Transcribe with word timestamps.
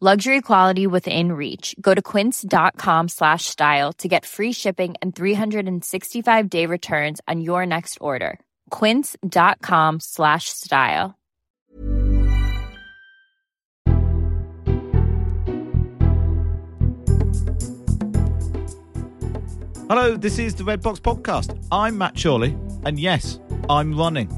Luxury 0.00 0.42
quality 0.42 0.86
within 0.86 1.32
reach. 1.32 1.74
Go 1.80 1.92
to 1.92 2.00
quince.com 2.00 3.08
slash 3.08 3.46
style 3.46 3.92
to 3.94 4.06
get 4.06 4.24
free 4.24 4.52
shipping 4.52 4.94
and 5.02 5.12
365 5.12 6.48
day 6.48 6.66
returns 6.66 7.20
on 7.26 7.40
your 7.40 7.66
next 7.66 7.98
order. 8.00 8.38
Quince.com 8.70 9.98
slash 9.98 10.50
style. 10.50 11.18
Hello, 19.88 20.16
this 20.16 20.38
is 20.38 20.54
the 20.54 20.62
Red 20.64 20.80
Box 20.80 21.00
Podcast. 21.00 21.58
I'm 21.72 21.98
Matt 21.98 22.14
Chorley, 22.14 22.54
and 22.84 23.00
yes, 23.00 23.40
I'm 23.68 23.96
running. 23.96 24.30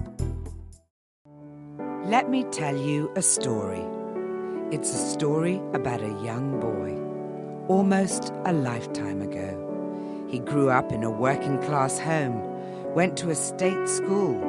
Let 2.07 2.31
me 2.31 2.45
tell 2.45 2.77
you 2.77 3.11
a 3.15 3.21
story. 3.21 3.90
It's 4.73 4.95
a 4.95 5.11
story 5.11 5.61
about 5.75 6.01
a 6.01 6.23
young 6.23 6.61
boy, 6.61 6.95
almost 7.67 8.33
a 8.45 8.53
lifetime 8.53 9.21
ago. 9.21 10.27
He 10.29 10.39
grew 10.39 10.71
up 10.71 10.93
in 10.93 11.03
a 11.03 11.11
working 11.11 11.61
class 11.61 11.99
home, 11.99 12.41
went 12.95 13.17
to 13.17 13.31
a 13.31 13.35
state 13.35 13.89
school, 13.89 14.41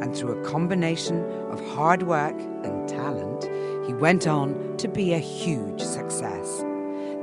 and 0.00 0.16
through 0.16 0.40
a 0.40 0.44
combination 0.46 1.22
of 1.50 1.60
hard 1.74 2.04
work 2.04 2.34
and 2.64 2.88
talent, 2.88 3.44
he 3.86 3.92
went 3.92 4.26
on 4.26 4.78
to 4.78 4.88
be 4.88 5.12
a 5.12 5.18
huge 5.18 5.82
success. 5.82 6.64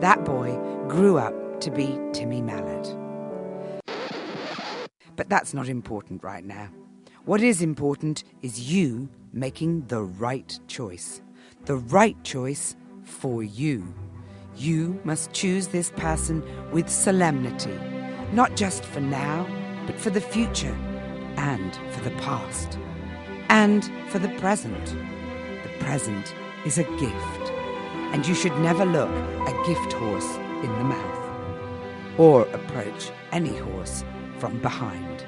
That 0.02 0.24
boy 0.24 0.56
grew 0.88 1.18
up 1.18 1.60
to 1.62 1.72
be 1.72 2.00
Timmy 2.12 2.44
Mallett. 2.44 2.96
But 5.16 5.28
that's 5.28 5.56
not 5.56 5.68
important 5.68 6.24
right 6.24 6.46
now. 6.46 6.70
What 7.26 7.42
is 7.42 7.64
important 7.64 8.24
is 8.44 8.72
you 8.72 9.10
making 9.32 9.88
the 9.88 10.04
right 10.04 10.60
choice. 10.68 11.20
The 11.66 11.78
right 11.78 12.22
choice 12.26 12.76
for 13.06 13.42
you. 13.42 13.94
You 14.58 15.00
must 15.06 15.32
choose 15.32 15.68
this 15.68 15.92
person 15.92 16.44
with 16.74 16.90
solemnity, 16.90 17.80
not 18.34 18.58
just 18.58 18.84
for 18.84 19.00
now, 19.00 19.48
but 19.88 19.98
for 19.98 20.10
the 20.10 20.20
future, 20.20 20.76
and 21.38 21.74
for 21.92 22.02
the 22.02 22.16
past, 22.18 22.78
and 23.48 23.90
for 24.10 24.20
the 24.20 24.28
present. 24.40 24.88
The 25.64 25.70
present 25.80 26.36
is 26.66 26.80
a 26.80 26.98
gift, 26.98 27.52
and 28.12 28.28
you 28.28 28.36
should 28.36 28.58
never 28.60 28.84
look 28.84 29.10
a 29.10 29.64
gift 29.66 29.94
horse 29.94 30.36
in 30.64 30.72
the 30.78 30.84
mouth, 30.84 32.20
or 32.20 32.42
approach 32.48 33.10
any 33.32 33.56
horse 33.58 34.04
from 34.38 34.60
behind. 34.60 35.26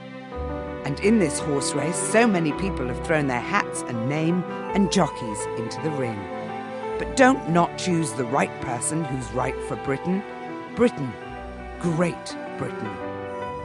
And 0.83 0.99
in 0.99 1.17
this 1.17 1.39
horse 1.39 1.71
race, 1.73 1.95
so 1.95 2.27
many 2.27 2.51
people 2.51 2.87
have 2.87 3.07
thrown 3.07 3.27
their 3.27 3.39
hats 3.39 3.83
and 3.87 4.09
name 4.09 4.43
and 4.75 4.91
jockeys 4.91 5.39
into 5.57 5.81
the 5.81 5.89
ring. 5.91 6.19
But 6.99 7.15
don't 7.15 7.49
not 7.49 7.77
choose 7.77 8.11
the 8.11 8.25
right 8.25 8.61
person 8.61 9.03
who's 9.03 9.31
right 9.31 9.55
for 9.67 9.77
Britain. 9.77 10.21
Britain, 10.75 11.11
Great 11.79 12.37
Britain, 12.57 12.91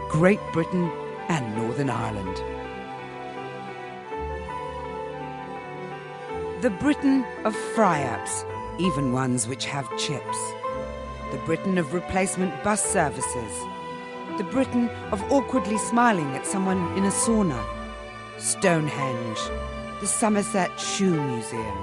Great 0.08 0.40
Britain 0.52 0.90
and 1.28 1.56
Northern 1.56 1.90
Ireland. 1.90 2.36
The 6.62 6.70
Britain 6.70 7.24
of 7.44 7.56
fry-ups, 7.74 8.44
even 8.78 9.12
ones 9.12 9.48
which 9.48 9.64
have 9.64 9.88
chips. 9.98 10.38
The 11.32 11.40
Britain 11.46 11.78
of 11.78 11.94
replacement 11.94 12.62
bus 12.62 12.84
services. 12.84 13.52
The 14.38 14.44
Britain 14.44 14.88
of 15.10 15.22
awkwardly 15.32 15.78
smiling 15.78 16.34
at 16.36 16.46
someone 16.46 16.96
in 16.96 17.04
a 17.04 17.10
sauna. 17.10 17.64
Stonehenge. 18.38 19.38
The 20.00 20.06
Somerset 20.06 20.80
Shoe 20.80 21.12
Museum. 21.12 21.78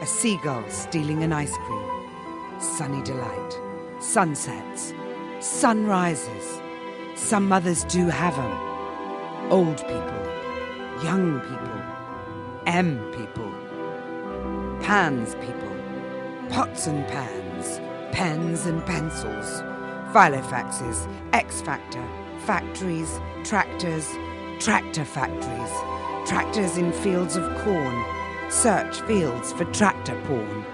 A 0.00 0.06
seagull 0.06 0.62
stealing 0.68 1.24
an 1.24 1.32
ice 1.32 1.56
cream. 1.56 2.60
Sunny 2.60 3.02
delight. 3.02 3.58
Sunsets. 3.98 4.94
Sunrises. 5.40 6.60
Some 7.16 7.48
mothers 7.48 7.82
do 7.86 8.06
have 8.06 8.38
'em. 8.38 9.50
Old 9.50 9.78
people. 9.78 10.22
Young 11.02 11.40
people. 11.40 11.82
M 12.64 13.00
people. 13.10 13.50
Pans 14.80 15.34
people. 15.40 15.76
Pots 16.48 16.86
and 16.86 17.04
pans. 17.08 17.80
Pens 18.12 18.66
and 18.66 18.86
pencils. 18.86 19.62
Filofaxes. 20.12 21.08
X 21.32 21.60
Factor. 21.60 22.04
Factories. 22.46 23.20
Tractors. 23.42 24.08
Tractor 24.60 25.04
factories. 25.04 26.01
Tractors 26.26 26.76
in 26.76 26.92
fields 26.92 27.36
of 27.36 27.42
corn. 27.64 28.04
Search 28.48 29.00
fields 29.02 29.52
for 29.52 29.64
tractor 29.66 30.20
porn. 30.24 30.64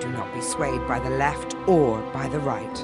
Do 0.00 0.08
not 0.10 0.32
be 0.32 0.40
swayed 0.40 0.86
by 0.86 1.00
the 1.00 1.10
left 1.10 1.56
or 1.66 2.00
by 2.12 2.28
the 2.28 2.38
right. 2.38 2.78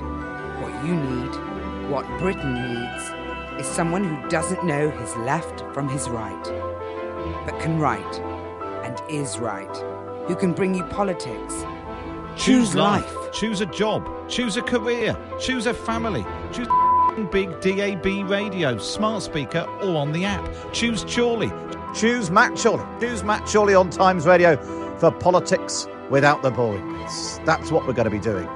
What 0.61 0.85
you 0.85 0.95
need, 0.95 1.91
what 1.91 2.07
Britain 2.19 2.55
needs, 2.55 3.61
is 3.61 3.67
someone 3.67 4.05
who 4.05 4.29
doesn't 4.29 4.65
know 4.65 4.91
his 4.91 5.15
left 5.17 5.63
from 5.73 5.89
his 5.89 6.09
right, 6.09 6.45
but 7.45 7.61
can 7.61 7.79
write 7.79 8.21
and 8.85 9.01
is 9.09 9.39
right, 9.39 9.77
who 10.27 10.35
can 10.35 10.53
bring 10.53 10.75
you 10.75 10.85
politics. 10.85 11.65
Choose 12.37 12.75
life. 12.75 13.15
Choose 13.33 13.61
a 13.61 13.67
job. 13.67 14.09
Choose 14.29 14.57
a 14.57 14.63
career. 14.63 15.17
Choose 15.41 15.67
a 15.67 15.75
family. 15.75 16.25
Choose 16.53 16.69
big 17.33 17.61
DAB 17.61 18.31
radio, 18.31 18.79
smart 18.79 19.23
speaker, 19.23 19.67
or 19.83 19.97
on 19.97 20.13
the 20.13 20.25
app. 20.25 20.49
Choose 20.73 21.05
Chorley. 21.05 21.51
Choose 21.95 22.31
Matt 22.31 22.57
Chorley. 22.57 22.85
Choose 23.01 23.25
Matt 23.25 23.47
Chorley 23.47 23.75
on 23.75 23.91
Times 23.91 24.27
Radio 24.27 24.57
for 24.99 25.11
politics 25.11 25.87
without 26.11 26.43
the 26.43 26.51
boring. 26.51 26.93
That's 27.45 27.71
what 27.71 27.87
we're 27.87 27.93
going 27.93 28.05
to 28.05 28.11
be 28.11 28.19
doing. 28.19 28.49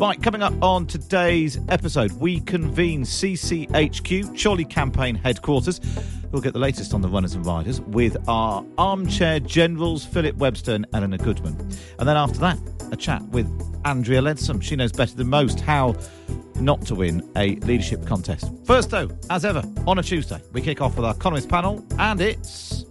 Right, 0.00 0.22
coming 0.22 0.42
up 0.42 0.54
on 0.62 0.86
today's 0.86 1.58
episode, 1.68 2.12
we 2.12 2.40
convene 2.40 3.02
CCHQ, 3.02 4.42
Chorley 4.42 4.64
Campaign 4.64 5.14
Headquarters. 5.14 5.78
We'll 6.32 6.42
get 6.42 6.52
the 6.52 6.60
latest 6.60 6.94
on 6.94 7.00
the 7.00 7.08
runners 7.08 7.34
and 7.34 7.44
riders 7.44 7.80
with 7.80 8.16
our 8.28 8.64
armchair 8.78 9.40
generals, 9.40 10.04
Philip 10.04 10.36
Webster 10.36 10.74
and 10.74 10.86
Eleanor 10.92 11.18
Goodman. 11.18 11.56
And 11.98 12.08
then 12.08 12.16
after 12.16 12.38
that, 12.38 12.58
a 12.92 12.96
chat 12.96 13.22
with 13.28 13.46
Andrea 13.84 14.20
Leadsom. 14.20 14.62
She 14.62 14.76
knows 14.76 14.92
better 14.92 15.14
than 15.16 15.28
most 15.28 15.60
how 15.60 15.96
not 16.56 16.82
to 16.82 16.94
win 16.94 17.28
a 17.36 17.56
leadership 17.56 18.06
contest. 18.06 18.52
First, 18.64 18.90
though, 18.90 19.08
as 19.30 19.44
ever, 19.44 19.62
on 19.86 19.98
a 19.98 20.02
Tuesday, 20.02 20.40
we 20.52 20.60
kick 20.60 20.80
off 20.80 20.96
with 20.96 21.04
our 21.04 21.14
economist 21.14 21.48
panel, 21.48 21.84
and 21.98 22.20
it's. 22.20 22.84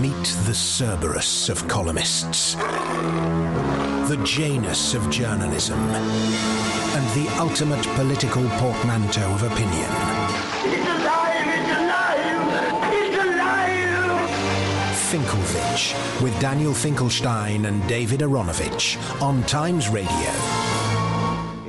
Meet 0.00 0.36
the 0.46 0.54
Cerberus 0.54 1.48
of 1.48 1.66
columnists, 1.66 2.54
the 2.54 4.20
Janus 4.24 4.94
of 4.94 5.10
journalism, 5.10 5.78
and 5.80 7.26
the 7.26 7.28
ultimate 7.38 7.84
political 7.96 8.48
portmanteau 8.50 9.28
of 9.32 9.42
opinion. 9.42 10.27
Finkelvich, 15.08 15.94
with 16.22 16.38
Daniel 16.38 16.74
Finkelstein 16.74 17.64
and 17.64 17.86
David 17.88 18.20
Aaronovitch 18.20 18.98
on 19.22 19.42
Times 19.44 19.88
Radio. 19.88 20.67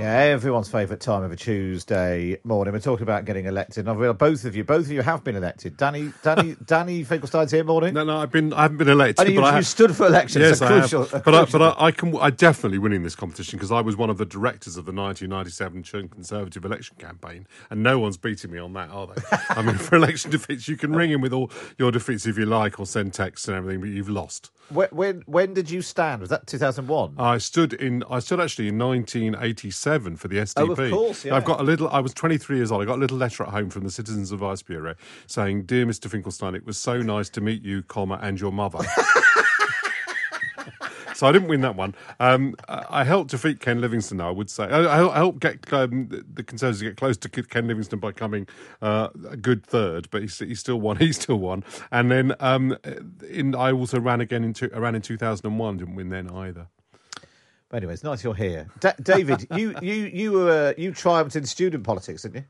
Everyone's 0.09 0.67
favourite 0.67 0.99
time 1.01 1.21
of 1.21 1.31
a 1.31 1.35
Tuesday 1.35 2.39
morning. 2.43 2.73
We're 2.73 2.79
talking 2.79 3.03
about 3.03 3.25
getting 3.25 3.45
elected. 3.45 3.81
And 3.81 3.91
I've 3.91 3.99
realised 3.99 4.17
both 4.17 4.43
of 4.43 4.55
you, 4.55 4.63
both 4.63 4.87
of 4.87 4.91
you 4.91 5.03
have 5.03 5.23
been 5.23 5.35
elected. 5.35 5.77
Danny, 5.77 6.11
Danny, 6.23 6.55
Danny 6.65 7.03
Finkelstein's 7.03 7.51
here 7.51 7.63
morning. 7.63 7.93
No, 7.93 8.03
no, 8.03 8.17
I've 8.17 8.31
been, 8.31 8.51
I 8.51 8.63
haven't 8.63 8.77
been 8.77 8.89
elected. 8.89 9.27
And 9.27 9.35
you, 9.35 9.39
you 9.39 9.45
have- 9.45 9.67
stood 9.67 9.95
for 9.95 10.07
election. 10.07 10.41
Yes, 10.41 10.53
it's 10.53 10.61
a 10.61 10.65
I 10.65 10.67
crucial, 10.79 11.05
have. 11.05 11.23
But 11.23 11.35
I, 11.35 11.39
crucial 11.43 11.59
but 11.59 11.77
I, 11.79 11.85
I 11.85 11.91
can, 11.91 12.17
I 12.17 12.31
definitely 12.31 12.79
winning 12.79 13.03
this 13.03 13.15
competition 13.15 13.59
because 13.59 13.71
I 13.71 13.81
was 13.81 13.97
one 13.97 14.09
of 14.09 14.17
the 14.17 14.25
directors 14.25 14.77
of 14.77 14.85
the 14.85 14.91
1997 14.91 15.83
Churn 15.83 16.07
Conservative 16.09 16.65
election 16.65 16.95
campaign, 16.97 17.45
and 17.69 17.83
no 17.83 17.99
one's 17.99 18.17
beating 18.17 18.49
me 18.49 18.57
on 18.57 18.73
that, 18.73 18.89
are 18.89 19.05
they? 19.05 19.21
I 19.49 19.61
mean, 19.61 19.75
for 19.77 19.95
election 19.95 20.31
defeats, 20.31 20.67
you 20.67 20.75
can 20.75 20.91
ring 20.95 21.11
in 21.11 21.21
with 21.21 21.33
all 21.33 21.51
your 21.77 21.91
defeats 21.91 22.25
if 22.25 22.35
you 22.35 22.47
like, 22.47 22.79
or 22.79 22.87
send 22.87 23.13
texts 23.13 23.47
and 23.47 23.55
everything, 23.55 23.79
but 23.81 23.89
you've 23.91 24.09
lost. 24.09 24.49
When, 24.69 24.89
when 24.91 25.23
when 25.25 25.53
did 25.53 25.69
you 25.69 25.81
stand? 25.81 26.21
Was 26.21 26.29
that 26.29 26.47
2001? 26.47 27.15
I 27.17 27.37
stood 27.37 27.73
in. 27.73 28.03
I 28.09 28.19
stood 28.19 28.39
actually 28.39 28.69
in 28.69 28.77
1987 28.77 30.15
for 30.15 30.27
the 30.27 30.37
SDP. 30.37 30.55
Oh, 30.57 30.71
of 30.71 30.91
course, 30.91 31.25
yeah. 31.25 31.35
I've 31.35 31.45
got 31.45 31.59
a 31.59 31.63
little. 31.63 31.89
I 31.89 31.99
was 31.99 32.13
23 32.13 32.57
years 32.57 32.71
old. 32.71 32.81
I 32.81 32.85
got 32.85 32.97
a 32.97 33.01
little 33.01 33.17
letter 33.17 33.43
at 33.43 33.49
home 33.49 33.69
from 33.69 33.83
the 33.83 33.91
Citizens 33.91 34.31
Advice 34.31 34.61
Bureau 34.61 34.95
saying, 35.27 35.63
"Dear 35.63 35.85
Mr. 35.85 36.09
Finkelstein, 36.09 36.55
it 36.55 36.65
was 36.65 36.77
so 36.77 37.01
nice 37.01 37.29
to 37.29 37.41
meet 37.41 37.63
you, 37.63 37.83
comma, 37.83 38.19
and 38.21 38.39
your 38.39 38.51
mother." 38.51 38.79
So 41.19 41.27
I 41.27 41.33
didn't 41.33 41.49
win 41.49 41.59
that 41.61 41.75
one. 41.75 41.95
Um, 42.21 42.55
I 42.69 42.85
I 42.89 43.03
helped 43.03 43.31
defeat 43.31 43.59
Ken 43.59 43.81
Livingstone. 43.81 44.19
Though, 44.19 44.29
I 44.29 44.31
would 44.31 44.49
say 44.49 44.63
I, 44.63 45.05
I 45.05 45.17
helped 45.17 45.41
get 45.41 45.71
um, 45.73 46.07
the 46.07 46.43
Conservatives 46.43 46.81
get 46.81 46.95
close 46.95 47.17
to 47.17 47.27
Ken 47.29 47.67
Livingstone 47.67 47.99
by 47.99 48.13
coming 48.13 48.47
uh, 48.81 49.09
a 49.29 49.35
good 49.35 49.65
third, 49.65 50.09
but 50.11 50.21
he, 50.21 50.45
he 50.45 50.55
still 50.55 50.79
won. 50.79 50.95
He 51.09 51.11
still 51.11 51.37
won. 51.37 51.65
And 51.91 52.09
then 52.09 52.35
um, 52.39 52.77
in, 53.29 53.53
I 53.53 53.73
also 53.73 53.99
ran 53.99 54.21
again 54.21 54.45
in 54.45 54.53
two, 54.53 54.69
I 54.73 54.79
ran 54.79 54.95
in 54.95 55.01
2001. 55.01 55.77
Didn't 55.77 55.95
win 55.95 56.09
then 56.09 56.31
either. 56.31 56.67
But 57.67 57.77
anyway, 57.77 57.93
it's 57.93 58.03
nice 58.03 58.23
you're 58.23 58.33
here. 58.33 58.67
Da- 58.79 58.93
David, 59.03 59.45
you 59.57 59.75
you 59.81 59.95
you 60.05 60.31
were 60.31 60.73
you 60.77 60.93
triumphed 60.93 61.35
in 61.35 61.45
student 61.45 61.83
politics, 61.83 62.21
didn't 62.21 62.35
you? 62.35 62.43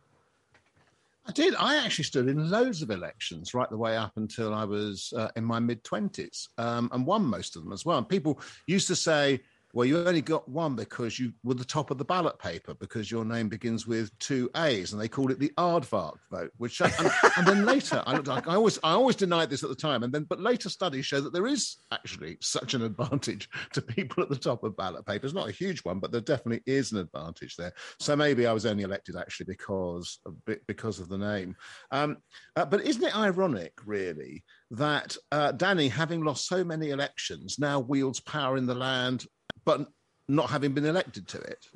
I 1.29 1.31
did. 1.31 1.53
I 1.59 1.75
actually 1.75 2.05
stood 2.05 2.27
in 2.27 2.49
loads 2.49 2.81
of 2.81 2.89
elections 2.89 3.53
right 3.53 3.69
the 3.69 3.77
way 3.77 3.95
up 3.95 4.13
until 4.15 4.51
I 4.51 4.63
was 4.63 5.13
uh, 5.15 5.27
in 5.35 5.45
my 5.45 5.59
mid 5.59 5.83
20s 5.83 6.47
um, 6.57 6.89
and 6.91 7.05
won 7.05 7.23
most 7.23 7.55
of 7.55 7.63
them 7.63 7.71
as 7.71 7.85
well. 7.85 7.99
And 7.99 8.09
people 8.09 8.41
used 8.65 8.87
to 8.87 8.95
say, 8.95 9.39
well, 9.73 9.85
you 9.85 9.99
only 9.99 10.21
got 10.21 10.49
one 10.49 10.75
because 10.75 11.19
you 11.19 11.31
were 11.43 11.53
the 11.53 11.63
top 11.63 11.91
of 11.91 11.97
the 11.99 12.05
ballot 12.05 12.39
paper 12.39 12.73
because 12.73 13.11
your 13.11 13.23
name 13.23 13.49
begins 13.49 13.85
with 13.85 14.17
two 14.17 14.49
A's, 14.55 14.93
and 14.93 15.01
they 15.01 15.07
called 15.07 15.29
it 15.29 15.39
the 15.39 15.51
Aardvark 15.57 16.17
vote. 16.31 16.51
Which, 16.57 16.81
and, 16.81 16.91
and 17.37 17.47
then 17.47 17.65
later, 17.65 18.01
I, 18.07 18.19
I 18.47 18.55
always, 18.55 18.79
I 18.83 18.91
always 18.91 19.15
denied 19.15 19.51
this 19.51 19.63
at 19.63 19.69
the 19.69 19.75
time, 19.75 20.01
and 20.01 20.11
then, 20.11 20.23
but 20.23 20.39
later 20.41 20.69
studies 20.69 21.05
show 21.05 21.21
that 21.21 21.33
there 21.33 21.45
is 21.45 21.77
actually 21.91 22.37
such 22.41 22.73
an 22.73 22.81
advantage 22.81 23.47
to 23.73 23.81
people 23.81 24.23
at 24.23 24.29
the 24.29 24.35
top 24.35 24.63
of 24.63 24.75
ballot 24.75 25.05
papers. 25.05 25.33
Not 25.35 25.49
a 25.49 25.53
huge 25.53 25.81
one, 25.81 25.99
but 25.99 26.11
there 26.11 26.21
definitely 26.21 26.63
is 26.65 26.91
an 26.91 26.97
advantage 26.97 27.55
there. 27.55 27.73
So 27.99 28.15
maybe 28.15 28.47
I 28.47 28.53
was 28.53 28.65
only 28.65 28.83
elected 28.83 29.15
actually 29.15 29.45
because 29.45 30.19
because 30.65 30.99
of 30.99 31.09
the 31.09 31.17
name. 31.17 31.55
Um, 31.91 32.17
uh, 32.55 32.65
but 32.65 32.81
isn't 32.81 33.03
it 33.03 33.15
ironic, 33.15 33.73
really, 33.85 34.43
that 34.71 35.15
uh, 35.31 35.51
Danny, 35.51 35.89
having 35.89 36.23
lost 36.23 36.47
so 36.47 36.63
many 36.63 36.89
elections, 36.89 37.57
now 37.59 37.79
wields 37.79 38.19
power 38.19 38.57
in 38.57 38.65
the 38.65 38.75
land, 38.75 39.25
but 39.69 39.87
not 40.27 40.49
having 40.49 40.73
been 40.73 40.85
elected 40.85 41.27
to 41.27 41.37
it 41.39 41.67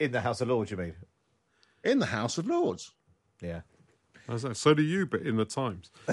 In 0.00 0.10
the 0.10 0.20
House 0.20 0.40
of 0.40 0.48
Lords, 0.48 0.70
you 0.70 0.76
mean? 0.76 0.94
in 1.84 2.00
the 2.00 2.06
House 2.06 2.38
of 2.38 2.46
Lords? 2.48 2.92
Yeah. 3.40 3.60
I 4.28 4.32
was 4.32 4.42
like, 4.42 4.56
So 4.56 4.74
do 4.74 4.82
you, 4.82 5.06
but 5.06 5.22
in 5.22 5.36
the 5.36 5.44
Times. 5.44 5.90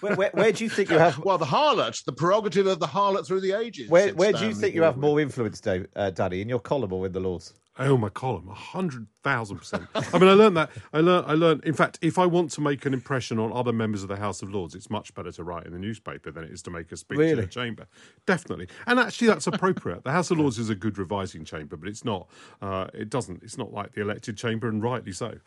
Where, 0.00 0.16
where, 0.16 0.30
where 0.32 0.52
do 0.52 0.64
you 0.64 0.70
think 0.70 0.90
you 0.90 0.98
have? 0.98 1.18
Well, 1.24 1.38
the 1.38 1.44
harlot, 1.44 2.04
the 2.04 2.12
prerogative 2.12 2.66
of 2.66 2.80
the 2.80 2.86
harlot 2.86 3.26
through 3.26 3.40
the 3.42 3.52
ages. 3.52 3.88
Where, 3.88 4.12
where 4.14 4.32
do 4.32 4.44
you 4.46 4.54
think 4.54 4.74
you 4.74 4.82
have 4.82 4.96
more 4.96 5.20
influence, 5.20 5.60
Dave, 5.60 5.86
uh, 5.94 6.10
Danny, 6.10 6.40
in 6.40 6.48
your 6.48 6.58
column 6.58 6.92
or 6.92 7.06
in 7.06 7.12
the 7.12 7.20
Lords? 7.20 7.54
Oh, 7.80 7.96
my 7.96 8.08
column, 8.08 8.48
a 8.48 8.54
hundred 8.54 9.06
thousand 9.22 9.58
percent. 9.58 9.84
I 9.94 10.18
mean, 10.18 10.28
I 10.28 10.32
learned 10.32 10.56
that. 10.56 10.70
I 10.92 11.00
learned. 11.00 11.26
I 11.28 11.34
learned. 11.34 11.64
In 11.64 11.74
fact, 11.74 11.98
if 12.02 12.18
I 12.18 12.26
want 12.26 12.50
to 12.52 12.60
make 12.60 12.84
an 12.86 12.92
impression 12.92 13.38
on 13.38 13.52
other 13.52 13.72
members 13.72 14.02
of 14.02 14.08
the 14.08 14.16
House 14.16 14.42
of 14.42 14.50
Lords, 14.52 14.74
it's 14.74 14.90
much 14.90 15.14
better 15.14 15.30
to 15.30 15.44
write 15.44 15.64
in 15.66 15.72
the 15.72 15.78
newspaper 15.78 16.32
than 16.32 16.42
it 16.44 16.50
is 16.50 16.60
to 16.62 16.70
make 16.70 16.90
a 16.90 16.96
speech 16.96 17.18
in 17.18 17.24
Really? 17.24 17.44
a 17.44 17.46
chamber. 17.46 17.86
Definitely, 18.26 18.68
and 18.86 18.98
actually, 18.98 19.28
that's 19.28 19.46
appropriate. 19.46 20.02
the 20.02 20.10
House 20.12 20.30
of 20.32 20.38
Lords 20.38 20.58
is 20.58 20.70
a 20.70 20.74
good 20.74 20.98
revising 20.98 21.44
chamber, 21.44 21.76
but 21.76 21.88
it's 21.88 22.04
not. 22.04 22.28
Uh, 22.60 22.88
it 22.94 23.10
doesn't. 23.10 23.42
It's 23.44 23.56
not 23.58 23.72
like 23.72 23.92
the 23.92 24.00
elected 24.00 24.36
chamber, 24.36 24.68
and 24.68 24.82
rightly 24.82 25.12
so. 25.12 25.38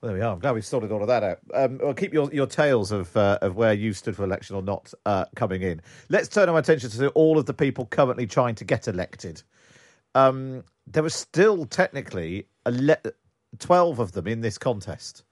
Well, 0.00 0.12
there 0.12 0.14
we 0.14 0.20
are. 0.22 0.32
I'm 0.32 0.38
glad 0.38 0.52
we've 0.54 0.64
sorted 0.64 0.92
all 0.92 1.02
of 1.02 1.08
that 1.08 1.22
out. 1.22 1.38
Um, 1.52 1.78
well, 1.82 1.92
keep 1.92 2.14
your, 2.14 2.32
your 2.32 2.46
tales 2.46 2.92
of 2.92 3.14
uh, 3.16 3.38
of 3.42 3.56
where 3.56 3.72
you 3.74 3.92
stood 3.92 4.14
for 4.14 4.22
election 4.24 4.54
or 4.54 4.62
not 4.62 4.94
uh, 5.04 5.24
coming 5.34 5.62
in. 5.62 5.82
Let's 6.08 6.28
turn 6.28 6.48
our 6.48 6.58
attention 6.58 6.90
to 6.90 7.08
all 7.10 7.38
of 7.38 7.46
the 7.46 7.52
people 7.54 7.86
currently 7.86 8.26
trying 8.28 8.54
to 8.54 8.64
get 8.64 8.86
elected. 8.86 9.42
Um, 10.14 10.64
there 10.92 11.04
are 11.04 11.10
still 11.10 11.66
technically 11.66 12.46
ele- 12.66 12.96
12 13.58 13.98
of 13.98 14.12
them 14.12 14.26
in 14.26 14.40
this 14.40 14.58
contest. 14.58 15.24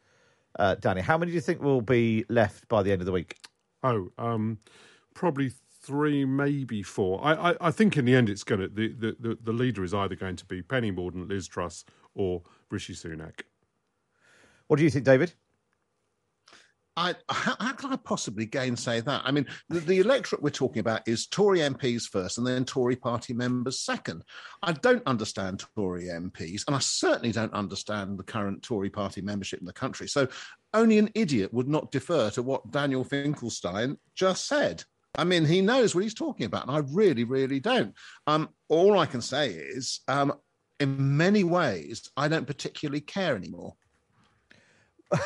Uh, 0.58 0.74
Danny, 0.76 1.00
how 1.00 1.18
many 1.18 1.30
do 1.30 1.34
you 1.34 1.40
think 1.40 1.62
will 1.62 1.80
be 1.80 2.24
left 2.28 2.68
by 2.68 2.82
the 2.82 2.92
end 2.92 3.00
of 3.02 3.06
the 3.06 3.12
week? 3.12 3.36
Oh, 3.82 4.08
um, 4.18 4.58
probably 5.14 5.52
three, 5.82 6.24
maybe 6.24 6.82
four. 6.82 7.24
I, 7.24 7.50
I, 7.50 7.56
I 7.60 7.70
think 7.70 7.96
in 7.96 8.04
the 8.04 8.14
end, 8.14 8.28
it's 8.28 8.44
going 8.44 8.60
to 8.60 8.68
the, 8.68 8.88
the, 8.88 9.16
the, 9.18 9.38
the 9.42 9.52
leader 9.52 9.84
is 9.84 9.94
either 9.94 10.16
going 10.16 10.36
to 10.36 10.44
be 10.44 10.62
Penny 10.62 10.90
Mordaunt, 10.90 11.28
Liz 11.28 11.46
Truss, 11.46 11.84
or 12.14 12.42
Rishi 12.70 12.94
Sunak. 12.94 13.42
What 14.66 14.78
do 14.78 14.84
you 14.84 14.90
think, 14.90 15.04
David? 15.04 15.32
I, 16.98 17.14
how, 17.28 17.72
can 17.72 17.92
I 17.92 17.96
possibly 17.96 18.44
gainsay 18.44 19.00
that? 19.00 19.22
I 19.24 19.30
mean, 19.30 19.46
the, 19.68 19.80
the 19.80 20.00
electorate 20.00 20.42
we're 20.42 20.50
talking 20.50 20.80
about 20.80 21.06
is 21.06 21.26
Tory 21.26 21.60
MPs 21.60 22.08
first 22.08 22.38
and 22.38 22.46
then 22.46 22.64
Tory 22.64 22.96
party 22.96 23.32
members 23.32 23.78
second. 23.78 24.24
I 24.62 24.72
don't 24.72 25.02
understand 25.06 25.64
Tory 25.76 26.06
MPs, 26.06 26.62
and 26.66 26.74
I 26.74 26.80
certainly 26.80 27.32
don't 27.32 27.52
understand 27.54 28.18
the 28.18 28.24
current 28.24 28.62
Tory 28.62 28.90
party 28.90 29.20
membership 29.20 29.60
in 29.60 29.66
the 29.66 29.72
country. 29.72 30.08
So 30.08 30.26
only 30.74 30.98
an 30.98 31.10
idiot 31.14 31.54
would 31.54 31.68
not 31.68 31.92
defer 31.92 32.30
to 32.30 32.42
what 32.42 32.70
Daniel 32.70 33.04
Finkelstein 33.04 33.96
just 34.14 34.46
said. 34.46 34.84
I 35.16 35.24
mean, 35.24 35.44
he 35.44 35.62
knows 35.62 35.94
what 35.94 36.04
he's 36.04 36.14
talking 36.14 36.46
about, 36.46 36.66
and 36.66 36.76
I 36.76 36.80
really, 36.92 37.24
really 37.24 37.60
don't. 37.60 37.94
Um, 38.26 38.50
all 38.68 38.98
I 38.98 39.06
can 39.06 39.20
say 39.20 39.50
is, 39.50 40.00
um, 40.06 40.34
in 40.80 41.16
many 41.16 41.44
ways, 41.44 42.08
I 42.16 42.28
don't 42.28 42.46
particularly 42.46 43.00
care 43.00 43.34
anymore. 43.34 43.74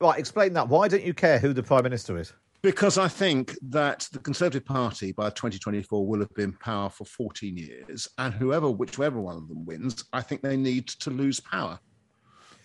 Right, 0.00 0.18
explain 0.18 0.54
that. 0.54 0.66
Why 0.66 0.88
don't 0.88 1.04
you 1.04 1.12
care 1.12 1.38
who 1.38 1.52
the 1.52 1.62
Prime 1.62 1.82
Minister 1.82 2.18
is? 2.18 2.32
Because 2.62 2.96
I 2.96 3.06
think 3.06 3.54
that 3.68 4.08
the 4.12 4.18
Conservative 4.18 4.64
Party 4.64 5.12
by 5.12 5.28
2024 5.28 6.06
will 6.06 6.20
have 6.20 6.34
been 6.34 6.52
power 6.54 6.88
for 6.88 7.04
14 7.04 7.56
years, 7.56 8.08
and 8.16 8.32
whoever, 8.32 8.70
whichever 8.70 9.20
one 9.20 9.36
of 9.36 9.48
them 9.48 9.66
wins, 9.66 10.04
I 10.14 10.22
think 10.22 10.40
they 10.40 10.56
need 10.56 10.88
to 10.88 11.10
lose 11.10 11.38
power. 11.38 11.78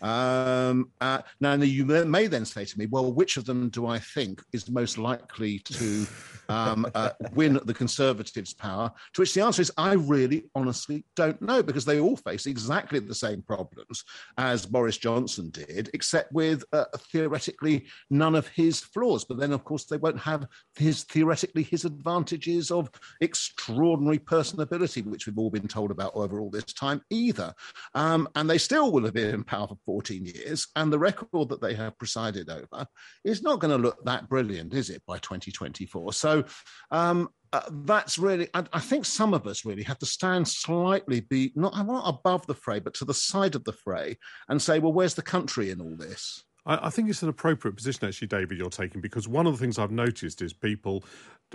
Um, 0.01 0.91
uh, 1.01 1.21
now, 1.39 1.53
you 1.53 1.85
may- 1.85 2.27
then 2.27 2.45
say 2.45 2.65
to 2.65 2.79
me, 2.79 2.87
well, 2.87 3.13
which 3.13 3.37
of 3.37 3.45
them 3.45 3.69
do 3.69 3.85
I 3.85 3.99
think 3.99 4.43
is 4.51 4.69
most 4.69 4.97
likely 4.97 5.59
to 5.59 6.07
um, 6.49 6.87
uh, 6.95 7.11
win 7.33 7.59
the 7.65 7.73
Conservatives' 7.73 8.53
power? 8.53 8.91
To 9.13 9.21
which 9.21 9.33
the 9.33 9.41
answer 9.41 9.61
is, 9.61 9.71
I 9.77 9.93
really 9.93 10.45
honestly 10.55 11.05
don't 11.15 11.41
know 11.41 11.61
because 11.61 11.85
they 11.85 11.99
all 11.99 12.17
face 12.17 12.45
exactly 12.45 12.99
the 12.99 13.15
same 13.15 13.41
problems 13.41 14.03
as 14.37 14.65
Boris 14.65 14.97
Johnson 14.97 15.49
did, 15.51 15.89
except 15.93 16.31
with 16.31 16.63
uh, 16.73 16.85
theoretically 17.11 17.85
none 18.09 18.35
of 18.35 18.47
his 18.47 18.79
flaws. 18.79 19.23
But 19.23 19.37
then, 19.37 19.51
of 19.51 19.63
course, 19.63 19.85
they 19.85 19.97
won't 19.97 20.19
have 20.19 20.47
his 20.77 21.03
theoretically 21.03 21.63
his 21.63 21.85
advantages 21.85 22.71
of 22.71 22.89
extraordinary 23.21 24.19
personability, 24.19 25.05
which 25.05 25.27
we've 25.27 25.37
all 25.37 25.51
been 25.51 25.67
told 25.67 25.91
about 25.91 26.15
over 26.15 26.39
all 26.39 26.49
this 26.49 26.65
time 26.65 27.01
either. 27.09 27.53
Um, 27.93 28.27
and 28.35 28.49
they 28.49 28.57
still 28.57 28.91
will 28.91 29.05
have 29.05 29.13
been 29.13 29.33
in 29.33 29.43
power 29.43 29.67
for 29.85 29.94
14 29.95 30.25
years. 30.25 30.67
And 30.75 30.91
the 30.91 30.99
record 30.99 31.47
that 31.47 31.61
they 31.61 31.73
have 31.73 31.97
presided 31.97 32.49
over 32.49 32.85
is 33.23 33.41
not 33.41 33.61
going 33.61 33.71
to 33.71 33.81
look 33.81 34.03
that 34.03 34.27
brilliant, 34.27 34.73
is 34.73 34.89
it, 34.89 35.01
by 35.07 35.19
2024? 35.19 36.11
So 36.11 36.43
um, 36.91 37.29
uh, 37.53 37.61
that's 37.85 38.19
really, 38.19 38.49
I, 38.53 38.65
I 38.73 38.81
think 38.81 39.05
some 39.05 39.33
of 39.33 39.47
us 39.47 39.63
really 39.63 39.83
have 39.83 39.99
to 39.99 40.05
stand 40.05 40.49
slightly, 40.49 41.21
be 41.21 41.53
not, 41.55 41.73
not 41.87 42.09
above 42.09 42.45
the 42.45 42.55
fray, 42.55 42.79
but 42.79 42.93
to 42.95 43.05
the 43.05 43.13
side 43.13 43.55
of 43.55 43.63
the 43.63 43.71
fray 43.71 44.17
and 44.49 44.61
say, 44.61 44.79
well, 44.79 44.91
where's 44.91 45.13
the 45.13 45.21
country 45.21 45.71
in 45.71 45.79
all 45.79 45.95
this? 45.95 46.43
I, 46.65 46.87
I 46.87 46.89
think 46.89 47.09
it's 47.09 47.23
an 47.23 47.29
appropriate 47.29 47.75
position, 47.75 48.07
actually, 48.07 48.27
David, 48.27 48.57
you're 48.57 48.69
taking, 48.69 49.01
because 49.01 49.27
one 49.27 49.47
of 49.47 49.53
the 49.53 49.59
things 49.59 49.77
I've 49.77 49.91
noticed 49.91 50.41
is 50.41 50.53
people 50.53 51.03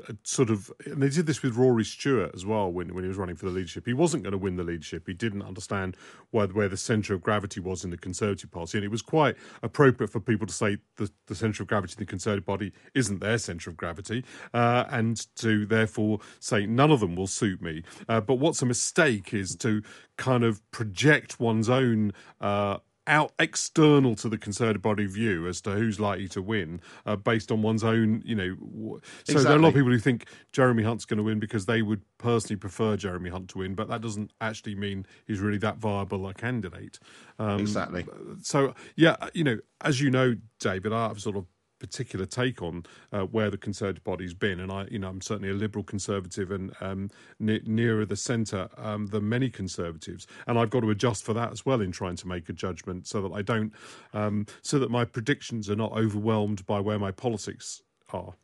uh, 0.09 0.13
sort 0.23 0.51
of, 0.51 0.71
and 0.87 1.03
they 1.03 1.09
did 1.09 1.27
this 1.27 1.43
with 1.43 1.57
Rory 1.57 1.85
Stewart 1.85 2.31
as 2.35 2.47
well 2.47 2.71
when, 2.71 2.95
when 2.95 3.03
he 3.03 3.09
was 3.09 3.17
running 3.17 3.35
for 3.35 3.47
the 3.47 3.53
leadership. 3.53 3.87
He 3.87 3.93
wasn't 3.93 4.23
going 4.23 4.33
to 4.33 4.39
win 4.39 4.57
the 4.57 4.63
leadership. 4.63 5.07
He 5.07 5.15
didn't 5.15 5.43
understand 5.43 5.97
where, 6.31 6.47
where 6.47 6.69
the 6.69 6.77
centre 6.77 7.13
of 7.13 7.23
gravity 7.23 7.61
was 7.61 7.85
in 7.85 7.91
the 7.91 7.99
Conservative 7.99 8.51
Party. 8.51 8.79
And 8.79 8.85
it 8.85 8.91
was 8.91 9.03
quite 9.03 9.37
appropriate 9.63 10.11
for 10.11 10.21
people 10.21 10.47
to 10.47 10.53
say 10.53 10.79
the, 10.97 11.11
the 11.27 11.35
centre 11.35 11.65
of 11.65 11.69
gravity 11.69 11.95
in 11.99 11.99
the 11.99 12.07
Conservative 12.07 12.47
Party 12.47 12.73
isn't 12.95 13.21
their 13.21 13.39
centre 13.39 13.69
of 13.69 13.77
gravity, 13.77 14.25
uh, 14.55 14.85
and 14.91 15.27
to 15.37 15.67
therefore 15.67 16.21
say 16.39 16.67
none 16.67 16.93
of 16.93 17.01
them 17.01 17.17
will 17.17 17.27
suit 17.27 17.61
me. 17.61 17.83
Uh, 18.09 18.21
but 18.21 18.37
what's 18.37 18.63
a 18.63 18.67
mistake 18.67 19.35
is 19.35 19.57
to 19.57 19.83
kind 20.17 20.45
of 20.45 20.61
project 20.71 21.41
one's 21.41 21.69
own. 21.69 22.13
Uh, 22.41 22.79
out 23.07 23.33
external 23.39 24.15
to 24.17 24.29
the 24.29 24.39
Conservative 24.39 24.83
body 24.83 25.07
view 25.07 25.47
as 25.49 25.61
to 25.63 25.73
who's 25.73 25.99
likely 25.99 26.29
to 26.29 26.43
win 26.43 26.81
uh, 27.07 27.17
based 27.17 27.51
on 27.51 27.63
one's 27.63 27.83
own, 27.83 28.23
you 28.25 28.35
know. 28.35 28.55
w- 28.55 29.01
So 29.25 29.35
there 29.43 29.53
are 29.53 29.57
a 29.57 29.59
lot 29.63 29.69
of 29.69 29.75
people 29.75 29.91
who 29.91 29.99
think 29.99 30.27
Jeremy 30.53 30.83
Hunt's 30.83 31.05
going 31.05 31.19
to 31.19 31.23
win 31.25 31.41
because 31.41 31.67
they 31.67 31.83
would 31.83 32.03
personally 32.19 32.57
prefer 32.57 32.97
Jeremy 32.97 33.31
Hunt 33.31 33.49
to 33.51 33.59
win, 33.59 33.75
but 33.75 33.89
that 33.89 34.01
doesn't 34.01 34.33
actually 34.41 34.75
mean 34.75 35.07
he's 35.27 35.41
really 35.41 35.59
that 35.59 35.79
viable 35.79 36.29
a 36.29 36.35
candidate. 36.35 36.99
Um, 37.39 37.61
Exactly. 37.61 38.07
So 38.43 38.75
yeah, 38.97 39.17
you 39.35 39.45
know, 39.45 39.59
as 39.81 40.01
you 40.01 40.11
know, 40.11 40.37
David, 40.59 40.93
I 40.93 41.09
have 41.09 41.21
sort 41.21 41.37
of 41.37 41.47
particular 41.81 42.27
take 42.27 42.63
on 42.63 42.85
uh, 43.13 43.23
where 43.23 43.51
the 43.51 43.59
Conservative 43.59 44.05
body's 44.05 44.35
been, 44.35 44.61
and 44.61 44.71
I, 44.71 44.87
you 44.91 45.01
know, 45.01 45.09
I'm 45.09 45.21
certainly 45.21 45.51
a 45.51 45.55
liberal 45.55 45.83
conservative 45.83 46.53
and 46.53 46.73
um, 46.81 47.11
ne- 47.41 47.63
nearer 47.65 48.07
the 48.07 48.17
centre 48.17 48.69
um, 48.77 49.07
than 49.07 49.29
many 49.29 49.51
conservatives, 49.51 50.29
and 50.47 50.59
I've 50.59 50.71
got 50.71 50.81
to 50.81 50.91
adjust 50.91 51.25
for 51.25 51.35
that 51.35 51.51
as 51.51 51.67
well 51.67 51.81
in 51.81 51.91
trying 51.91 52.17
to 52.17 52.29
make 52.29 52.49
a 52.49 52.53
judgment, 52.53 53.09
so 53.09 53.23
that 53.23 53.33
I 53.33 53.43
don't, 53.43 53.73
um, 54.15 54.47
so 54.63 54.79
that 54.79 54.91
my 54.91 55.05
predictions 55.05 55.69
are 55.69 55.77
not 55.77 55.93
overwhelmed 55.93 56.65
by 56.67 56.79
where 56.79 56.99
my 56.99 57.11
politics 57.11 57.83
are. 58.13 58.35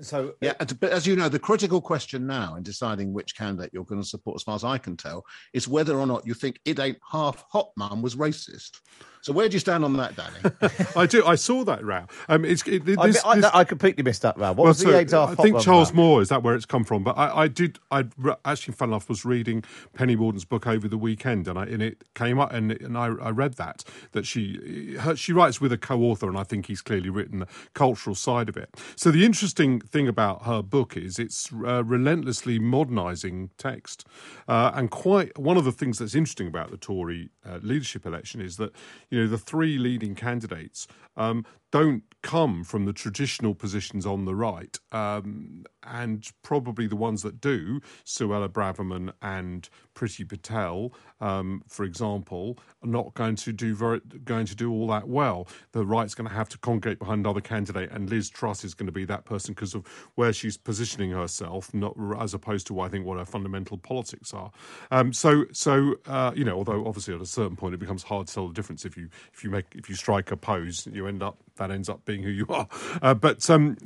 So 0.00 0.34
Yeah, 0.40 0.54
but 0.80 0.90
as 0.90 1.06
you 1.06 1.16
know, 1.16 1.28
the 1.28 1.38
critical 1.38 1.80
question 1.80 2.26
now 2.26 2.56
in 2.56 2.62
deciding 2.62 3.12
which 3.12 3.36
candidate 3.36 3.70
you're 3.72 3.84
going 3.84 4.02
to 4.02 4.06
support, 4.06 4.36
as 4.36 4.42
far 4.42 4.54
as 4.54 4.64
I 4.64 4.78
can 4.78 4.96
tell, 4.96 5.24
is 5.52 5.68
whether 5.68 5.98
or 5.98 6.06
not 6.06 6.26
you 6.26 6.34
think 6.34 6.60
it 6.64 6.78
ain't 6.78 6.98
half 7.10 7.44
hot 7.50 7.70
mum 7.76 8.02
was 8.02 8.16
racist. 8.16 8.80
So 9.22 9.32
where 9.32 9.48
do 9.48 9.54
you 9.54 9.60
stand 9.60 9.84
on 9.84 9.96
that, 9.96 10.14
Danny? 10.16 10.84
I 10.96 11.06
do. 11.06 11.24
I 11.26 11.34
saw 11.34 11.64
that 11.64 11.84
row. 11.84 12.04
Um, 12.28 12.44
it's 12.44 12.66
it, 12.66 12.84
this, 12.84 12.96
I, 12.98 13.06
mean, 13.06 13.14
I, 13.24 13.36
this- 13.36 13.44
I 13.54 13.64
completely 13.64 14.02
missed 14.02 14.22
that 14.22 14.36
row. 14.38 14.48
What 14.48 14.58
Well, 14.58 14.66
was 14.68 14.78
the 14.78 14.84
so, 14.86 14.98
eight 14.98 15.12
I 15.14 15.34
think 15.34 15.60
Charles 15.60 15.90
run 15.90 15.96
Moore 15.96 16.22
is 16.22 16.28
that 16.28 16.42
where 16.42 16.54
it's 16.54 16.66
come 16.66 16.84
from. 16.84 17.02
But 17.04 17.18
I, 17.18 17.42
I 17.42 17.48
did. 17.48 17.78
I 17.90 18.04
actually, 18.44 18.74
fun 18.74 18.90
enough, 18.90 19.08
was 19.08 19.24
reading 19.24 19.64
Penny 19.94 20.16
Mordaunt's 20.16 20.44
book 20.44 20.66
over 20.66 20.88
the 20.88 20.98
weekend, 20.98 21.48
and 21.48 21.58
I 21.58 21.64
and 21.64 21.82
it 21.82 22.04
came 22.14 22.38
up, 22.38 22.52
and 22.52 22.72
and 22.72 22.96
I, 22.96 23.06
I 23.06 23.30
read 23.30 23.54
that 23.54 23.84
that 24.12 24.26
she 24.26 24.96
her, 25.00 25.16
she 25.16 25.32
writes 25.32 25.60
with 25.60 25.72
a 25.72 25.78
co-author, 25.78 26.28
and 26.28 26.38
I 26.38 26.44
think 26.44 26.66
he's 26.66 26.82
clearly 26.82 27.10
written 27.10 27.40
the 27.40 27.48
cultural 27.74 28.14
side 28.14 28.48
of 28.48 28.56
it. 28.56 28.74
So 28.96 29.10
the 29.10 29.24
interesting 29.24 29.80
thing 29.80 30.08
about 30.08 30.44
her 30.44 30.62
book 30.62 30.96
is 30.96 31.18
it's 31.18 31.50
uh, 31.52 31.84
relentlessly 31.84 32.58
modernising 32.58 33.50
text, 33.58 34.06
uh, 34.46 34.72
and 34.74 34.90
quite 34.90 35.38
one 35.38 35.56
of 35.56 35.64
the 35.64 35.72
things 35.72 35.98
that's 35.98 36.14
interesting 36.14 36.46
about 36.46 36.70
the 36.70 36.76
Tory 36.76 37.30
uh, 37.46 37.58
leadership 37.62 38.06
election 38.06 38.40
is 38.40 38.56
that 38.56 38.72
you 39.10 39.20
know 39.20 39.26
the 39.26 39.38
three 39.38 39.78
leading 39.78 40.14
candidates 40.14 40.86
um, 41.16 41.44
don't 41.70 42.02
come 42.22 42.64
from 42.64 42.84
the 42.84 42.92
traditional 42.92 43.54
positions 43.54 44.04
on 44.04 44.24
the 44.24 44.34
right, 44.34 44.76
um, 44.92 45.64
and 45.84 46.28
probably 46.42 46.86
the 46.86 46.96
ones 46.96 47.22
that 47.22 47.40
do, 47.40 47.80
Suella 48.04 48.48
Braverman 48.48 49.12
and 49.22 49.68
Priti 49.94 50.28
Patel, 50.28 50.92
um, 51.20 51.62
for 51.68 51.84
example, 51.84 52.58
are 52.82 52.88
not 52.88 53.14
going 53.14 53.36
to 53.36 53.52
do 53.52 53.74
very 53.74 54.00
going 54.24 54.46
to 54.46 54.56
do 54.56 54.70
all 54.70 54.86
that 54.88 55.08
well. 55.08 55.46
The 55.72 55.86
right's 55.86 56.14
going 56.14 56.28
to 56.28 56.34
have 56.34 56.48
to 56.50 56.58
congregate 56.58 56.98
behind 56.98 57.20
another 57.20 57.40
candidate, 57.40 57.90
and 57.92 58.10
Liz 58.10 58.28
Truss 58.28 58.64
is 58.64 58.74
going 58.74 58.86
to 58.86 58.92
be 58.92 59.04
that 59.04 59.24
person 59.24 59.54
because 59.54 59.74
of 59.74 59.86
where 60.16 60.32
she's 60.32 60.56
positioning 60.56 61.10
herself, 61.10 61.72
not 61.72 61.94
as 62.18 62.34
opposed 62.34 62.66
to 62.68 62.80
I 62.80 62.88
think 62.88 63.06
what 63.06 63.18
her 63.18 63.24
fundamental 63.24 63.78
politics 63.78 64.34
are. 64.34 64.50
Um, 64.90 65.12
so, 65.12 65.44
so 65.52 65.96
uh, 66.06 66.32
you 66.34 66.44
know, 66.44 66.56
although 66.56 66.86
obviously 66.86 67.14
at 67.14 67.20
a 67.20 67.26
certain 67.26 67.56
point 67.56 67.74
it 67.74 67.78
becomes 67.78 68.02
hard 68.02 68.26
to 68.26 68.34
tell 68.34 68.48
the 68.48 68.54
difference 68.54 68.84
if 68.84 68.96
you 68.96 69.08
if 69.32 69.44
you 69.44 69.50
make 69.50 69.66
if 69.74 69.88
you 69.88 69.94
strike 69.94 70.30
a 70.30 70.36
pose, 70.36 70.88
you 70.92 71.06
end 71.06 71.22
up 71.22 71.38
that 71.58 71.70
ends 71.70 71.88
up 71.88 72.04
being 72.04 72.22
who 72.22 72.30
you 72.30 72.46
are. 72.48 72.68
Uh, 73.02 73.14
but 73.14 73.48
um, 73.50 73.76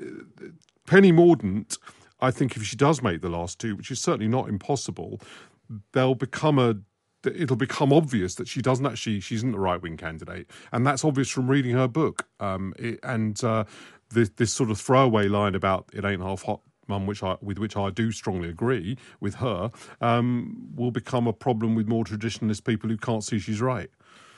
Penny 0.86 1.12
Mordaunt, 1.12 1.78
I 2.20 2.30
think 2.30 2.56
if 2.56 2.62
she 2.62 2.76
does 2.76 3.02
make 3.02 3.20
the 3.20 3.28
last 3.28 3.58
two, 3.58 3.76
which 3.76 3.90
is 3.90 4.00
certainly 4.00 4.28
not 4.28 4.48
impossible, 4.48 5.20
they'll 5.92 6.14
become 6.14 6.58
a 6.58 6.76
it'll 7.24 7.56
become 7.56 7.92
obvious 7.92 8.34
that 8.34 8.48
she 8.48 8.60
doesn't 8.60 8.86
actually 8.86 9.20
she 9.20 9.34
isn't 9.36 9.52
the 9.52 9.58
right 9.58 9.80
wing 9.80 9.96
candidate, 9.96 10.48
and 10.72 10.86
that's 10.86 11.04
obvious 11.04 11.28
from 11.28 11.48
reading 11.48 11.72
her 11.72 11.88
book. 11.88 12.26
Um, 12.40 12.74
it, 12.78 12.98
and 13.02 13.42
uh, 13.44 13.64
this, 14.10 14.30
this 14.36 14.52
sort 14.52 14.70
of 14.70 14.80
throwaway 14.80 15.28
line 15.28 15.54
about 15.54 15.88
it 15.92 16.04
ain't 16.04 16.22
half 16.22 16.42
hot. 16.42 16.60
Mum, 16.88 17.06
which 17.06 17.22
I, 17.22 17.36
with 17.40 17.58
which 17.58 17.76
I 17.76 17.90
do 17.90 18.10
strongly 18.10 18.48
agree 18.48 18.98
with 19.20 19.36
her, 19.36 19.70
um, 20.00 20.68
will 20.74 20.90
become 20.90 21.28
a 21.28 21.32
problem 21.32 21.76
with 21.76 21.86
more 21.86 22.02
traditionalist 22.02 22.64
people 22.64 22.90
who 22.90 22.96
can't 22.96 23.22
see 23.22 23.38
she's 23.38 23.60
right. 23.60 23.88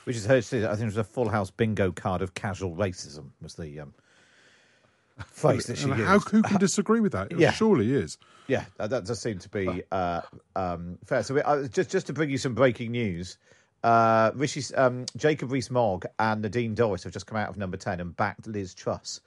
Which 0.04 0.16
is 0.16 0.26
her, 0.26 0.37
I 0.37 0.40
think 0.42 0.62
it 0.62 0.84
was 0.84 0.96
a 0.96 1.04
full 1.04 1.28
house 1.28 1.50
bingo 1.50 1.90
card 1.92 2.23
of 2.23 2.34
casual 2.34 2.76
racism, 2.76 3.30
was 3.40 3.54
the 3.54 3.80
um, 3.80 3.94
phrase 5.26 5.66
that 5.66 5.78
she 5.78 5.84
And 5.84 5.96
used. 5.99 6.08
how 6.08 6.18
who 6.18 6.42
can 6.42 6.58
disagree 6.58 7.00
with 7.00 7.12
that? 7.12 7.32
It 7.32 7.38
Yeah. 7.38 7.52
surely 7.52 7.92
is. 7.94 8.18
Yeah, 8.46 8.64
that, 8.76 8.90
does 8.90 9.20
seem 9.20 9.38
to 9.38 9.49
be 9.49 9.82
uh, 9.90 10.20
um, 10.56 10.99
fair. 11.06 11.23
So, 11.23 11.34
we, 11.34 11.42
uh, 11.42 11.66
just 11.68 11.90
just 11.90 12.06
to 12.08 12.12
bring 12.12 12.28
you 12.28 12.37
some 12.37 12.54
breaking 12.54 12.90
news, 12.92 13.38
uh, 13.82 14.32
Rishi, 14.34 14.75
um, 14.75 15.06
Jacob 15.16 15.50
Rees-Mogg 15.50 16.04
and 16.18 16.42
Nadine 16.42 16.75
Dorries 16.75 17.04
have 17.04 17.12
just 17.12 17.26
come 17.26 17.38
out 17.38 17.49
of 17.49 17.56
number 17.56 17.78
ten 17.78 18.00
and 18.00 18.14
backed 18.14 18.46
Liz 18.46 18.75
Truss 18.75 19.20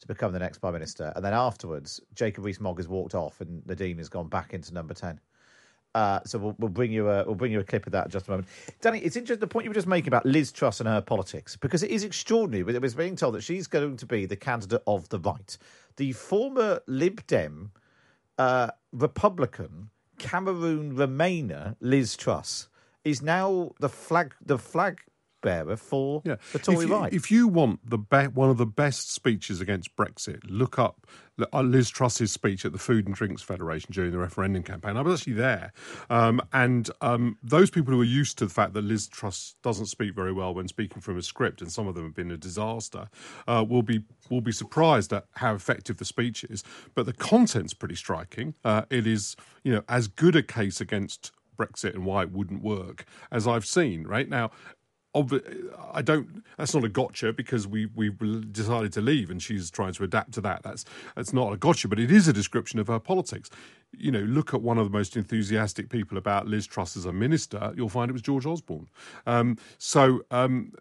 to 0.00 0.06
become 0.06 0.32
the 0.32 0.38
next 0.38 0.58
prime 0.58 0.72
minister. 0.74 1.12
And 1.16 1.24
then 1.24 1.34
afterwards, 1.34 2.00
Jacob 2.14 2.44
Rees-Mogg 2.44 2.78
has 2.78 2.86
walked 2.88 3.14
off, 3.16 3.40
and 3.40 3.66
Nadine 3.66 3.98
has 3.98 4.08
gone 4.08 4.28
back 4.28 4.54
into 4.54 4.72
number 4.72 4.94
ten. 4.94 5.18
Uh, 5.94 6.20
so 6.24 6.38
we'll, 6.38 6.54
we'll 6.58 6.68
bring 6.68 6.92
you 6.92 7.08
a 7.08 7.24
we'll 7.24 7.34
bring 7.34 7.50
you 7.50 7.58
a 7.58 7.64
clip 7.64 7.84
of 7.86 7.92
that 7.92 8.04
in 8.06 8.10
just 8.12 8.28
a 8.28 8.30
moment. 8.30 8.48
Danny, 8.80 9.00
it's 9.00 9.16
interesting 9.16 9.40
the 9.40 9.46
point 9.48 9.64
you 9.64 9.70
were 9.70 9.74
just 9.74 9.88
making 9.88 10.08
about 10.08 10.24
Liz 10.24 10.52
Truss 10.52 10.78
and 10.80 10.88
her 10.88 11.00
politics 11.00 11.56
because 11.56 11.82
it 11.82 11.90
is 11.90 12.04
extraordinary. 12.04 12.62
But 12.62 12.74
it 12.76 12.82
was 12.82 12.94
being 12.94 13.16
told 13.16 13.34
that 13.34 13.42
she's 13.42 13.66
going 13.66 13.96
to 13.96 14.06
be 14.06 14.24
the 14.26 14.36
candidate 14.36 14.82
of 14.86 15.08
the 15.08 15.18
right, 15.18 15.58
the 15.96 16.12
former 16.12 16.80
Lib 16.86 17.26
Dem 17.26 17.72
uh, 18.38 18.70
Republican 18.92 19.90
Cameroon 20.18 20.94
Remainer 20.94 21.74
Liz 21.80 22.16
Truss 22.16 22.68
is 23.04 23.20
now 23.22 23.72
the 23.80 23.88
flag 23.88 24.34
the 24.44 24.58
flag 24.58 25.00
bearer 25.42 25.76
for 25.76 26.20
Yeah. 26.24 26.36
the 26.52 26.58
Tory 26.58 26.84
if 26.84 26.88
you, 26.90 26.94
right. 26.96 27.12
If 27.12 27.30
you 27.30 27.48
want 27.48 27.80
the 27.88 27.96
be- 27.98 28.26
one 28.28 28.50
of 28.50 28.58
the 28.58 28.66
best 28.66 29.10
speeches 29.12 29.60
against 29.60 29.96
Brexit, 29.96 30.40
look 30.46 30.78
up 30.78 31.06
Liz 31.52 31.90
Truss's 31.90 32.32
speech 32.32 32.64
at 32.64 32.72
the 32.72 32.78
Food 32.78 33.06
and 33.06 33.14
Drinks 33.14 33.42
Federation 33.42 33.92
during 33.92 34.12
the 34.12 34.18
referendum 34.18 34.62
campaign. 34.62 34.96
I 34.96 35.02
was 35.02 35.20
actually 35.20 35.34
there, 35.34 35.72
um, 36.08 36.40
and 36.52 36.90
um, 37.00 37.38
those 37.42 37.70
people 37.70 37.92
who 37.92 38.00
are 38.00 38.04
used 38.04 38.38
to 38.38 38.46
the 38.46 38.52
fact 38.52 38.72
that 38.74 38.82
Liz 38.82 39.08
Truss 39.08 39.54
doesn't 39.62 39.86
speak 39.86 40.14
very 40.14 40.32
well 40.32 40.54
when 40.54 40.68
speaking 40.68 41.00
from 41.00 41.18
a 41.18 41.22
script, 41.22 41.60
and 41.60 41.70
some 41.70 41.86
of 41.86 41.94
them 41.94 42.04
have 42.04 42.14
been 42.14 42.30
a 42.30 42.36
disaster, 42.36 43.08
uh, 43.46 43.64
will 43.68 43.82
be 43.82 44.02
will 44.28 44.40
be 44.40 44.52
surprised 44.52 45.12
at 45.12 45.26
how 45.36 45.54
effective 45.54 45.96
the 45.96 46.04
speech 46.04 46.44
is. 46.44 46.62
But 46.94 47.06
the 47.06 47.12
content's 47.12 47.74
pretty 47.74 47.96
striking. 47.96 48.54
Uh, 48.64 48.82
it 48.90 49.06
is, 49.06 49.36
you 49.64 49.72
know, 49.72 49.82
as 49.88 50.08
good 50.08 50.36
a 50.36 50.42
case 50.42 50.80
against 50.80 51.32
Brexit 51.60 51.94
and 51.94 52.06
why 52.06 52.22
it 52.22 52.32
wouldn't 52.32 52.62
work 52.62 53.04
as 53.30 53.46
I've 53.46 53.66
seen. 53.66 54.06
Right 54.06 54.28
now, 54.28 54.50
obvi- 55.14 55.74
I 55.92 56.02
don't. 56.02 56.44
That's 56.56 56.74
not 56.74 56.84
a 56.84 56.88
gotcha 56.88 57.32
because 57.32 57.66
we 57.66 57.86
we 57.94 58.10
decided 58.52 58.92
to 58.94 59.00
leave, 59.00 59.30
and 59.30 59.42
she's 59.42 59.70
trying 59.70 59.92
to 59.94 60.04
adapt 60.04 60.32
to 60.32 60.40
that. 60.42 60.62
That's 60.62 60.84
that's 61.16 61.32
not 61.32 61.52
a 61.52 61.56
gotcha, 61.56 61.88
but 61.88 61.98
it 61.98 62.10
is 62.10 62.28
a 62.28 62.32
description 62.32 62.78
of 62.78 62.88
her 62.88 62.98
politics. 62.98 63.50
You 63.96 64.10
know, 64.10 64.20
look 64.20 64.54
at 64.54 64.62
one 64.62 64.78
of 64.78 64.84
the 64.84 64.96
most 64.96 65.16
enthusiastic 65.16 65.88
people 65.88 66.16
about 66.16 66.46
Liz 66.46 66.66
Truss 66.66 66.96
as 66.96 67.06
a 67.06 67.12
minister. 67.12 67.72
You'll 67.76 67.88
find 67.88 68.08
it 68.08 68.12
was 68.12 68.22
George 68.22 68.46
Osborne. 68.46 68.88
Um, 69.26 69.58
so. 69.78 70.22
Um, 70.30 70.72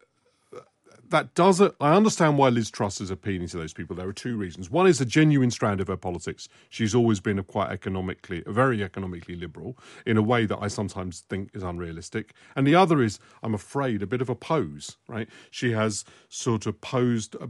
that 1.10 1.36
does 1.36 1.62
it. 1.62 1.76
I 1.80 1.96
understand 1.96 2.38
why 2.38 2.50
Liz 2.50 2.70
Truss 2.70 3.02
is 3.02 3.12
appealing 3.12 3.48
to 3.50 3.58
those 3.58 3.74
people. 3.74 3.96
There 3.96 4.08
are 4.08 4.14
two 4.14 4.38
reasons. 4.38 4.70
One 4.70 4.88
is 4.88 5.02
a 5.02 5.06
genuine 5.06 5.52
strand 5.52 5.82
of 5.82 5.88
her 5.88 5.98
politics. 5.98 6.48
She's 6.70 6.96
always 6.96 7.20
been 7.20 7.40
a 7.40 7.44
quite 7.44 7.72
economically, 7.72 8.44
a 8.46 8.52
very 8.52 8.84
economically 8.84 9.36
liberal 9.36 9.78
in 10.06 10.18
a 10.18 10.22
way 10.22 10.46
that 10.46 10.60
I 10.62 10.68
sometimes 10.68 11.22
think 11.30 11.50
is 11.54 11.64
unrealistic. 11.64 12.34
And 12.56 12.66
the 12.66 12.76
other 12.76 13.02
is, 13.02 13.20
I'm 13.44 13.54
afraid, 13.54 14.02
a 14.02 14.08
bit 14.08 14.22
of 14.22 14.30
a 14.30 14.36
pose. 14.36 14.98
Right? 15.08 15.30
She 15.52 15.72
has 15.72 16.06
sort 16.30 16.66
of 16.66 16.82
posed 16.82 17.36
a 17.36 17.50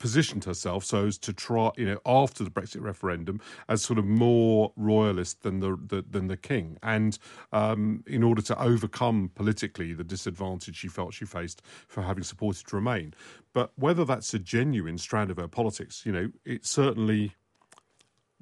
positioned 0.00 0.44
herself 0.44 0.84
so 0.84 1.06
as 1.06 1.18
to 1.18 1.32
try, 1.32 1.70
you 1.76 1.86
know, 1.86 1.98
after 2.04 2.42
the 2.42 2.50
Brexit 2.50 2.80
referendum, 2.80 3.40
as 3.68 3.82
sort 3.82 3.98
of 4.00 4.04
more 4.04 4.72
royalist 4.74 5.42
than 5.42 5.60
the, 5.60 5.78
the 5.86 6.04
than 6.10 6.26
the 6.26 6.36
king, 6.36 6.76
and 6.82 7.18
um, 7.52 8.02
in 8.08 8.24
order 8.24 8.42
to 8.42 8.60
overcome 8.60 9.30
politically 9.36 9.92
the 9.94 10.02
disadvantage 10.02 10.74
she 10.74 10.88
felt 10.88 11.14
she 11.14 11.24
faced 11.24 11.62
for 11.86 12.02
having 12.02 12.24
supported 12.24 12.72
Remain. 12.72 13.14
But 13.52 13.72
whether 13.76 14.04
that's 14.04 14.34
a 14.34 14.38
genuine 14.38 14.98
strand 14.98 15.30
of 15.30 15.36
her 15.36 15.48
politics, 15.48 16.04
you 16.04 16.10
know, 16.10 16.32
it 16.44 16.66
certainly. 16.66 17.36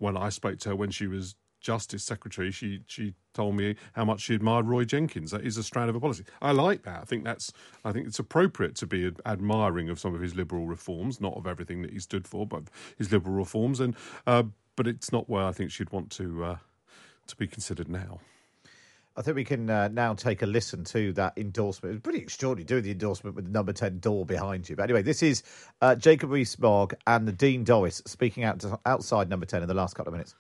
When 0.01 0.17
I 0.17 0.29
spoke 0.29 0.61
to 0.61 0.69
her 0.69 0.77
when 0.77 0.93
she 0.93 1.09
was 1.09 1.35
Justice 1.61 2.05
Secretary, 2.05 2.51
she 2.51 2.83
she 2.87 3.15
told 3.35 3.57
me 3.57 3.77
how 3.93 4.05
much 4.05 4.21
she 4.21 4.35
admired 4.35 4.67
Roy 4.67 4.85
Jenkins. 4.85 5.31
That 5.31 5.45
is 5.45 5.57
a 5.57 5.63
strand 5.63 5.89
of 5.89 5.95
her 5.95 6.01
policy. 6.01 6.25
I 6.41 6.53
like 6.53 6.83
that. 6.83 7.01
I 7.01 7.05
think 7.05 7.25
that's 7.25 7.53
I 7.85 7.93
think 7.93 8.07
it's 8.07 8.19
appropriate 8.19 8.75
to 8.77 8.87
be 8.87 9.11
admiring 9.27 9.89
of 9.89 9.99
some 9.99 10.15
of 10.15 10.21
his 10.21 10.35
liberal 10.35 10.67
reforms, 10.67 11.21
not 11.21 11.37
of 11.37 11.47
everything 11.47 11.83
that 11.83 11.93
he 11.93 11.99
stood 11.99 12.27
for, 12.27 12.47
but 12.47 12.65
his 12.97 13.13
liberal 13.13 13.35
reforms. 13.35 13.81
And 13.81 13.97
uh, 14.27 14.45
but 14.77 14.87
it's 14.87 15.13
not 15.13 15.29
where 15.29 15.45
I 15.45 15.53
think 15.53 15.71
she'd 15.71 15.91
want 15.91 16.11
to 16.13 16.45
uh, 16.45 16.57
to 17.27 17.37
be 17.37 17.47
considered 17.47 17.89
now. 17.89 18.21
I 19.19 19.23
think 19.23 19.35
we 19.35 19.45
can 19.45 19.69
uh, 19.69 19.89
now 19.89 20.15
take 20.15 20.43
a 20.43 20.47
listen 20.47 20.85
to 20.85 21.13
that 21.15 21.37
endorsement. 21.37 21.91
It 21.91 21.95
was 21.97 22.03
pretty 22.03 22.21
extraordinary 22.21 22.65
doing 22.65 22.85
the 22.85 22.93
endorsement 22.93 23.35
with 23.35 23.47
the 23.47 23.51
number 23.51 23.73
10 23.73 23.99
door 23.99 24.25
behind 24.25 24.69
you. 24.69 24.77
But 24.77 24.85
anyway, 24.85 25.03
this 25.03 25.25
is 25.25 25.43
uh, 25.81 25.97
Jacob 25.97 26.31
Rees-Mogg 26.31 26.95
and 27.05 27.27
Nadine 27.27 27.65
Dorries 27.65 28.07
speaking 28.07 28.45
out 28.45 28.61
to, 28.61 28.79
outside 28.87 29.29
number 29.29 29.45
10 29.45 29.63
in 29.63 29.67
the 29.67 29.75
last 29.75 29.97
couple 29.97 30.11
of 30.11 30.15
minutes. 30.15 30.37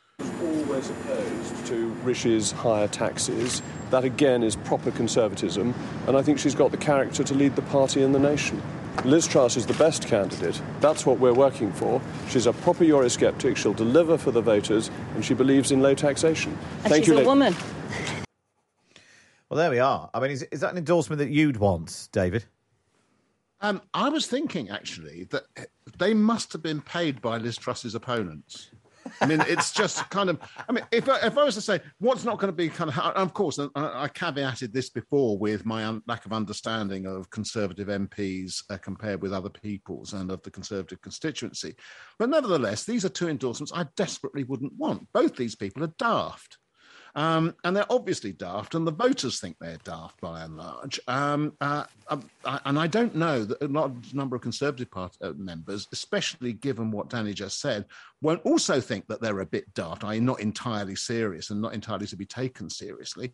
Always 0.78 0.90
opposed 0.90 1.66
to 1.66 1.88
Rishi's 2.04 2.52
higher 2.52 2.88
taxes. 2.88 3.62
That 3.90 4.04
again 4.04 4.42
is 4.42 4.56
proper 4.56 4.90
conservatism, 4.90 5.74
and 6.06 6.16
I 6.16 6.22
think 6.22 6.38
she's 6.38 6.54
got 6.54 6.70
the 6.70 6.76
character 6.76 7.24
to 7.24 7.34
lead 7.34 7.56
the 7.56 7.62
party 7.62 8.02
and 8.02 8.14
the 8.14 8.18
nation. 8.18 8.62
Liz 9.04 9.26
Truss 9.26 9.56
is 9.56 9.66
the 9.66 9.74
best 9.74 10.06
candidate. 10.08 10.60
That's 10.80 11.06
what 11.06 11.18
we're 11.20 11.32
working 11.34 11.72
for. 11.72 12.00
She's 12.28 12.46
a 12.46 12.52
proper 12.52 12.84
Eurosceptic. 12.84 13.56
She'll 13.56 13.72
deliver 13.72 14.18
for 14.18 14.30
the 14.30 14.40
voters, 14.40 14.90
and 15.14 15.24
she 15.24 15.34
believes 15.34 15.70
in 15.70 15.80
low 15.80 15.94
taxation. 15.94 16.56
And 16.82 16.92
Thank 16.92 17.04
she's 17.04 17.08
you, 17.14 17.20
a 17.20 17.22
la- 17.22 17.24
woman. 17.24 17.54
Well, 19.48 19.56
there 19.56 19.70
we 19.70 19.78
are. 19.78 20.10
I 20.12 20.20
mean, 20.20 20.30
is, 20.32 20.42
is 20.50 20.60
that 20.60 20.72
an 20.72 20.78
endorsement 20.78 21.18
that 21.20 21.30
you'd 21.30 21.56
want, 21.56 22.08
David? 22.12 22.44
Um, 23.60 23.80
I 23.94 24.08
was 24.08 24.26
thinking 24.26 24.68
actually 24.68 25.24
that 25.30 25.44
they 25.98 26.12
must 26.14 26.52
have 26.52 26.62
been 26.62 26.80
paid 26.80 27.20
by 27.22 27.38
Liz 27.38 27.56
Truss's 27.56 27.94
opponents. 27.94 28.70
I 29.20 29.26
mean, 29.26 29.42
it's 29.46 29.72
just 29.72 30.08
kind 30.10 30.30
of. 30.30 30.38
I 30.68 30.72
mean, 30.72 30.84
if 30.90 31.08
I, 31.08 31.18
if 31.26 31.36
I 31.36 31.44
was 31.44 31.54
to 31.54 31.60
say 31.60 31.80
what's 31.98 32.24
not 32.24 32.38
going 32.38 32.52
to 32.52 32.56
be 32.56 32.68
kind 32.68 32.90
of, 32.90 32.98
of 32.98 33.34
course, 33.34 33.58
I, 33.58 33.68
I 33.74 34.08
caveated 34.08 34.72
this 34.72 34.90
before 34.90 35.38
with 35.38 35.66
my 35.66 35.84
un, 35.84 36.02
lack 36.06 36.26
of 36.26 36.32
understanding 36.32 37.06
of 37.06 37.30
Conservative 37.30 37.88
MPs 37.88 38.62
uh, 38.70 38.78
compared 38.78 39.22
with 39.22 39.32
other 39.32 39.50
people's 39.50 40.12
and 40.12 40.30
of 40.30 40.42
the 40.42 40.50
Conservative 40.50 41.00
constituency. 41.00 41.74
But 42.18 42.30
nevertheless, 42.30 42.84
these 42.84 43.04
are 43.04 43.10
two 43.10 43.28
endorsements 43.28 43.72
I 43.74 43.86
desperately 43.96 44.44
wouldn't 44.44 44.74
want. 44.76 45.06
Both 45.12 45.36
these 45.36 45.56
people 45.56 45.84
are 45.84 45.94
daft. 45.98 46.58
Um, 47.14 47.54
and 47.64 47.76
they're 47.76 47.90
obviously 47.90 48.32
daft, 48.32 48.74
and 48.74 48.86
the 48.86 48.92
voters 48.92 49.40
think 49.40 49.56
they're 49.58 49.78
daft 49.82 50.20
by 50.20 50.42
and 50.42 50.56
large. 50.56 51.00
Um, 51.08 51.52
uh, 51.60 51.84
um, 52.08 52.22
I, 52.44 52.60
and 52.64 52.78
I 52.78 52.86
don't 52.86 53.14
know 53.14 53.44
that 53.44 53.62
a 53.62 53.66
large 53.66 54.14
number 54.14 54.36
of 54.36 54.42
Conservative 54.42 54.88
uh, 54.94 55.32
members, 55.36 55.88
especially 55.92 56.52
given 56.52 56.90
what 56.90 57.08
Danny 57.08 57.32
just 57.32 57.60
said, 57.60 57.86
won't 58.20 58.44
also 58.44 58.80
think 58.80 59.06
that 59.06 59.20
they're 59.20 59.40
a 59.40 59.46
bit 59.46 59.72
daft, 59.74 60.04
i.e., 60.04 60.20
not 60.20 60.40
entirely 60.40 60.96
serious 60.96 61.50
and 61.50 61.60
not 61.60 61.74
entirely 61.74 62.06
to 62.06 62.16
be 62.16 62.26
taken 62.26 62.68
seriously. 62.68 63.32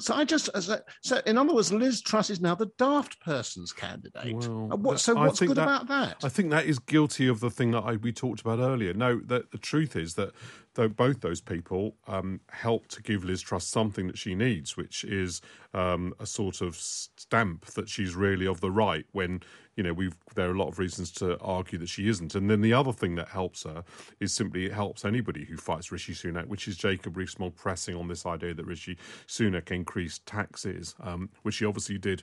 So 0.00 0.14
I 0.14 0.24
just, 0.24 0.50
as 0.54 0.68
a, 0.68 0.82
so 1.02 1.20
in 1.26 1.38
other 1.38 1.54
words, 1.54 1.72
Liz 1.72 2.02
Truss 2.02 2.28
is 2.28 2.40
now 2.40 2.54
the 2.54 2.70
daft 2.78 3.18
person's 3.20 3.72
candidate. 3.72 4.34
Well, 4.34 4.68
what, 4.78 5.00
so 5.00 5.14
what's 5.14 5.40
good 5.40 5.52
about 5.52 5.88
that? 5.88 6.16
I 6.22 6.28
think 6.28 6.50
that 6.50 6.66
is 6.66 6.78
guilty 6.78 7.28
of 7.28 7.40
the 7.40 7.50
thing 7.50 7.70
that 7.70 7.84
I, 7.84 7.96
we 7.96 8.12
talked 8.12 8.40
about 8.40 8.58
earlier. 8.58 8.92
No, 8.92 9.20
that 9.20 9.52
the 9.52 9.58
truth 9.58 9.96
is 9.96 10.14
that 10.14 10.32
though 10.74 10.88
both 10.88 11.20
those 11.20 11.40
people 11.40 11.96
um, 12.06 12.40
help 12.50 12.86
to 12.88 13.02
give 13.02 13.24
Liz 13.24 13.40
Truss 13.40 13.66
something 13.66 14.06
that 14.06 14.18
she 14.18 14.34
needs, 14.34 14.76
which 14.76 15.02
is 15.04 15.40
um, 15.74 16.14
a 16.20 16.26
sort 16.26 16.60
of 16.60 16.76
stamp 16.76 17.66
that 17.66 17.88
she's 17.88 18.14
really 18.14 18.46
of 18.46 18.60
the 18.60 18.70
right. 18.70 19.06
When 19.12 19.40
you 19.76 19.82
know 19.82 19.92
we've 19.92 20.16
there 20.34 20.48
are 20.48 20.54
a 20.54 20.58
lot 20.58 20.68
of 20.68 20.78
reasons 20.78 21.10
to 21.12 21.38
argue 21.40 21.78
that 21.78 21.88
she 21.88 22.08
isn't. 22.08 22.34
And 22.34 22.50
then 22.50 22.62
the 22.62 22.72
other 22.72 22.92
thing 22.92 23.14
that 23.16 23.28
helps 23.28 23.64
her 23.64 23.84
is 24.20 24.32
simply 24.32 24.66
it 24.66 24.72
helps 24.72 25.04
anybody 25.04 25.44
who 25.44 25.56
fights 25.56 25.92
Rishi 25.92 26.14
Sunak, 26.14 26.46
which 26.46 26.66
is 26.66 26.76
Jacob 26.76 27.16
Rees-Mogg 27.16 27.54
pressing 27.56 27.94
on 27.94 28.08
this 28.08 28.26
idea 28.26 28.54
that 28.54 28.66
Rishi 28.66 28.96
Sunak 29.28 29.70
increased 29.70 30.26
taxes, 30.26 30.94
um, 31.00 31.30
which 31.42 31.58
he 31.58 31.64
obviously 31.64 31.98
did 31.98 32.22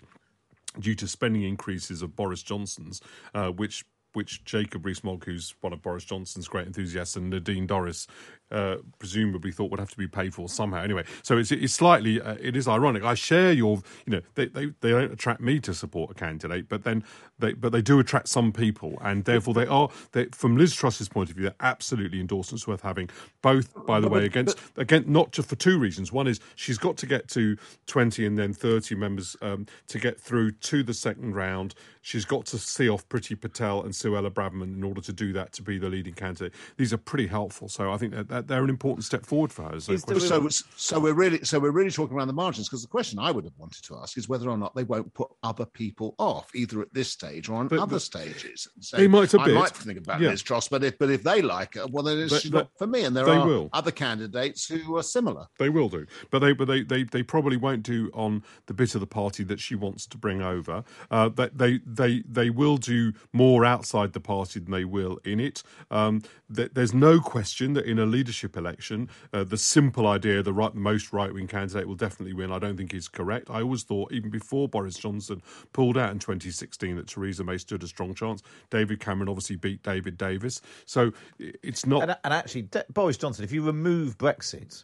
due 0.80 0.96
to 0.96 1.08
spending 1.08 1.44
increases 1.44 2.02
of 2.02 2.16
Boris 2.16 2.42
Johnson's, 2.42 3.02
uh, 3.34 3.50
which 3.50 3.86
which 4.14 4.44
Jacob 4.46 4.86
Rees-Mogg, 4.86 5.26
who's 5.26 5.56
one 5.62 5.74
of 5.74 5.82
Boris 5.82 6.06
Johnson's 6.06 6.48
great 6.48 6.68
enthusiasts, 6.68 7.16
and 7.16 7.32
Nadine 7.32 7.68
Dorries 7.68 8.08
uh, 8.52 8.78
presumably 9.00 9.52
thought 9.52 9.72
would 9.72 9.80
have 9.80 9.92
to 9.92 9.98
be 9.98 10.08
paid 10.08 10.34
for 10.34 10.48
somehow. 10.48 10.82
Anyway, 10.82 11.04
so 11.24 11.38
it's, 11.38 11.52
it's 11.52 11.74
slightly 11.74 12.22
uh, 12.22 12.36
it 12.40 12.56
is 12.56 12.68
ironic. 12.68 13.04
I 13.04 13.16
share 13.16 13.52
your 13.52 13.82
you 14.06 14.14
know 14.14 14.22
they, 14.36 14.48
they 14.48 14.68
they 14.82 14.92
don't 14.92 15.12
attract 15.12 15.42
me 15.42 15.60
to 15.62 15.74
support 15.74 16.12
a 16.12 16.14
candidate, 16.14 16.70
but 16.70 16.84
then 16.84 17.04
they 17.40 17.54
but 17.54 17.72
they 17.72 17.82
do 17.82 18.00
attract 18.00 18.28
some 18.28 18.52
people, 18.52 18.98
and 19.02 19.26
therefore 19.26 19.54
they 19.54 19.66
are 19.66 19.90
they, 20.12 20.26
from 20.34 20.58
Liz 20.58 20.74
Truss's 20.74 21.10
point 21.10 21.30
of 21.30 21.36
view, 21.36 21.44
they're 21.44 21.56
absolutely 21.60 22.20
endorsements 22.20 22.68
worth 22.68 22.82
having. 22.82 23.10
Both, 23.42 23.74
by 23.86 24.00
the 24.00 24.08
way, 24.08 24.26
against 24.26 24.58
again 24.78 25.06
not 25.08 25.32
just 25.32 25.50
for 25.50 25.56
two 25.56 25.80
reasons. 25.80 26.12
One 26.12 26.28
is 26.28 26.40
she's 26.56 26.78
got 26.78 26.98
to 26.98 27.06
get 27.06 27.28
to 27.30 27.58
twenty 27.88 28.26
and 28.26 28.38
then 28.38 28.54
thirty 28.54 28.96
members 28.96 29.36
um, 29.42 29.66
to 29.88 30.00
get 30.00 30.20
through 30.20 30.52
to 30.52 30.84
the 30.84 30.94
second 30.94 31.36
round. 31.36 31.76
She's 32.02 32.26
got 32.26 32.46
to 32.48 32.58
see 32.58 32.90
off 32.90 33.08
Priti 33.08 33.40
Patel 33.40 33.84
and 33.84 33.94
Suella 33.94 34.30
Braverman 34.30 34.76
in 34.76 34.84
order 34.84 35.02
to 35.02 35.14
do 35.14 35.32
that 35.34 35.54
to 35.54 35.62
be 35.62 35.78
the 35.78 35.90
leading 35.90 36.14
candidate. 36.14 36.54
These 36.78 36.94
are 36.94 36.98
pretty 36.98 37.28
helpful, 37.28 37.70
so 37.70 37.92
I 37.92 37.98
think 37.98 38.14
that, 38.14 38.28
that 38.28 38.43
they're 38.48 38.64
an 38.64 38.70
important 38.70 39.06
step 39.06 39.26
forward 39.26 39.52
for 39.52 39.64
her. 39.64 39.80
So, 39.80 39.96
So, 39.98 40.48
so 40.50 41.00
we're 41.00 41.14
really, 41.14 41.44
so 41.44 41.60
we're 41.60 41.72
really 41.72 41.92
talking 41.92 42.16
around 42.18 42.28
the 42.28 42.34
margins 42.34 42.68
because 42.68 42.82
the 42.82 42.88
question 42.88 43.20
I 43.20 43.32
would 43.32 43.44
have 43.44 43.54
wanted 43.58 43.84
to 43.86 43.96
ask 43.98 44.18
is 44.18 44.28
whether 44.30 44.50
or 44.50 44.58
not 44.58 44.76
they 44.76 44.84
won't 44.84 45.14
put 45.14 45.30
other 45.44 45.66
people 45.66 46.16
off, 46.18 46.54
either 46.56 46.82
at 46.82 46.94
this 46.94 47.10
stage 47.10 47.50
or 47.50 47.56
on 47.56 47.68
But- 47.68 47.80
other 47.80 47.96
but- 47.96 48.02
stages. 48.02 48.68
And 48.94 49.02
They 49.02 49.08
might 49.08 49.34
a 49.34 49.40
I 49.42 49.46
bit. 49.46 49.56
might 49.56 49.72
think 49.72 49.98
about 50.00 50.22
Yeah. 50.22 50.30
Liz 50.30 50.42
Truss, 50.42 50.68
but 50.68 50.84
if 50.84 50.98
but 50.98 51.10
if 51.10 51.24
they 51.24 51.42
like 51.42 51.76
her, 51.76 51.86
well, 51.88 52.04
then 52.04 52.20
it's 52.20 52.44
they- 52.44 52.50
not 52.50 52.70
for 52.78 52.88
me. 52.88 53.04
And 53.04 53.16
there 53.16 53.28
are 53.28 53.46
will. 53.46 53.70
other 53.74 53.92
candidates 53.92 54.68
who 54.68 54.96
are 54.98 55.04
similar. 55.04 55.48
They 55.60 55.70
will 55.70 55.90
do, 55.90 56.06
but 56.32 56.40
they 56.40 56.54
but 56.54 56.68
they, 56.68 56.84
they, 56.84 57.04
they 57.04 57.24
probably 57.24 57.58
won't 57.58 57.84
do 57.84 58.10
on 58.14 58.44
the 58.68 58.74
bit 58.74 58.96
of 58.96 59.02
the 59.02 59.08
party 59.08 59.44
that 59.46 59.60
she 59.60 59.76
wants 59.76 60.06
to 60.08 60.18
bring 60.18 60.42
over. 60.42 60.84
Uh, 61.12 61.30
that 61.30 61.58
they 61.58 61.80
they 61.86 62.24
they 62.28 62.50
will 62.50 62.78
do 62.78 63.14
more 63.32 63.66
outside 63.66 64.14
the 64.14 64.20
party 64.20 64.60
than 64.60 64.72
they 64.72 64.86
will 64.86 65.20
in 65.26 65.40
it. 65.40 65.64
Um, 65.92 66.22
th- 66.54 66.72
there's 66.74 66.94
no 66.94 67.20
question 67.20 67.74
that 67.74 67.86
in 67.86 68.00
a 68.00 68.06
leadership 68.06 68.23
election, 68.56 69.10
uh, 69.34 69.44
the 69.44 69.58
simple 69.58 70.08
idea 70.08 70.42
the 70.44 70.54
right 70.54 70.74
most 70.74 71.14
right 71.14 71.34
wing 71.34 71.48
candidate 71.48 71.88
will 71.88 71.96
definitely 71.96 72.34
win. 72.34 72.52
I 72.52 72.60
don't 72.60 72.78
think 72.78 72.94
is 72.94 73.08
correct. 73.08 73.50
I 73.50 73.62
always 73.62 73.84
thought 73.84 74.12
even 74.12 74.30
before 74.30 74.68
Boris 74.68 74.98
Johnson 74.98 75.42
pulled 75.72 75.98
out 75.98 76.12
in 76.12 76.20
2016 76.20 76.96
that 76.96 77.08
Theresa 77.08 77.44
May 77.44 77.58
stood 77.58 77.84
a 77.84 77.88
strong 77.88 78.14
chance. 78.14 78.42
David 78.70 79.00
Cameron 79.00 79.30
obviously 79.30 79.56
beat 79.56 79.84
David 79.84 80.18
Davis, 80.18 80.62
so 80.86 81.12
it's 81.40 81.86
not. 81.86 82.04
And, 82.04 82.18
and 82.24 82.34
actually, 82.34 82.68
Boris 82.90 83.18
Johnson, 83.18 83.44
if 83.44 83.52
you 83.52 83.64
remove 83.64 84.18
Brexit, 84.18 84.84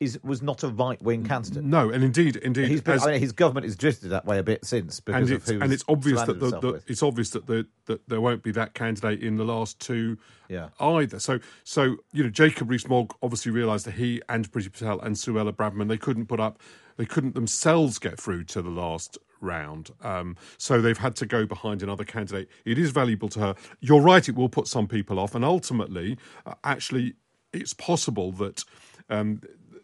is 0.00 0.18
was 0.22 0.42
not 0.42 0.62
a 0.62 0.68
right 0.68 1.00
wing 1.02 1.24
candidate. 1.24 1.64
No, 1.64 1.90
and 1.90 2.04
indeed, 2.04 2.36
indeed, 2.36 2.84
been, 2.84 2.94
as- 2.94 3.06
I 3.06 3.12
mean, 3.12 3.20
his 3.20 3.32
government 3.32 3.64
has 3.64 3.76
drifted 3.76 4.08
that 4.10 4.24
way 4.26 4.38
a 4.38 4.42
bit 4.42 4.64
since 4.64 5.00
because 5.00 5.22
and 5.22 5.30
of 5.32 5.42
it's, 5.42 5.50
who 5.50 5.60
and 5.60 5.72
it's 5.72 5.84
obvious 5.88 6.22
that 6.22 6.38
the, 6.38 6.50
the, 6.50 6.82
it's 6.86 7.02
obvious 7.02 7.30
that 7.30 7.46
the, 7.46 7.66
that 7.86 8.08
there 8.08 8.20
won't 8.20 8.42
be 8.42 8.52
that 8.52 8.74
candidate 8.74 9.22
in 9.22 9.36
the 9.36 9.44
last 9.44 9.80
two 9.80 10.16
Yeah. 10.48 10.68
either. 10.80 11.18
So 11.18 11.40
so 11.64 11.96
you 12.12 12.22
know 12.22 12.30
Jacob 12.30 12.70
Rees-Mogg 12.70 13.14
obviously 13.22 13.50
realised 13.50 13.86
that 13.86 13.94
he 13.94 14.22
and 14.28 14.50
Priti 14.50 14.72
Patel 14.72 15.00
and 15.00 15.16
Suella 15.16 15.52
Braverman 15.52 15.88
they 15.88 15.98
couldn't 15.98 16.26
put 16.26 16.38
up 16.38 16.60
they 16.96 17.06
couldn't 17.06 17.34
themselves 17.34 17.98
get 17.98 18.20
through 18.20 18.44
to 18.44 18.62
the 18.62 18.70
last 18.70 19.18
round. 19.40 19.90
Um, 20.02 20.36
so 20.58 20.80
they've 20.80 20.98
had 20.98 21.14
to 21.16 21.26
go 21.26 21.46
behind 21.46 21.82
another 21.82 22.04
candidate. 22.04 22.48
It 22.64 22.76
is 22.76 22.90
valuable 22.90 23.28
to 23.30 23.40
her. 23.40 23.54
You're 23.80 24.00
right. 24.00 24.28
It 24.28 24.34
will 24.34 24.48
put 24.48 24.66
some 24.66 24.88
people 24.88 25.20
off, 25.20 25.36
and 25.36 25.44
ultimately, 25.44 26.18
uh, 26.44 26.54
actually, 26.64 27.14
it's 27.52 27.72
possible 27.72 28.32
that. 28.32 28.64
Um, 29.10 29.40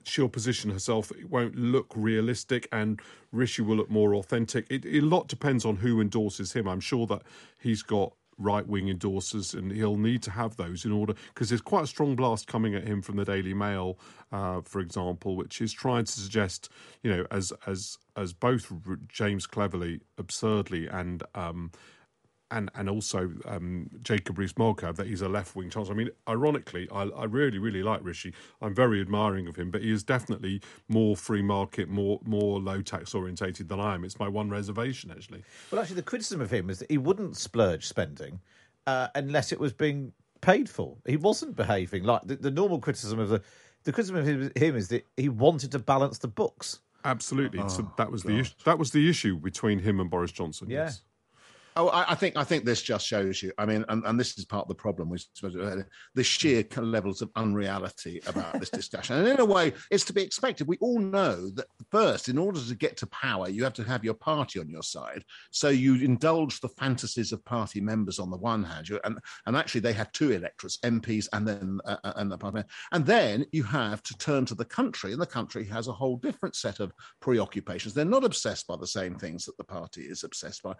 she'll 0.07 0.29
position 0.29 0.71
herself. 0.71 1.11
It 1.13 1.31
won't 1.31 1.57
look 1.57 1.93
realistic, 1.95 2.69
and 2.73 3.01
Rishi 3.33 3.63
will 3.63 3.77
look 3.77 3.91
more 3.91 4.15
authentic. 4.15 4.67
It, 4.71 4.85
it, 4.85 5.03
a 5.03 5.07
lot 5.07 5.29
depends 5.29 5.65
on 5.65 5.77
who 5.77 6.01
endorses 6.01 6.53
him. 6.53 6.69
I'm 6.69 6.81
sure 6.81 7.07
that 7.07 7.23
he's 7.61 7.83
got 7.83 8.13
right 8.39 8.67
wing 8.67 8.87
endorsers, 8.87 9.55
and 9.55 9.71
he'll 9.73 9.97
need 9.97 10.23
to 10.25 10.31
have 10.31 10.57
those 10.57 10.85
in 10.85 10.93
order 10.93 11.15
because 11.33 11.49
there's 11.49 11.61
quite 11.61 11.85
a 11.85 11.87
strong 11.87 12.17
blast 12.17 12.47
coming 12.47 12.75
at 12.75 12.87
him 12.87 13.03
from 13.03 13.17
the 13.17 13.25
Daily 13.25 13.55
Mail, 13.55 13.99
uh, 14.33 14.61
for 14.63 14.81
example, 14.81 15.37
which 15.37 15.61
is 15.61 15.73
trying 15.73 16.05
to 16.05 16.13
suggest, 16.13 16.69
you 17.03 17.11
know, 17.11 17.27
as 17.31 17.53
as 17.67 17.99
as 18.17 18.33
both 18.33 18.73
James 19.09 19.47
Cleverly 19.47 20.01
absurdly 20.19 20.87
and. 20.87 21.23
Um, 21.35 21.71
and 22.55 22.71
and 22.75 22.89
also 22.89 23.31
um, 23.45 23.91
Jacob 24.03 24.39
Rees-Mogg 24.39 24.81
that 24.81 25.07
he's 25.07 25.23
a 25.23 25.29
left-wing 25.29 25.71
chancellor. 25.71 25.95
I 25.95 25.99
mean, 25.99 26.11
ironically, 26.29 26.89
I, 26.91 27.03
I 27.03 27.25
really 27.25 27.59
really 27.59 27.83
like 27.83 28.01
Rishi. 28.03 28.33
I'm 28.63 28.75
very 28.75 29.01
admiring 29.01 29.47
of 29.49 29.57
him, 29.57 29.71
but 29.71 29.83
he 29.83 29.91
is 29.91 30.03
definitely 30.03 30.63
more 30.89 31.17
free 31.17 31.43
market, 31.43 31.89
more 31.89 32.21
more 32.25 32.61
low 32.61 32.81
tax 32.81 33.15
orientated 33.15 33.69
than 33.69 33.81
I 33.81 33.95
am. 33.95 34.05
It's 34.05 34.19
my 34.19 34.29
one 34.29 34.49
reservation, 34.49 35.11
actually. 35.11 35.43
Well, 35.71 35.81
actually, 35.81 35.97
the 35.97 36.03
criticism 36.03 36.41
of 36.41 36.51
him 36.51 36.71
is 36.71 36.79
that 36.79 36.91
he 36.91 36.99
wouldn't 36.99 37.37
splurge 37.37 37.87
spending 37.87 38.41
uh, 38.87 39.09
unless 39.15 39.53
it 39.53 39.61
was 39.61 39.73
being 39.73 40.13
paid 40.41 40.69
for. 40.69 40.97
He 41.07 41.17
wasn't 41.17 41.57
behaving 41.57 42.05
like 42.05 42.23
the, 42.25 42.37
the 42.37 42.51
normal 42.51 42.79
criticism 42.79 43.19
of 43.19 43.29
the 43.29 43.43
the 43.83 43.93
criticism 43.93 44.17
of 44.17 44.27
him, 44.27 44.51
him 44.57 44.77
is 44.77 44.89
that 44.89 45.05
he 45.17 45.29
wanted 45.29 45.73
to 45.73 45.79
balance 45.79 46.19
the 46.19 46.29
books. 46.29 46.81
Absolutely. 47.05 47.59
so 47.69 47.83
Oh, 47.83 47.93
that 47.99 48.11
was 48.11 48.23
the 48.23 48.39
issue. 48.39 48.55
That 48.65 48.79
was 48.79 48.93
the 48.93 49.11
issue 49.11 49.37
between 49.37 49.79
him 49.79 50.01
and 50.01 50.09
Boris 50.09 50.33
Johnson. 50.33 50.71
Yeah. 50.71 50.85
Yes. 50.85 51.03
Oh, 51.77 51.89
I, 51.89 52.13
I 52.13 52.15
think 52.15 52.37
I 52.37 52.45
think 52.45 52.65
this 52.65 52.83
just 52.83 53.05
shows 53.05 53.43
you. 53.43 53.53
I 53.59 53.67
mean, 53.67 53.85
and, 53.89 54.05
and 54.07 54.19
this 54.19 54.39
is 54.39 54.45
part 54.45 54.63
of 54.63 54.69
the 54.69 54.77
problem 54.77 55.09
with 55.09 55.27
the 56.15 56.23
sheer 56.23 56.65
levels 56.77 57.21
of 57.21 57.31
unreality 57.35 58.21
about 58.27 58.61
this 58.61 58.71
discussion. 58.71 59.17
And 59.17 59.27
in 59.27 59.41
a 59.41 59.45
way, 59.45 59.73
it's 59.91 60.05
to 60.05 60.13
be 60.13 60.23
expected. 60.23 60.69
We 60.69 60.77
all 60.79 61.01
know 61.01 61.51
that 61.51 61.67
first, 61.91 62.29
in 62.29 62.39
order 62.39 62.61
to 62.61 62.75
get 62.77 62.97
to 62.99 63.07
power, 63.09 63.49
you 63.49 63.65
have 63.65 63.73
to 63.75 63.85
have 63.85 64.05
your 64.05 64.15
party 64.15 64.61
on 64.61 64.69
your 64.69 64.85
side. 64.85 65.25
So 65.51 65.69
you 65.69 65.97
indulge 65.97 66.61
the 66.61 66.69
fantasies 66.69 67.33
of 67.33 67.45
party 67.45 67.81
members 67.81 68.21
on 68.21 68.31
the 68.31 68.37
one 68.37 68.63
hand, 68.63 68.89
you, 68.89 69.01
and 69.03 69.19
and 69.47 69.57
actually 69.57 69.81
they 69.81 69.93
have 69.95 70.13
two 70.13 70.31
electorates, 70.31 70.79
MPs, 70.79 71.29
and 71.33 71.47
then 71.47 71.81
uh, 71.87 71.97
uh, 72.05 72.13
and 72.17 72.31
the 72.31 72.39
party, 72.39 72.63
and 72.93 73.05
then 73.05 73.47
you 73.51 73.65
have 73.65 74.01
to 74.05 74.17
turn 74.19 74.45
to 74.47 74.55
the 74.55 74.65
country, 74.65 75.13
and 75.13 75.21
the 75.21 75.27
country 75.27 75.65
has 75.65 75.89
a 75.89 75.93
whole 75.93 76.19
different 76.19 76.55
set 76.55 76.79
of 76.79 76.93
preoccupations. 77.21 77.95
They're 77.95 78.05
not 78.05 78.25
obsessed 78.25 78.69
by 78.69 78.77
the 78.77 78.87
same 78.87 79.17
things 79.17 79.45
that 79.47 79.57
the 79.57 79.65
party 79.65 80.03
is 80.03 80.23
obsessed 80.23 80.63
by 80.63 80.75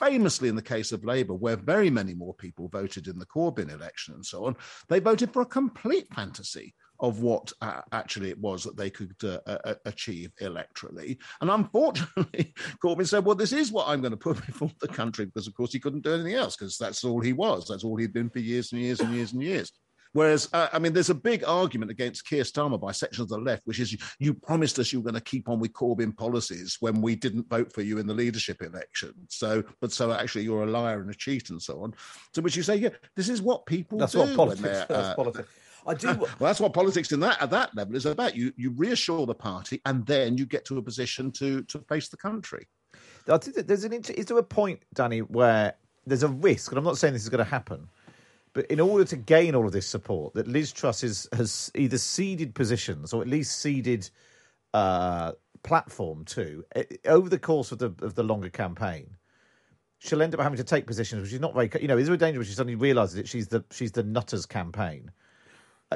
famously 0.00 0.48
in 0.48 0.56
the 0.56 0.62
case 0.62 0.90
of 0.92 1.04
Labour, 1.04 1.34
where 1.34 1.56
very 1.56 1.90
many 1.90 2.14
more 2.14 2.34
people 2.34 2.68
voted 2.68 3.06
in 3.06 3.18
the 3.18 3.26
Corbyn 3.26 3.72
election 3.72 4.14
and 4.14 4.24
so 4.24 4.46
on, 4.46 4.56
they 4.88 4.98
voted 4.98 5.32
for 5.32 5.42
a 5.42 5.46
complete 5.46 6.12
fantasy 6.14 6.74
of 7.00 7.20
what 7.20 7.52
uh, 7.62 7.80
actually 7.92 8.28
it 8.28 8.38
was 8.38 8.62
that 8.64 8.76
they 8.76 8.90
could 8.90 9.14
uh, 9.24 9.38
uh, 9.46 9.74
achieve 9.86 10.32
electorally. 10.40 11.18
And 11.40 11.50
unfortunately, 11.50 12.54
Corbyn 12.84 13.06
said, 13.06 13.24
"Well, 13.24 13.36
this 13.36 13.52
is 13.52 13.72
what 13.72 13.88
I'm 13.88 14.00
going 14.00 14.10
to 14.12 14.16
put 14.16 14.44
before 14.46 14.70
the 14.80 14.88
country," 14.88 15.26
because 15.26 15.46
of 15.46 15.54
course 15.54 15.72
he 15.72 15.80
couldn't 15.80 16.04
do 16.04 16.14
anything 16.14 16.34
else 16.34 16.56
because 16.56 16.76
that's 16.76 17.04
all 17.04 17.20
he 17.20 17.32
was. 17.32 17.66
That's 17.68 17.84
all 17.84 17.96
he'd 17.96 18.12
been 18.12 18.30
for 18.30 18.40
years 18.40 18.72
and 18.72 18.80
years 18.80 19.00
and 19.00 19.14
years 19.14 19.32
and 19.32 19.42
years. 19.42 19.72
Whereas, 20.12 20.48
uh, 20.52 20.68
I 20.72 20.78
mean, 20.78 20.92
there's 20.92 21.10
a 21.10 21.14
big 21.14 21.44
argument 21.44 21.90
against 21.90 22.26
Keir 22.26 22.42
Starmer 22.42 22.80
by 22.80 22.92
sections 22.92 23.30
of 23.30 23.38
the 23.38 23.44
left, 23.44 23.62
which 23.64 23.78
is 23.78 23.96
you 24.18 24.34
promised 24.34 24.78
us 24.78 24.92
you 24.92 25.00
were 25.00 25.04
going 25.10 25.14
to 25.14 25.20
keep 25.20 25.48
on 25.48 25.60
with 25.60 25.72
Corbyn 25.72 26.16
policies 26.16 26.76
when 26.80 27.00
we 27.00 27.14
didn't 27.14 27.48
vote 27.48 27.72
for 27.72 27.82
you 27.82 27.98
in 27.98 28.06
the 28.06 28.14
leadership 28.14 28.60
election. 28.62 29.12
So, 29.28 29.62
but 29.80 29.92
so 29.92 30.12
actually 30.12 30.44
you're 30.44 30.64
a 30.64 30.70
liar 30.70 31.00
and 31.00 31.10
a 31.10 31.14
cheat 31.14 31.50
and 31.50 31.62
so 31.62 31.82
on. 31.82 31.94
To 32.34 32.42
which 32.42 32.56
you 32.56 32.62
say, 32.62 32.76
yeah, 32.76 32.90
this 33.14 33.28
is 33.28 33.40
what 33.40 33.66
people 33.66 33.98
that's 33.98 34.12
do. 34.12 34.20
What 34.20 34.34
politics, 34.34 34.66
uh, 34.66 34.86
that's 34.88 35.14
politics. 35.14 35.48
I 35.86 35.94
do. 35.94 36.08
well, 36.18 36.28
that's 36.40 36.60
what 36.60 36.72
politics 36.72 37.12
in 37.12 37.20
that 37.20 37.40
at 37.40 37.50
that 37.50 37.74
level 37.74 37.96
is 37.96 38.06
about. 38.06 38.36
You 38.36 38.52
you 38.56 38.70
reassure 38.70 39.26
the 39.26 39.34
party, 39.34 39.80
and 39.86 40.04
then 40.06 40.36
you 40.36 40.46
get 40.46 40.64
to 40.66 40.78
a 40.78 40.82
position 40.82 41.30
to 41.32 41.62
to 41.62 41.78
face 41.88 42.08
the 42.08 42.16
country. 42.16 42.66
I 43.28 43.38
think 43.38 43.56
that 43.56 43.68
there's 43.68 43.84
an. 43.84 43.92
Is 43.92 44.26
there 44.26 44.38
a 44.38 44.42
point, 44.42 44.80
Danny, 44.94 45.20
where 45.20 45.74
there's 46.06 46.22
a 46.22 46.28
risk, 46.28 46.72
and 46.72 46.78
I'm 46.78 46.84
not 46.84 46.98
saying 46.98 47.14
this 47.14 47.22
is 47.22 47.28
going 47.28 47.44
to 47.44 47.50
happen, 47.50 47.88
but 48.52 48.66
in 48.66 48.80
order 48.80 49.04
to 49.04 49.16
gain 49.16 49.54
all 49.54 49.66
of 49.66 49.72
this 49.72 49.86
support, 49.86 50.34
that 50.34 50.48
Liz 50.48 50.72
Truss 50.72 51.04
is, 51.04 51.28
has 51.32 51.70
either 51.74 51.98
ceded 51.98 52.54
positions 52.54 53.12
or 53.12 53.22
at 53.22 53.28
least 53.28 53.58
ceded 53.60 54.10
uh, 54.74 55.32
platform 55.62 56.24
to 56.24 56.64
over 57.06 57.28
the 57.28 57.38
course 57.38 57.72
of 57.72 57.78
the 57.78 57.92
of 58.02 58.14
the 58.14 58.22
longer 58.22 58.48
campaign. 58.48 59.16
She'll 59.98 60.22
end 60.22 60.34
up 60.34 60.40
having 60.40 60.56
to 60.56 60.64
take 60.64 60.86
positions 60.86 61.22
which 61.22 61.32
is 61.32 61.40
not 61.40 61.54
very. 61.54 61.70
You 61.80 61.88
know, 61.88 61.98
is 61.98 62.06
there 62.06 62.14
a 62.14 62.18
danger 62.18 62.38
when 62.38 62.46
she 62.46 62.54
suddenly 62.54 62.76
realises 62.76 63.16
that 63.16 63.28
she's 63.28 63.48
the 63.48 63.64
she's 63.70 63.92
the 63.92 64.02
nutters 64.02 64.46
campaign? 64.46 65.10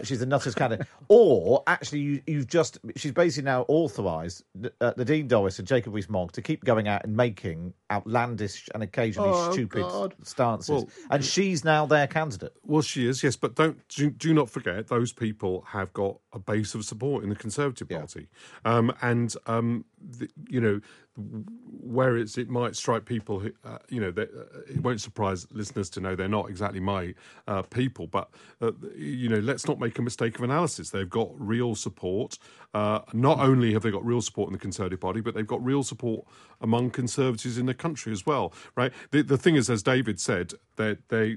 She's 0.02 0.18
the 0.18 0.26
nutters 0.26 0.54
candidate, 0.54 0.88
or 1.08 1.62
actually, 1.66 2.00
you, 2.00 2.22
you've 2.26 2.48
just 2.48 2.78
she's 2.96 3.12
basically 3.12 3.44
now 3.44 3.64
authorised 3.68 4.42
uh, 4.80 4.92
Nadine 4.96 5.28
Dorries 5.28 5.58
and 5.60 5.68
Jacob 5.68 5.94
Rees-Mogg 5.94 6.32
to 6.32 6.42
keep 6.42 6.64
going 6.64 6.88
out 6.88 7.04
and 7.04 7.16
making 7.16 7.74
outlandish 7.92 8.68
and 8.74 8.82
occasionally 8.82 9.30
oh, 9.32 9.52
stupid 9.52 9.82
God. 9.82 10.14
stances, 10.24 10.68
Well, 10.68 10.88
and 11.10 11.24
she's 11.24 11.64
now 11.64 11.86
their 11.86 12.08
candidate. 12.08 12.54
Well, 12.64 12.82
she 12.82 13.06
is, 13.06 13.22
yes, 13.22 13.36
but 13.36 13.54
don't 13.54 13.86
do, 13.88 14.10
do 14.10 14.34
not 14.34 14.50
forget 14.50 14.88
those 14.88 15.12
people 15.12 15.64
have 15.68 15.92
got 15.92 16.18
a 16.34 16.38
base 16.38 16.74
of 16.74 16.84
support 16.84 17.22
in 17.22 17.30
the 17.30 17.36
Conservative 17.36 17.88
Party, 17.88 18.28
um, 18.64 18.92
and 19.00 19.34
um, 19.46 19.84
the, 20.00 20.28
you 20.48 20.60
know 20.60 20.80
whereas 21.16 22.36
it 22.38 22.48
might 22.48 22.74
strike 22.74 23.04
people 23.04 23.38
who, 23.38 23.52
uh, 23.64 23.78
you 23.88 24.00
know, 24.00 24.10
that, 24.10 24.30
uh, 24.30 24.60
it 24.68 24.82
won't 24.82 25.00
surprise 25.00 25.46
listeners 25.52 25.88
to 25.90 26.00
know 26.00 26.16
they're 26.16 26.28
not 26.28 26.48
exactly 26.48 26.80
my 26.80 27.14
uh, 27.46 27.62
people, 27.62 28.06
but 28.06 28.30
uh, 28.60 28.72
you 28.96 29.28
know, 29.28 29.38
let's 29.38 29.68
not 29.68 29.78
make 29.78 29.98
a 29.98 30.02
mistake 30.02 30.36
of 30.36 30.42
analysis. 30.42 30.90
They've 30.90 31.08
got 31.08 31.30
real 31.38 31.74
support. 31.74 32.38
Uh, 32.72 33.00
not 33.12 33.38
only 33.38 33.72
have 33.74 33.82
they 33.82 33.90
got 33.90 34.04
real 34.04 34.22
support 34.22 34.48
in 34.48 34.52
the 34.54 34.58
Conservative 34.58 35.00
Party, 35.00 35.20
but 35.20 35.34
they've 35.34 35.46
got 35.46 35.64
real 35.64 35.82
support 35.82 36.26
among 36.60 36.90
Conservatives 36.90 37.58
in 37.58 37.66
the 37.66 37.74
country 37.74 38.12
as 38.12 38.26
well, 38.26 38.52
right? 38.74 38.92
The, 39.12 39.22
the 39.22 39.38
thing 39.38 39.54
is, 39.54 39.70
as 39.70 39.82
David 39.82 40.18
said, 40.18 40.52
that 40.76 41.08
they 41.08 41.36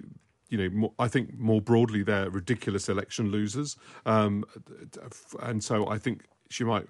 you 0.50 0.58
know, 0.58 0.70
more, 0.70 0.94
I 1.00 1.08
think 1.08 1.38
more 1.38 1.62
broadly 1.62 2.04
they're 2.04 2.30
ridiculous 2.30 2.90
election 2.90 3.32
losers, 3.32 3.76
um, 4.06 4.46
and 5.42 5.64
so 5.64 5.88
I 5.88 5.98
think 5.98 6.24
she 6.50 6.64
might 6.64 6.88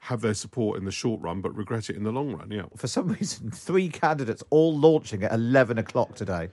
have 0.00 0.22
their 0.22 0.34
support 0.34 0.78
in 0.78 0.84
the 0.84 0.92
short 0.92 1.20
run, 1.20 1.40
but 1.40 1.54
regret 1.54 1.90
it 1.90 1.96
in 1.96 2.04
the 2.04 2.10
long 2.10 2.32
run. 2.34 2.50
Yeah. 2.50 2.64
For 2.76 2.86
some 2.86 3.08
reason, 3.20 3.50
three 3.50 3.88
candidates 3.88 4.42
all 4.50 4.76
launching 4.76 5.22
at 5.22 5.32
eleven 5.32 5.78
o'clock 5.78 6.14
today. 6.14 6.48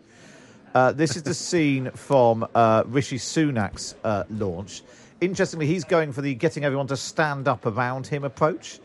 Uh, 0.76 0.92
this 0.92 1.16
is 1.16 1.24
the 1.24 1.34
scene 1.48 1.90
from 1.92 2.46
uh, 2.54 2.84
Rishi 2.86 3.18
Sunak's 3.18 3.96
uh, 4.04 4.24
launch. 4.30 4.84
Interestingly, 5.22 5.66
he's 5.66 5.84
going 5.84 6.12
for 6.12 6.22
the 6.22 6.36
getting 6.36 6.64
everyone 6.64 6.88
to 6.88 6.98
stand 6.98 7.48
up 7.48 7.66
around 7.66 8.06
him 8.06 8.24
approach 8.24 8.80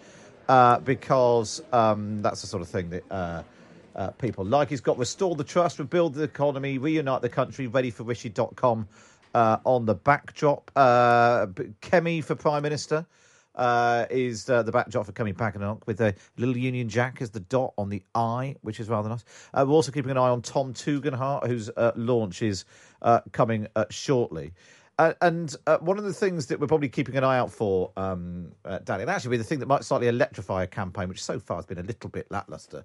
uh, 0.49 0.79
because 0.81 1.62
um, 1.73 2.23
that's 2.23 2.41
the 2.41 2.47
sort 2.47 2.62
of 2.62 2.69
thing 2.69 2.88
that 2.91 3.45
uh, 3.94 4.11
people 4.11 4.44
like. 4.44 4.68
He's 4.68 4.81
got 4.81 4.98
restore 4.98 5.37
the 5.37 5.44
trust, 5.44 5.78
rebuild 5.78 6.14
the 6.14 6.22
economy, 6.22 6.78
reunite 6.78 7.22
the 7.22 7.28
country, 7.28 7.66
ready 7.66 7.90
for 7.90 8.05
Rishi.com 8.05 8.88
uh, 9.35 9.59
on 9.64 9.87
the 9.87 9.94
backdrop. 9.94 10.70
Uh, 10.76 11.46
Kemi 11.81 12.22
for 12.22 12.35
Prime 12.35 12.62
Minister 12.62 13.07
uh, 13.55 14.07
is 14.11 14.48
uh, 14.48 14.62
the 14.62 14.72
backdrop 14.72 15.07
for 15.07 15.12
Kemi 15.12 15.35
Badenoch 15.35 15.87
with 15.87 16.00
a 16.00 16.14
little 16.37 16.57
Union 16.57 16.88
Jack 16.88 17.20
as 17.20 17.31
the 17.31 17.40
dot 17.40 17.74
on 17.76 17.88
the 17.88 18.02
I, 18.14 18.57
which 18.62 18.81
is 18.81 18.88
rather 18.88 19.09
nice. 19.09 19.24
Uh, 19.52 19.64
we're 19.66 19.74
also 19.74 19.92
keeping 19.92 20.11
an 20.11 20.18
eye 20.18 20.28
on 20.28 20.42
Tom 20.42 20.74
Tugendhat, 20.74 21.46
whose 21.46 21.70
uh, 21.76 21.92
launch 21.96 22.42
is 22.42 22.64
uh, 23.02 23.20
coming 23.33 23.66
uh, 23.76 23.85
shortly. 23.90 24.52
Uh, 24.98 25.14
and 25.22 25.57
uh, 25.66 25.78
one 25.78 25.98
of 25.98 26.05
the 26.05 26.12
things 26.12 26.46
that 26.46 26.61
we're 26.61 26.66
probably 26.66 26.88
keeping 26.88 27.16
an 27.16 27.24
eye 27.24 27.38
out 27.38 27.50
for, 27.50 27.90
um, 27.96 28.52
uh, 28.64 28.78
Danny, 28.85 29.02
and 29.02 29.11
actually 29.11 29.31
be 29.31 29.37
the 29.38 29.44
thing 29.44 29.59
that 29.59 29.66
might 29.66 29.85
slightly 29.85 30.07
electrify 30.07 30.62
a 30.62 30.66
campaign, 30.66 31.09
which 31.09 31.22
so 31.22 31.38
far 31.38 31.57
has 31.57 31.66
been 31.66 31.78
a 31.78 31.83
little 31.83 32.11
bit 32.11 32.31
lackluster, 32.31 32.85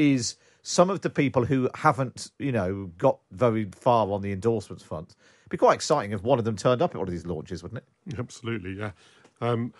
is 0.00 0.36
some 0.62 0.90
of 0.90 1.00
the 1.02 1.10
people 1.10 1.44
who 1.44 1.68
haven't, 1.74 2.30
you 2.38 2.52
know, 2.52 2.90
got 2.98 3.18
very 3.30 3.68
far 3.72 4.10
on 4.10 4.22
the 4.22 4.32
endorsements 4.32 4.82
front. 4.82 5.14
It'd 5.42 5.50
be 5.50 5.56
quite 5.56 5.74
exciting 5.74 6.12
if 6.12 6.22
one 6.22 6.38
of 6.38 6.44
them 6.44 6.56
turned 6.56 6.82
up 6.82 6.90
at 6.94 6.98
one 6.98 7.08
of 7.08 7.12
these 7.12 7.26
launches, 7.26 7.62
wouldn't 7.62 7.82
it? 7.82 8.18
Absolutely, 8.18 8.74
yeah. 8.78 8.92
Um, 9.40 9.72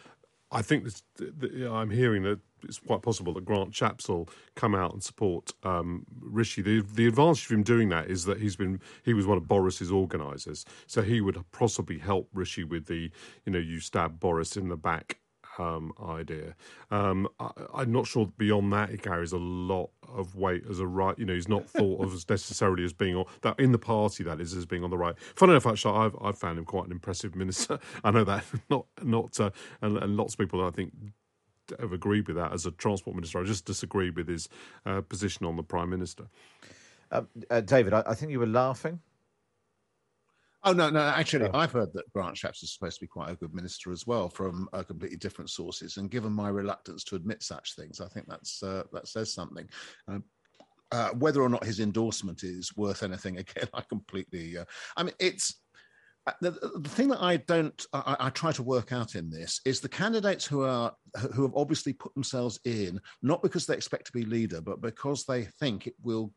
I 0.53 0.63
think 0.63 0.85
this, 0.85 1.03
the, 1.17 1.71
I'm 1.73 1.91
hearing 1.91 2.25
that 2.25 2.41
it's 2.65 2.79
quite 2.79 3.03
possible 3.03 3.33
that 3.35 3.45
Grant 3.45 3.73
Shapps 3.73 4.09
will 4.09 4.29
come 4.55 4.75
out 4.75 4.93
and 4.93 5.03
support 5.03 5.53
um, 5.63 6.05
Rishi. 6.21 6.61
The 6.61 6.81
the 6.83 7.07
advantage 7.07 7.47
of 7.47 7.53
him 7.53 7.63
doing 7.63 7.89
that 7.91 8.09
is 8.09 8.25
that 8.25 8.41
he's 8.41 8.57
been 8.57 8.81
he 9.05 9.15
was 9.15 9.27
one 9.27 9.39
of 9.39 9.47
Boris's 9.47 9.93
organisers, 9.93 10.65
so 10.87 11.03
he 11.03 11.21
would 11.21 11.39
possibly 11.53 11.99
help 11.99 12.29
Rishi 12.35 12.65
with 12.65 12.87
the 12.87 13.11
you 13.47 13.53
know 13.53 13.59
you 13.59 13.81
stab 13.81 14.19
Boris 14.19 14.57
in 14.57 14.69
the 14.69 14.77
back 14.77 15.20
um, 15.59 15.93
idea. 16.03 16.55
Um, 16.91 17.29
I, 17.39 17.83
am 17.83 17.93
not 17.93 18.07
sure 18.07 18.27
beyond 18.39 18.73
that 18.73 18.91
he 18.91 18.97
carries 18.97 19.33
a 19.33 19.39
lot 19.39 19.91
of 20.09 20.37
weight 20.37 20.65
as 20.69 20.81
a 20.81 20.87
right. 20.87 21.19
You 21.19 21.27
know, 21.27 21.35
he's 21.35 21.49
not 21.49 21.69
thought 21.69 22.05
of 22.05 22.13
as 22.15 22.27
necessarily 22.29 22.85
as 22.85 22.93
being 22.93 23.17
on 23.17 23.25
that 23.43 23.59
in 23.59 23.73
the 23.73 23.79
party. 23.79 24.25
That 24.25 24.41
is 24.41 24.55
as 24.55 24.67
being 24.67 24.85
on 24.85 24.91
the 24.91 24.99
right. 24.99 25.15
Funny 25.37 25.53
enough, 25.53 25.67
actually, 25.67 25.97
I've 25.97 26.17
I've 26.21 26.39
found 26.39 26.59
him 26.59 26.65
quite 26.65 26.87
an 26.87 26.93
impressive 26.93 27.35
minister. 27.35 27.79
I 28.05 28.11
know 28.11 28.25
that 28.25 28.45
not 28.71 28.87
not 29.03 29.39
uh, 29.41 29.51
and, 29.83 29.99
and 29.99 30.17
lots 30.17 30.35
of 30.35 30.39
people 30.39 30.65
I 30.65 30.71
think 30.71 30.93
have 31.79 31.93
agreed 31.93 32.27
with 32.27 32.37
that 32.37 32.53
as 32.53 32.67
a 32.67 32.71
transport 32.73 33.17
minister. 33.17 33.41
I 33.41 33.45
just 33.45 33.65
disagree 33.65 34.11
with 34.11 34.29
his 34.29 34.49
uh, 34.87 35.03
position 35.03 35.47
on 35.47 35.57
the 35.57 35.63
prime 35.63 35.91
minister. 35.91 36.25
Uh, 37.13 37.23
uh, 37.51 37.61
David, 37.61 37.93
I, 37.93 38.03
I, 38.07 38.15
think 38.15 38.31
you 38.31 38.39
were 38.39 38.47
laughing. 38.47 39.01
Oh 40.63 40.73
no, 40.73 40.91
no. 40.91 41.01
Actually, 41.01 41.47
oh. 41.47 41.57
I've 41.57 41.73
heard 41.73 41.93
that 41.95 42.13
Grant 42.13 42.37
Shapps 42.37 42.63
is 42.63 42.73
supposed 42.75 42.97
to 42.97 43.05
be 43.05 43.09
quite 43.09 43.31
a 43.31 43.37
good 43.37 43.55
minister 43.55 43.93
as 43.93 44.07
well, 44.07 44.29
from 44.29 44.69
uh, 44.73 44.83
completely 44.83 45.17
different 45.17 45.51
sources. 45.51 45.97
And 45.97 46.11
given 46.11 46.33
my 46.33 46.51
reluctance 46.51 47.03
to 47.05 47.17
admit 47.17 47.43
such 47.43 47.77
things, 47.77 48.01
I 48.01 48.09
think 48.09 48.27
that's 48.29 48.63
uh, 48.63 48.83
that 48.93 49.09
says 49.09 49.33
something. 49.33 49.69
Um, 50.07 50.25
uh, 50.93 51.11
whether 51.11 51.41
or 51.41 51.49
not 51.49 51.65
his 51.65 51.81
endorsement 51.81 52.43
is 52.43 52.77
worth 52.77 53.03
anything, 53.03 53.39
again, 53.39 53.69
I 53.73 53.81
completely. 53.83 54.59
Uh, 54.59 54.65
I 54.97 55.05
mean, 55.05 55.15
it's 55.19 55.61
uh, 56.27 56.33
the, 56.43 56.51
the, 56.51 56.89
thing 56.89 57.09
that 57.09 57.23
I 57.23 57.39
don't, 57.39 57.87
I, 57.95 58.17
I, 58.21 58.31
try 58.31 58.53
to 58.53 58.63
work 58.63 58.93
out 58.93 59.15
in 59.15 59.31
this 59.31 59.61
is 59.65 59.81
the 59.81 59.89
candidates 59.89 60.45
who 60.45 60.63
are 60.63 60.93
who 61.35 61.43
have 61.43 61.57
obviously 61.57 61.95
put 61.95 62.13
themselves 62.13 62.61
in 62.67 63.01
not 63.23 63.43
because 63.43 63.65
they 63.65 63.75
expect 63.75 64.07
to 64.07 64.13
be 64.13 64.27
leader, 64.27 64.61
but 64.61 64.83
because 64.83 65.25
they 65.25 65.45
think 65.59 65.87
it 65.87 65.95
will 66.03 66.35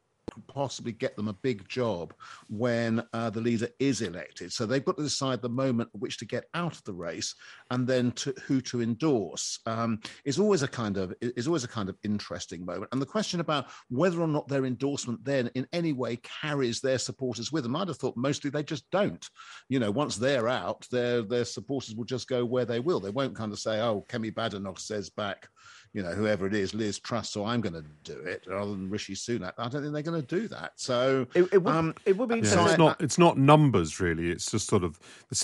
possibly 0.48 0.92
get 0.92 1.16
them 1.16 1.28
a 1.28 1.34
big 1.34 1.68
job 1.68 2.14
when 2.50 3.04
uh, 3.14 3.30
the 3.30 3.42
leader 3.42 3.68
is 3.80 4.02
elected. 4.02 4.52
So 4.52 4.66
they've 4.66 4.84
got 4.84 4.98
to 4.98 5.04
decide 5.04 5.42
the 5.42 5.50
moment 5.50 5.90
at 5.94 6.02
which 6.02 6.18
to 6.18 6.26
get 6.26 6.46
out 6.54 6.74
of 6.74 6.84
the 6.84 6.94
race 6.94 7.36
and 7.72 7.88
then 7.88 8.12
to, 8.14 8.34
who 8.46 8.62
to 8.62 8.82
endorse. 8.82 9.60
Um, 9.66 10.00
is 10.26 10.40
always 10.40 10.64
a 10.64 10.68
kind 10.68 10.98
of 10.98 11.14
is 11.22 11.48
always 11.48 11.64
a 11.64 11.68
kind 11.70 11.90
of 11.90 11.98
interesting 12.04 12.66
moment. 12.66 12.90
And 12.92 13.02
the 13.02 13.06
question 13.06 13.40
about 13.40 13.68
whether 13.90 14.22
or 14.22 14.28
not 14.28 14.48
their 14.48 14.66
endorsement 14.66 15.24
then 15.24 15.50
in 15.56 15.68
any 15.74 15.94
way 15.94 16.18
carries 16.18 16.82
their 16.82 16.98
supporters 16.98 17.52
with 17.52 17.64
them, 17.64 17.76
I'd 17.76 17.88
have 17.88 17.98
thought 17.98 18.18
mostly 18.18 18.50
they 18.50 18.64
just 18.64 18.90
don't. 18.92 19.28
You 19.70 19.80
know, 19.80 19.92
once 19.92 20.18
they're 20.18 20.48
out, 20.48 20.88
their 20.92 21.22
their 21.22 21.46
supporters 21.46 21.96
will 21.96 22.06
just 22.06 22.28
go 22.28 22.46
where 22.46 22.66
they 22.66 22.80
will. 22.80 23.00
They 23.00 23.10
won't 23.10 23.36
kind 23.36 23.52
of 23.52 23.60
say, 23.60 23.80
"Oh, 23.80 24.06
Kemi 24.08 24.34
Badenoch 24.34 24.80
says 24.80 25.10
back." 25.10 25.48
You 25.94 26.02
know, 26.02 26.12
whoever 26.12 26.48
it 26.48 26.56
is, 26.56 26.74
Liz 26.74 26.98
Truss, 26.98 27.30
so 27.30 27.46
I'm 27.46 27.62
going 27.62 27.74
to 27.74 27.86
do 28.04 28.20
it 28.20 28.46
rather 28.48 28.72
than 28.72 28.90
Rishi 28.90 29.14
Sunak. 29.14 29.54
I 29.60 29.70
don't 29.70 29.84
think 29.84 29.94
they're 29.94 30.02
going 30.02 30.22
to 30.22 30.28
do 30.28 30.48
that. 30.48 30.74
So 30.76 31.28
it, 31.36 31.48
it 31.54 31.60
would, 31.60 31.74
um, 31.74 31.94
it 32.06 32.18
would 32.18 32.30
be. 32.30 32.36
Yeah, 32.40 32.66
it's 32.66 32.78
not. 32.78 33.00
It's 33.00 33.20
not 33.20 33.38
numbers 33.38 34.00
really. 34.00 34.32
It's 34.32 34.50
just 34.50 34.68
sort 34.68 34.84
of. 34.84 35.00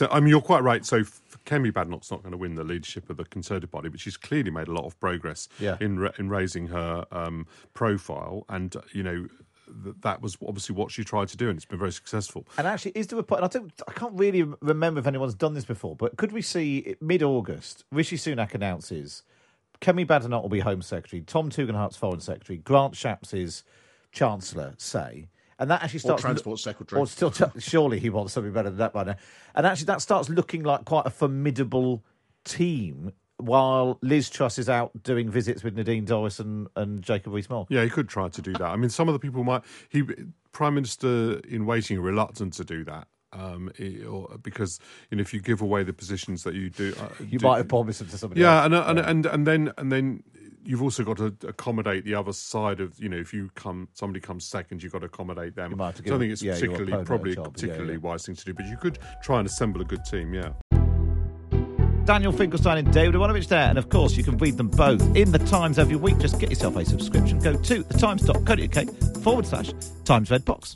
I 0.10 0.20
mean, 0.20 0.30
you're 0.30 0.42
quite 0.42 0.64
right. 0.64 0.84
So 0.84 1.02
Kemi 1.46 1.72
Badenoch's 1.72 2.10
not 2.10 2.24
going 2.24 2.32
to 2.32 2.38
win 2.38 2.56
the 2.56 2.64
leadership 2.64 3.10
of 3.12 3.18
the 3.18 3.26
Conservative 3.26 3.72
Party, 3.72 3.90
but 3.90 4.00
she's 4.00 4.18
clearly 4.18 4.50
made 4.50 4.68
a 4.68 4.74
lot 4.74 4.86
of 4.86 5.00
progress 5.00 5.48
yeah. 5.60 5.78
in 5.80 6.10
in 6.18 6.30
raising 6.30 6.68
her 6.68 7.06
um, 7.12 7.46
profile, 7.76 8.46
and 8.50 8.76
you 8.92 9.04
know 9.04 9.28
that 10.02 10.20
was 10.20 10.36
obviously 10.48 10.74
what 10.74 10.92
she 10.92 11.04
tried 11.04 11.28
to 11.28 11.38
do, 11.38 11.50
and 11.50 11.58
it's 11.58 11.66
been 11.66 11.78
very 11.78 11.92
successful. 11.92 12.48
And 12.58 12.66
actually, 12.66 12.94
is 12.96 13.06
there 13.08 13.20
a 13.20 13.24
point? 13.24 13.44
I, 13.44 13.48
don't, 13.48 13.72
I 13.88 13.92
can't 13.92 14.14
really 14.14 14.42
remember 14.62 15.00
if 15.00 15.06
anyone's 15.06 15.36
done 15.36 15.54
this 15.54 15.66
before, 15.66 15.96
but 15.96 16.18
could 16.18 16.32
we 16.32 16.42
see 16.42 16.96
mid 17.02 17.22
August, 17.22 17.86
Rishi 17.92 18.18
Sunak 18.18 18.56
announces 18.56 19.22
Kemi 19.82 20.06
Badenoch 20.06 20.42
will 20.42 20.50
be 20.50 20.60
Home 20.60 20.82
Secretary, 20.82 21.22
Tom 21.22 21.50
Tugendhat's 21.50 21.96
Foreign 21.96 22.20
Secretary, 22.20 22.58
Grant 22.58 22.94
Shapps 22.94 23.34
is 23.34 23.64
Chancellor, 24.12 24.74
say, 24.78 25.30
and 25.58 25.70
that 25.72 25.84
actually 25.84 26.00
Or 26.00 26.02
starts 26.02 26.22
Transport 26.22 26.60
Secretary. 26.60 27.02
Or 27.02 27.08
still, 27.08 27.34
surely 27.58 28.00
he 28.00 28.10
wants 28.10 28.34
something 28.34 28.54
better 28.54 28.70
than 28.70 28.80
that 28.80 28.94
by 28.94 29.04
now. 29.04 29.16
And 29.56 29.66
actually, 29.66 29.86
that 29.86 30.02
starts 30.02 30.30
looking 30.30 30.64
like 30.64 30.86
quite 30.86 31.06
a 31.06 31.10
formidable 31.10 32.04
team. 32.46 33.12
While 33.38 34.00
Liz 34.02 34.30
Truss 34.30 34.58
is 34.60 34.68
out 34.68 34.92
doing 35.02 35.30
visits 35.30 35.64
with 35.64 35.74
Nadine 35.74 36.06
Dorries 36.06 36.42
and, 36.42 36.68
and 36.76 37.02
Jacob 37.02 37.32
Rees-Mogg. 37.34 37.68
Yeah, 37.70 37.86
he 37.86 37.90
could 37.90 38.10
try 38.10 38.28
to 38.28 38.42
do 38.42 38.52
that. 38.52 38.64
I 38.64 38.76
mean, 38.76 38.90
some 38.90 39.08
of 39.08 39.14
the 39.14 39.20
people 39.20 39.46
might. 39.46 39.64
He, 39.88 40.04
Prime 40.52 40.76
Minister 40.76 41.40
in 41.48 41.66
waiting, 41.66 41.98
are 42.00 42.02
reluctant 42.02 42.52
to 42.56 42.66
do 42.66 42.84
that. 42.84 43.08
Um, 43.32 43.72
it- 43.78 44.06
or, 44.08 44.38
because 44.42 44.80
you 45.12 45.18
know, 45.18 45.22
if 45.22 45.34
you 45.34 45.40
give 45.42 45.62
away 45.62 45.84
the 45.84 45.94
positions 45.94 46.44
that 46.44 46.56
you 46.56 46.70
do, 46.70 46.94
uh, 47.00 47.10
You 47.20 47.38
do- 47.40 47.48
might 47.48 47.58
have 47.58 47.68
promised 47.68 48.00
them 48.00 48.08
to 48.10 48.18
somebody 48.18 48.42
Yeah, 48.42 48.56
else. 48.64 48.66
and, 48.66 48.76
and 48.76 49.00
and 49.00 49.26
and 49.28 49.48
then 49.48 49.72
and 49.78 49.92
then 49.92 50.24
you've 50.64 50.82
also 50.82 51.04
got 51.04 51.18
to 51.18 51.36
accommodate 51.48 52.06
the 52.06 52.16
other 52.16 52.34
side 52.34 52.80
of 52.80 53.00
you 53.00 53.08
know 53.08 53.18
if 53.18 53.34
you 53.34 53.50
come 53.56 53.88
somebody 53.94 54.20
comes 54.20 54.46
second, 54.46 54.82
you've 54.82 54.92
got 54.92 55.00
to 55.00 55.06
accommodate 55.06 55.56
them. 55.56 55.70
You 55.72 55.78
might 55.78 55.96
have 55.96 56.04
to 56.04 56.10
so 56.10 56.16
I 56.16 56.20
think 56.20 56.32
it's 56.32 56.42
yeah, 56.42 56.54
particularly 56.56 57.06
probably 57.06 57.36
job. 57.36 57.46
a 57.46 57.50
Yeah, 57.50 57.54
particularly 57.54 57.94
yeah. 57.94 58.00
wise 58.00 58.26
thing 58.26 58.36
to 58.36 58.46
do. 58.46 58.54
But 58.56 58.66
you 58.66 58.78
could 58.78 58.98
try 59.22 59.38
and 59.40 59.48
assemble 59.48 59.82
a 59.82 59.86
good 59.86 60.04
team. 60.06 60.34
Yeah. 60.34 60.54
Daniel 62.06 62.32
Finkelstein 62.32 62.80
and 62.80 62.92
David 62.92 63.14
Aaronovitch 63.14 63.48
there. 63.50 63.70
And 63.70 63.78
of 63.78 63.90
course, 63.90 64.18
you 64.18 64.24
can 64.24 64.36
read 64.40 64.58
them 64.58 64.68
both 64.70 65.02
in 65.16 65.32
the 65.32 65.38
Times 65.38 65.78
every 65.78 65.96
week. 65.96 66.18
Just 66.18 66.40
get 66.40 66.50
yourself 66.50 66.76
a 66.78 66.84
subscription. 66.84 67.38
Go 67.38 67.54
to 67.54 67.84
thetimes.co.uk 67.84 69.18
forward 69.22 69.46
slash 69.46 69.72
Times 70.06 70.32
Red 70.32 70.44
Box. 70.44 70.76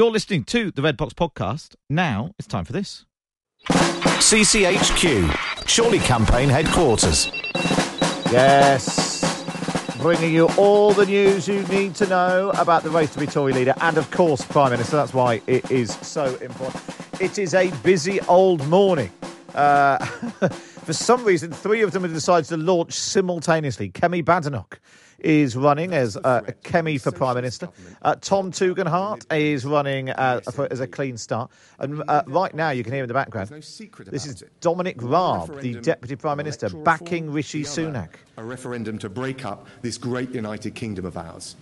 You're 0.00 0.10
listening 0.10 0.44
to 0.44 0.70
the 0.70 0.80
Red 0.80 0.96
Box 0.96 1.12
podcast. 1.12 1.74
Now 1.90 2.30
it's 2.38 2.48
time 2.48 2.64
for 2.64 2.72
this. 2.72 3.04
CCHQ, 3.68 5.28
Chorley 5.76 5.98
Campaign 5.98 6.48
Headquarters. 6.48 7.30
Yes. 8.32 9.20
Bringing 9.98 10.32
you 10.32 10.48
all 10.56 10.94
the 10.94 11.04
news 11.04 11.46
you 11.46 11.64
need 11.64 11.94
to 11.96 12.06
know 12.06 12.48
about 12.56 12.82
the 12.82 12.88
race 12.88 13.12
to 13.12 13.18
be 13.18 13.26
Tory 13.26 13.52
leader 13.52 13.74
and, 13.82 13.98
of 13.98 14.10
course, 14.10 14.42
Prime 14.42 14.70
Minister. 14.70 14.96
That's 14.96 15.12
why 15.12 15.42
it 15.46 15.70
is 15.70 15.94
so 15.96 16.34
important. 16.36 16.82
It 17.20 17.36
is 17.36 17.52
a 17.52 17.70
busy 17.82 18.22
old 18.22 18.66
morning. 18.68 19.12
Uh, 19.54 19.98
for 20.48 20.94
some 20.94 21.22
reason, 21.26 21.52
three 21.52 21.82
of 21.82 21.92
them 21.92 22.04
have 22.04 22.14
decided 22.14 22.48
to 22.48 22.56
launch 22.56 22.94
simultaneously. 22.94 23.90
Kemi 23.90 24.24
Badenoch 24.24 24.80
is 25.22 25.56
running 25.56 25.92
as 25.92 26.16
uh, 26.16 26.42
Kemi 26.62 27.00
for 27.00 27.12
Prime 27.12 27.36
Minister. 27.36 27.68
Uh, 28.02 28.14
Tom 28.20 28.50
Tugendhat 28.50 29.26
is 29.36 29.64
running 29.64 30.10
uh, 30.10 30.40
for, 30.52 30.68
as 30.70 30.80
a 30.80 30.86
clean 30.86 31.16
start. 31.16 31.50
And 31.78 32.02
uh, 32.08 32.22
right 32.26 32.54
now, 32.54 32.70
you 32.70 32.82
can 32.84 32.92
hear 32.92 33.02
in 33.02 33.08
the 33.08 33.14
background, 33.14 33.50
this 33.50 34.26
is 34.26 34.44
Dominic 34.60 34.96
Raab, 35.00 35.60
the 35.60 35.74
Deputy 35.74 36.16
Prime 36.16 36.36
Minister, 36.36 36.68
backing 36.70 37.30
Rishi 37.30 37.62
Sunak. 37.62 38.10
a 38.36 38.44
referendum 38.44 38.98
to 38.98 39.08
break 39.08 39.44
up 39.44 39.66
this 39.82 39.98
great 39.98 40.30
United 40.30 40.74
Kingdom 40.74 41.04
of 41.04 41.16
ours. 41.16 41.56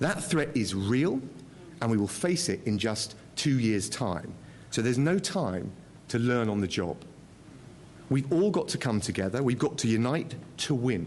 That 0.00 0.22
threat 0.22 0.48
is 0.54 0.74
real, 0.74 1.20
and 1.82 1.90
we 1.90 1.96
will 1.96 2.08
face 2.08 2.48
it 2.48 2.60
in 2.64 2.78
just 2.78 3.16
two 3.36 3.58
years' 3.58 3.88
time. 3.88 4.32
So 4.70 4.82
there's 4.82 4.98
no 4.98 5.18
time 5.18 5.72
to 6.08 6.18
learn 6.18 6.48
on 6.48 6.60
the 6.60 6.66
job. 6.66 6.96
We've 8.08 8.30
all 8.32 8.50
got 8.50 8.68
to 8.68 8.78
come 8.78 9.00
together, 9.00 9.42
we've 9.42 9.58
got 9.58 9.78
to 9.78 9.88
unite 9.88 10.34
to 10.58 10.74
win. 10.74 11.06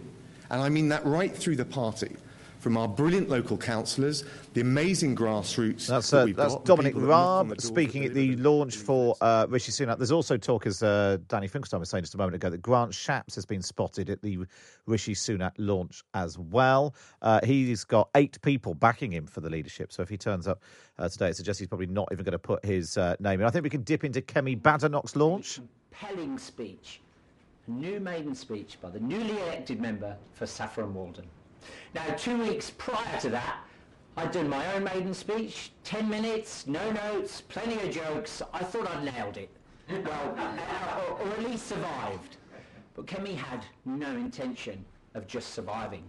And 0.53 0.61
I 0.61 0.69
mean 0.69 0.87
that 0.89 1.03
right 1.03 1.35
through 1.35 1.55
the 1.55 1.65
party. 1.65 2.15
From 2.59 2.77
our 2.77 2.87
brilliant 2.87 3.27
local 3.27 3.57
councillors, 3.57 4.23
the 4.53 4.61
amazing 4.61 5.17
grassroots. 5.17 5.87
That's, 5.87 6.11
that 6.11 6.21
uh, 6.21 6.25
we've 6.25 6.35
that's 6.35 6.53
got, 6.53 6.63
Dominic 6.65 6.93
people 6.93 7.07
that 7.07 7.13
knock 7.13 7.39
on 7.39 7.47
the 7.47 7.55
Raab 7.55 7.61
speaking 7.61 8.05
at 8.05 8.13
the 8.13 8.37
launch 8.37 8.77
for 8.77 9.17
uh, 9.19 9.47
Rishi 9.49 9.71
Sunak. 9.71 9.97
There's 9.97 10.13
also 10.13 10.37
talk, 10.37 10.65
as 10.65 10.81
uh, 10.81 11.17
Danny 11.27 11.47
Finkelstein 11.47 11.79
was 11.81 11.89
saying 11.89 12.03
just 12.03 12.13
a 12.13 12.17
moment 12.17 12.35
ago, 12.35 12.49
that 12.51 12.61
Grant 12.61 12.91
Shapps 12.91 13.35
has 13.35 13.45
been 13.45 13.61
spotted 13.61 14.09
at 14.09 14.21
the 14.21 14.45
Rishi 14.85 15.15
Sunak 15.15 15.51
launch 15.57 16.03
as 16.13 16.37
well. 16.37 16.95
Uh, 17.21 17.41
he's 17.43 17.83
got 17.83 18.09
eight 18.15 18.39
people 18.43 18.75
backing 18.75 19.11
him 19.11 19.25
for 19.25 19.41
the 19.41 19.49
leadership. 19.49 19.91
So 19.91 20.03
if 20.03 20.07
he 20.07 20.17
turns 20.17 20.47
up 20.47 20.61
uh, 20.99 21.09
today, 21.09 21.29
it 21.29 21.35
suggests 21.35 21.59
he's 21.59 21.67
probably 21.67 21.87
not 21.87 22.09
even 22.13 22.23
going 22.23 22.31
to 22.31 22.39
put 22.39 22.63
his 22.63 22.95
uh, 22.95 23.15
name 23.19 23.41
in. 23.41 23.47
I 23.47 23.49
think 23.49 23.63
we 23.63 23.71
can 23.71 23.83
dip 23.83 24.05
into 24.05 24.21
Kemi 24.21 24.61
Badenoch's 24.61 25.17
launch. 25.17 25.59
compelling 25.91 26.37
speech, 26.37 27.01
a 27.67 27.71
new 27.71 27.99
maiden 27.99 28.35
speech 28.35 28.77
by 28.81 28.89
the 28.89 28.99
newly 28.99 29.39
elected 29.41 29.79
member 29.79 30.17
for 30.33 30.45
Saffron 30.45 30.93
Walden. 30.93 31.25
Now, 31.95 32.05
two 32.17 32.37
weeks 32.37 32.71
prior 32.71 33.19
to 33.21 33.29
that, 33.29 33.63
I'd 34.17 34.31
done 34.31 34.49
my 34.49 34.73
own 34.73 34.83
maiden 34.83 35.13
speech, 35.13 35.71
10 35.85 36.09
minutes, 36.09 36.67
no 36.67 36.91
notes, 36.91 37.41
plenty 37.41 37.75
of 37.75 37.93
jokes. 37.93 38.41
I 38.53 38.63
thought 38.63 38.89
I'd 38.91 39.05
nailed 39.05 39.37
it. 39.37 39.49
Well, 39.89 40.35
or, 41.07 41.21
or 41.21 41.31
at 41.31 41.43
least 41.43 41.67
survived. 41.67 42.37
But 42.95 43.05
Kemi 43.05 43.35
had 43.35 43.65
no 43.85 44.11
intention 44.11 44.83
of 45.13 45.25
just 45.25 45.53
surviving. 45.53 46.03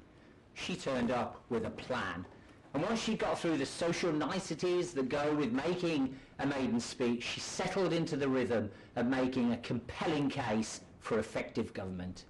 She 0.55 0.77
turned 0.77 1.11
up 1.11 1.41
with 1.51 1.67
a 1.67 1.71
plan. 1.71 2.27
And 2.75 2.83
once 2.83 3.01
she 3.01 3.15
got 3.15 3.39
through 3.39 3.59
the 3.59 3.67
social 3.67 4.13
niceties 4.13 4.93
that 4.95 5.09
go 5.09 5.33
with 5.35 5.53
making 5.53 6.17
a 6.41 6.47
maiden 6.47 6.81
speech, 6.81 7.23
she 7.23 7.41
settled 7.41 7.93
into 7.93 8.17
the 8.17 8.29
rhythm 8.29 8.71
of 8.97 9.07
making 9.07 9.53
a 9.53 9.57
compelling 9.59 10.29
case 10.29 10.81
for 11.05 11.19
effective 11.19 11.73
government. 11.75 12.25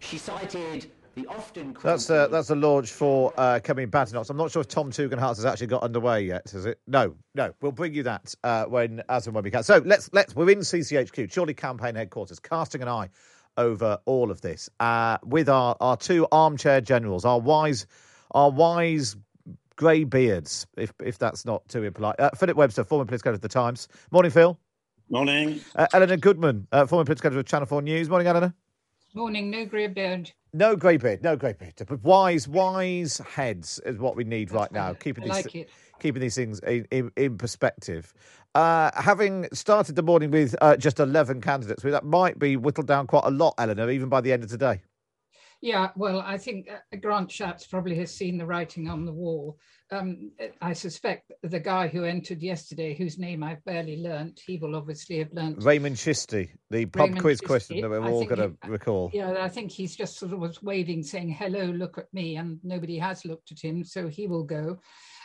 She 0.00 0.18
cited 0.18 0.90
the 1.14 1.26
often 1.28 1.74
That's 1.82 2.10
uh, 2.10 2.26
that's 2.26 2.50
a 2.50 2.56
launch 2.56 2.90
for 2.90 3.32
uh, 3.38 3.60
Kemi 3.62 3.86
Badenoch. 3.86 4.28
I'm 4.28 4.36
not 4.36 4.50
sure 4.50 4.60
if 4.60 4.68
Tom 4.68 4.90
Tugendhat 4.90 5.20
has 5.20 5.44
actually 5.46 5.68
got 5.68 5.82
underway 5.82 6.22
yet. 6.22 6.50
Has 6.50 6.66
it? 6.66 6.78
No, 6.88 7.14
no. 7.34 7.54
We'll 7.62 7.72
bring 7.72 7.94
you 7.94 8.02
that 8.02 8.34
uh, 8.44 8.64
when 8.64 9.00
as 9.08 9.26
and 9.26 9.34
when 9.34 9.44
we 9.44 9.50
can. 9.50 9.62
So 9.62 9.80
let's 9.86 10.10
let's 10.12 10.34
we're 10.34 10.50
in 10.50 10.58
CCHQ, 10.58 11.32
Chorley 11.34 11.54
campaign 11.54 11.94
headquarters, 11.94 12.40
casting 12.40 12.82
an 12.82 12.88
eye 12.88 13.08
over 13.56 13.98
all 14.04 14.30
of 14.30 14.40
this 14.42 14.68
uh, 14.80 15.18
with 15.24 15.48
our 15.48 15.76
our 15.80 15.96
two 15.96 16.26
armchair 16.32 16.80
generals, 16.80 17.24
our 17.24 17.38
wise 17.38 17.86
our 18.32 18.50
wise 18.50 19.16
grey 19.76 20.02
beards, 20.02 20.66
if 20.76 20.92
if 21.02 21.16
that's 21.16 21.44
not 21.46 21.66
too 21.68 21.84
impolite. 21.84 22.18
Uh, 22.18 22.30
Philip 22.36 22.56
Webster, 22.56 22.82
former 22.82 23.04
political 23.04 23.30
editor 23.30 23.36
of 23.36 23.42
the 23.42 23.48
Times. 23.48 23.88
Morning, 24.10 24.32
Phil. 24.32 24.58
Morning. 25.08 25.60
Uh, 25.76 25.86
Eleanor 25.92 26.16
Goodman, 26.16 26.66
uh, 26.72 26.84
former 26.84 27.04
political 27.04 27.28
editor 27.28 27.40
of 27.40 27.46
Channel 27.46 27.66
Four 27.66 27.82
News. 27.82 28.08
Morning, 28.08 28.26
Eleanor. 28.26 28.52
Morning, 29.14 29.50
no 29.50 29.64
grey 29.64 29.86
beard. 29.86 30.32
No 30.52 30.74
grey 30.74 30.96
beard, 30.96 31.22
no 31.22 31.36
grey 31.36 31.52
beard. 31.52 31.74
But 31.86 32.02
wise, 32.02 32.48
wise 32.48 33.18
heads 33.18 33.78
is 33.86 33.98
what 33.98 34.16
we 34.16 34.24
need 34.24 34.50
right 34.50 34.70
now. 34.72 34.94
Keeping 34.94 35.30
I 35.30 35.42
these, 35.42 35.54
it. 35.54 35.70
keeping 36.00 36.20
these 36.20 36.34
things 36.34 36.58
in, 36.60 36.86
in, 36.90 37.12
in 37.16 37.38
perspective. 37.38 38.12
Uh, 38.54 38.90
having 38.94 39.46
started 39.52 39.94
the 39.94 40.02
morning 40.02 40.30
with 40.30 40.56
uh, 40.60 40.76
just 40.76 40.98
eleven 40.98 41.40
candidates, 41.40 41.82
that 41.82 42.04
might 42.04 42.38
be 42.38 42.56
whittled 42.56 42.88
down 42.88 43.06
quite 43.06 43.24
a 43.24 43.30
lot, 43.30 43.54
Eleanor, 43.58 43.90
even 43.90 44.08
by 44.08 44.20
the 44.20 44.32
end 44.32 44.42
of 44.42 44.50
today. 44.50 44.80
Yeah, 45.62 45.90
well, 45.96 46.20
I 46.20 46.36
think 46.36 46.68
uh, 46.70 46.96
Grant 46.96 47.30
Shapps 47.30 47.68
probably 47.68 47.96
has 47.96 48.14
seen 48.14 48.38
the 48.38 48.46
writing 48.46 48.88
on 48.88 49.04
the 49.04 49.12
wall. 49.12 49.58
Um, 49.90 50.32
I 50.60 50.72
suspect 50.72 51.32
the 51.42 51.60
guy 51.60 51.86
who 51.86 52.04
entered 52.04 52.42
yesterday, 52.42 52.94
whose 52.94 53.18
name 53.18 53.42
I've 53.42 53.64
barely 53.64 54.02
learnt, 54.02 54.40
he 54.44 54.58
will 54.58 54.74
obviously 54.74 55.18
have 55.18 55.32
learnt. 55.32 55.60
Rehman 55.60 55.92
Chishti, 55.92 56.50
the 56.70 56.86
pub 56.86 57.06
Raymond 57.06 57.20
quiz 57.20 57.40
Chishti, 57.40 57.46
question 57.46 57.80
that 57.80 57.90
we're 57.90 58.02
I 58.02 58.10
all 58.10 58.24
going 58.24 58.56
to 58.58 58.68
recall. 58.68 59.10
Yeah, 59.14 59.36
I 59.40 59.48
think 59.48 59.70
he's 59.70 59.96
just 59.96 60.18
sort 60.18 60.32
of 60.32 60.40
was 60.40 60.62
waving, 60.62 61.04
saying, 61.04 61.30
hello, 61.30 61.64
look 61.64 61.98
at 61.98 62.12
me, 62.12 62.36
and 62.36 62.58
nobody 62.62 62.98
has 62.98 63.24
looked 63.24 63.52
at 63.52 63.60
him, 63.60 63.84
so 63.84 64.08
he 64.08 64.26
will 64.26 64.44
go. 64.44 64.80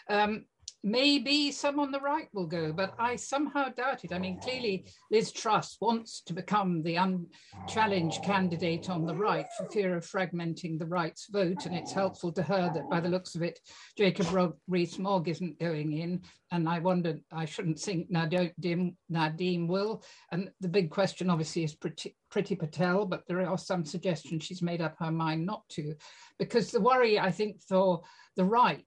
Um, 0.09 0.45
maybe 0.83 1.51
some 1.51 1.79
on 1.79 1.91
the 1.91 1.99
right 1.99 2.27
will 2.33 2.47
go, 2.47 2.73
but 2.73 2.93
I 2.97 3.15
somehow 3.15 3.69
doubt 3.69 4.03
it. 4.03 4.13
I 4.13 4.19
mean, 4.19 4.39
clearly 4.39 4.87
Liz 5.11 5.31
Truss 5.31 5.77
wants 5.79 6.21
to 6.21 6.33
become 6.33 6.81
the 6.81 6.95
unchallenged 6.95 8.23
candidate 8.23 8.89
on 8.89 9.05
the 9.05 9.15
right 9.15 9.45
for 9.57 9.69
fear 9.69 9.95
of 9.95 10.05
fragmenting 10.05 10.79
the 10.79 10.87
right's 10.87 11.27
vote, 11.27 11.65
and 11.65 11.75
it's 11.75 11.91
helpful 11.91 12.31
to 12.31 12.43
her 12.43 12.71
that 12.73 12.89
by 12.89 12.99
the 12.99 13.09
looks 13.09 13.35
of 13.35 13.43
it, 13.43 13.59
Jacob 13.97 14.55
Rees-Mogg 14.67 15.27
isn't 15.27 15.59
going 15.59 15.93
in, 15.93 16.21
and 16.51 16.67
I 16.67 16.79
wonder, 16.79 17.19
I 17.31 17.45
shouldn't 17.45 17.79
think 17.79 18.11
Nadhim, 18.11 18.95
Nadhim 19.11 19.67
will, 19.67 20.03
and 20.31 20.49
the 20.61 20.67
big 20.67 20.89
question 20.89 21.29
obviously 21.29 21.63
is 21.63 21.75
Priti, 21.75 22.15
Priti 22.33 22.57
Patel, 22.57 23.05
but 23.05 23.23
there 23.27 23.47
are 23.47 23.57
some 23.57 23.85
suggestions 23.85 24.43
she's 24.43 24.61
made 24.61 24.81
up 24.81 24.95
her 24.99 25.11
mind 25.11 25.45
not 25.45 25.67
to, 25.69 25.93
because 26.39 26.71
the 26.71 26.81
worry, 26.81 27.19
I 27.19 27.31
think, 27.31 27.61
for 27.67 28.01
the 28.35 28.45
right 28.45 28.85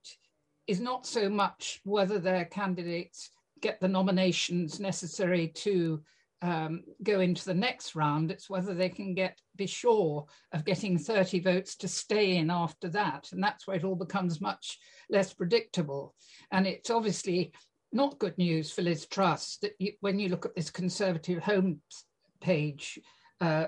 is 0.67 0.81
not 0.81 1.07
so 1.07 1.29
much 1.29 1.81
whether 1.85 2.19
their 2.19 2.45
candidates 2.45 3.31
get 3.61 3.81
the 3.81 3.89
nominations 3.89 4.81
necessary 4.81 5.49
to 5.49 6.03
um, 6.43 6.85
go 7.03 7.21
into 7.21 7.45
the 7.45 7.55
next 7.55 7.95
round. 7.95 8.31
It's 8.31 8.51
whether 8.51 8.75
they 8.75 8.91
can 8.91 9.15
get 9.15 9.41
be 9.57 9.67
sure 9.67 10.27
of 10.53 10.65
getting 10.65 10.99
30 10.99 11.41
votes 11.41 11.77
to 11.77 11.89
stay 11.89 12.37
in 12.37 12.51
after 12.51 12.89
that. 12.91 13.31
And 13.33 13.43
that's 13.43 13.67
where 13.67 13.77
it 13.77 13.85
all 13.85 13.95
becomes 13.95 14.41
much 14.41 14.79
less 15.09 15.33
predictable. 15.33 16.15
And 16.51 16.67
it's 16.67 16.91
obviously 16.91 17.53
not 17.93 18.19
good 18.19 18.37
news 18.37 18.73
for 18.73 18.83
Liz 18.83 19.07
Truss 19.07 19.59
that 19.63 19.73
you, 19.79 19.93
when 20.01 20.19
you 20.19 20.29
look 20.29 20.45
at 20.45 20.55
this 20.55 20.71
Conservative 20.71 21.43
home 21.43 21.81
page 22.41 22.99
uh, 23.41 23.67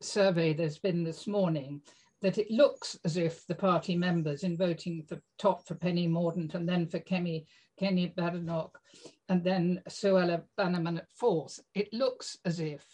survey 0.00 0.52
there's 0.52 0.78
been 0.78 1.04
this 1.04 1.26
morning, 1.26 1.80
that 2.22 2.38
it 2.38 2.50
looks 2.50 2.98
as 3.04 3.16
if 3.16 3.46
the 3.46 3.54
party 3.54 3.96
members 3.96 4.44
in 4.44 4.56
voting 4.56 5.02
for 5.02 5.20
top 5.38 5.66
for 5.66 5.74
Penny 5.74 6.08
Mordaunt 6.08 6.54
and 6.54 6.68
then 6.68 6.86
for 6.86 7.00
Kemi, 7.00 7.44
Kenny 7.78 8.14
Badenoch 8.16 8.78
and 9.28 9.44
then 9.44 9.82
Suella 9.88 10.42
Braverman 10.58 10.98
at 10.98 11.10
fourth, 11.18 11.58
it 11.74 11.88
looks 11.92 12.38
as 12.44 12.60
if 12.60 12.84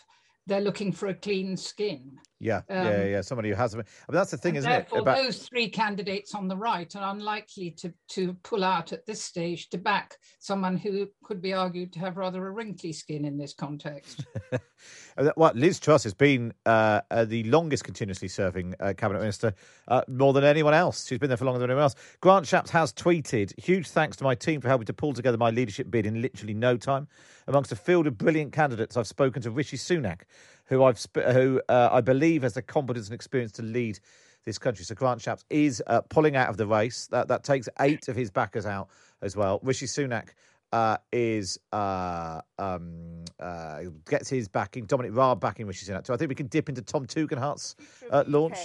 they're 0.49 0.63
looking 0.63 0.93
for 0.93 1.09
a 1.09 1.15
clean 1.15 1.57
skin. 1.57 2.19
Yeah, 2.41 2.63
Um, 2.71 2.87
yeah, 2.87 3.05
yeah. 3.05 3.21
Somebody 3.21 3.51
who 3.51 3.55
has. 3.57 3.75
I 3.75 3.79
mean, 3.79 3.87
that's 4.09 4.31
the 4.31 4.39
thing, 4.39 4.57
isn't 4.57 4.71
therefore, 4.71 4.99
it? 4.99 5.03
About 5.03 5.17
those 5.19 5.47
three 5.47 5.69
candidates 5.69 6.35
on 6.35 6.49
the 6.49 6.57
right 6.57 6.95
are 6.97 7.13
unlikely 7.13 7.73
to, 7.73 7.93
to 8.13 8.33
pull 8.45 8.65
out 8.65 8.93
at 8.93 9.05
this 9.05 9.23
stage 9.23 9.69
to 9.71 9.79
back 9.79 10.17
someone 10.39 10.77
who 10.77 11.09
could 11.23 11.43
be 11.43 11.53
argued 11.53 11.93
to 11.93 11.99
have 11.99 12.17
rather 12.17 12.47
a 12.47 12.51
wrinkly 12.51 12.93
skin 12.93 13.25
in 13.27 13.37
this 13.37 13.53
context. 13.53 14.25
Uh, 15.17 15.31
Well, 15.37 15.53
Liz 15.55 15.79
Truss 15.81 16.05
has 16.05 16.15
been 16.15 16.53
uh, 16.67 17.01
uh, 17.11 17.25
the 17.25 17.45
longest 17.45 17.85
continuously 17.85 18.29
serving 18.29 18.75
uh, 18.81 18.95
cabinet 18.97 19.21
minister, 19.21 19.55
uh, 19.89 20.03
more 20.09 20.33
than 20.33 20.45
anyone 20.45 20.75
else. 20.75 21.07
She's 21.07 21.19
been 21.19 21.29
there 21.29 21.37
for 21.37 21.45
longer 21.45 21.61
than 21.61 21.71
anyone 21.71 21.85
else. 21.85 21.95
Grant 22.21 22.47
Shapps 22.47 22.71
has 22.71 22.93
tweeted, 22.93 23.59
"Huge 23.59 23.89
thanks 23.89 24.17
to 24.19 24.25
my 24.25 24.35
team 24.35 24.61
for 24.61 24.69
helping 24.69 24.87
to 24.87 24.93
pull 24.93 25.13
together 25.13 25.39
my 25.39 25.51
leadership 25.51 25.91
bid 25.91 26.07
in 26.07 26.23
literally 26.23 26.55
no 26.55 26.77
time. 26.77 27.09
Amongst 27.47 27.73
a 27.73 27.77
field 27.77 28.07
of 28.07 28.19
brilliant 28.19 28.53
candidates, 28.53 28.97
I've 28.97 29.07
spoken 29.07 29.43
to 29.43 29.51
Rishi 29.51 29.77
Sunak, 29.77 30.23
who 30.67 30.85
I've 30.85 30.99
sp- 31.01 31.29
who 31.33 31.61
uh, 31.69 31.89
I 31.93 32.01
believe 32.01 32.43
has 32.43 32.55
the 32.55 32.63
competence 32.63 33.07
and 33.09 33.15
experience 33.15 33.53
to 33.53 33.63
lead." 33.63 34.01
This 34.45 34.57
country. 34.57 34.83
So 34.85 34.95
Grant 34.95 35.21
Shapps 35.21 35.45
is 35.51 35.83
pulling 36.09 36.35
out 36.35 36.49
of 36.49 36.57
the 36.57 36.67
race. 36.67 37.07
That 37.09 37.29
that 37.29 37.45
takes 37.45 37.69
eight 37.81 38.09
of 38.09 38.17
his 38.17 38.31
backers 38.31 38.65
out 38.65 38.89
as 39.21 39.37
well. 39.37 39.61
Rishi 39.63 39.85
Sunak 39.85 40.29
uh, 40.73 40.97
is 41.13 41.59
uh, 41.73 42.41
um, 42.59 43.25
uh, 43.41 43.81
gets 44.09 44.29
his 44.29 44.49
backing. 44.49 44.85
Dominic 44.85 45.15
Raab 45.15 45.41
backing 45.41 45.67
which 45.67 45.83
is 45.83 45.89
in 45.89 45.95
that 45.95 46.05
too. 46.05 46.13
I 46.13 46.17
think 46.17 46.29
we 46.29 46.35
can 46.35 46.47
dip 46.47 46.69
into 46.69 46.83
Tom 46.83 47.07
Tugendhat's 47.07 47.77
uh, 48.11 48.25
launch. 48.27 48.59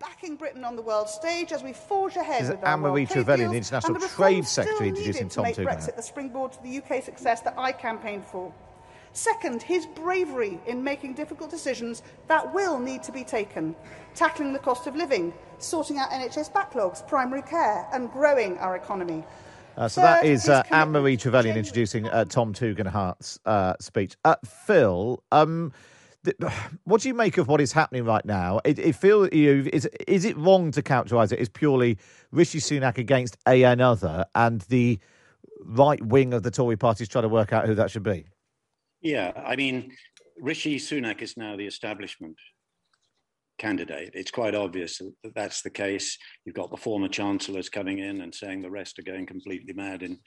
backing 0.00 0.36
Britain 0.36 0.64
on 0.64 0.76
the 0.76 0.82
world 0.82 1.08
stage 1.08 1.52
as 1.52 1.62
we 1.62 1.72
forge 1.72 2.16
ahead 2.16 2.42
This 2.42 2.50
is 2.50 2.56
Anne-Marie 2.62 3.06
Trevelyan, 3.06 3.50
the 3.50 3.56
International 3.56 3.98
the 3.98 4.08
Trade 4.08 4.46
Secretary, 4.46 4.90
introducing 4.90 5.28
Tom 5.28 5.44
to 5.44 5.50
make 5.50 5.56
Tugendhat. 5.56 5.86
Brexit 5.86 5.96
the 5.96 6.02
springboard 6.02 6.52
to 6.52 6.62
the 6.62 6.78
UK 6.78 7.02
success 7.02 7.40
that 7.42 7.54
I 7.56 7.72
campaigned 7.72 8.24
for. 8.24 8.52
Second, 9.12 9.62
his 9.62 9.86
bravery 9.86 10.60
in 10.66 10.84
making 10.84 11.14
difficult 11.14 11.50
decisions 11.50 12.02
that 12.28 12.52
will 12.52 12.78
need 12.78 13.02
to 13.04 13.12
be 13.12 13.24
taken, 13.24 13.74
tackling 14.14 14.52
the 14.52 14.58
cost 14.58 14.86
of 14.86 14.94
living, 14.94 15.32
sorting 15.58 15.96
out 15.96 16.10
NHS 16.10 16.52
backlogs, 16.52 17.06
primary 17.08 17.40
care, 17.40 17.88
and 17.94 18.12
growing 18.12 18.58
our 18.58 18.76
economy. 18.76 19.24
Uh, 19.76 19.88
so 19.88 20.00
that 20.00 20.22
Third, 20.22 20.28
is 20.28 20.42
his 20.42 20.50
uh, 20.50 20.62
Anne 20.70 20.90
Marie 20.90 21.16
Trevelyan 21.16 21.56
introducing 21.56 22.08
uh, 22.08 22.24
Tom 22.24 22.54
Tugendhat's 22.54 23.38
uh, 23.44 23.74
speech. 23.78 24.16
Uh, 24.24 24.36
Phil, 24.44 25.22
um, 25.32 25.72
th- 26.24 26.36
what 26.84 27.02
do 27.02 27.08
you 27.08 27.14
make 27.14 27.36
of 27.36 27.48
what 27.48 27.60
is 27.60 27.72
happening 27.72 28.04
right 28.04 28.24
now? 28.24 28.60
It, 28.64 28.78
it 28.78 28.96
feel 28.96 29.28
you 29.28 29.68
is 29.72 29.86
is 30.06 30.24
it 30.24 30.36
wrong 30.38 30.70
to 30.72 30.82
characterise 30.82 31.32
it 31.32 31.38
as 31.38 31.48
purely 31.48 31.98
Rishi 32.30 32.58
Sunak 32.58 32.96
against 32.96 33.36
a 33.46 33.64
another, 33.64 34.24
and 34.34 34.62
the 34.62 34.98
right 35.62 36.02
wing 36.04 36.32
of 36.32 36.42
the 36.42 36.50
Tory 36.50 36.76
party 36.76 37.02
is 37.02 37.08
trying 37.08 37.22
to 37.22 37.28
work 37.28 37.52
out 37.52 37.66
who 37.66 37.74
that 37.74 37.90
should 37.90 38.02
be? 38.02 38.26
Yeah, 39.02 39.32
I 39.36 39.56
mean, 39.56 39.92
Rishi 40.40 40.78
Sunak 40.78 41.20
is 41.20 41.36
now 41.36 41.54
the 41.56 41.66
establishment 41.66 42.36
candidate. 43.58 44.10
It's 44.14 44.30
quite 44.30 44.54
obvious 44.54 44.98
that 44.98 45.34
that's 45.34 45.62
the 45.62 45.70
case. 45.70 46.18
You've 46.44 46.54
got 46.54 46.70
the 46.70 46.76
former 46.76 47.08
chancellors 47.08 47.68
coming 47.68 47.98
in 47.98 48.20
and 48.20 48.34
saying 48.34 48.62
the 48.62 48.70
rest 48.70 48.98
are 48.98 49.02
going 49.02 49.26
completely 49.26 49.72
mad 49.72 50.02
in 50.02 50.18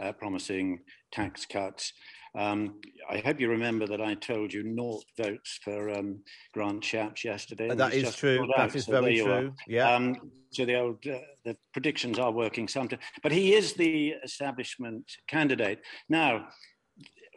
uh, 0.00 0.12
promising 0.12 0.80
tax 1.12 1.46
cuts. 1.46 1.92
Um, 2.36 2.80
I 3.08 3.18
hope 3.18 3.40
you 3.40 3.48
remember 3.48 3.86
that 3.86 4.00
I 4.02 4.14
told 4.14 4.52
you 4.52 4.62
naught 4.62 5.04
votes 5.16 5.58
for 5.64 5.90
um, 5.90 6.20
Grant 6.52 6.82
Shapps 6.82 7.24
yesterday. 7.24 7.74
That 7.74 7.94
is 7.94 8.14
true. 8.14 8.46
That 8.56 8.60
out, 8.60 8.74
is 8.74 8.84
so 8.84 8.92
very 8.92 9.20
true. 9.20 9.54
Yeah. 9.66 9.94
Um, 9.94 10.30
so 10.50 10.66
the 10.66 10.78
old 10.78 11.06
uh, 11.06 11.18
the 11.44 11.56
predictions 11.72 12.18
are 12.18 12.30
working 12.30 12.68
sometimes, 12.68 13.02
but 13.22 13.32
he 13.32 13.54
is 13.54 13.72
the 13.72 14.14
establishment 14.22 15.10
candidate 15.28 15.80
now. 16.08 16.48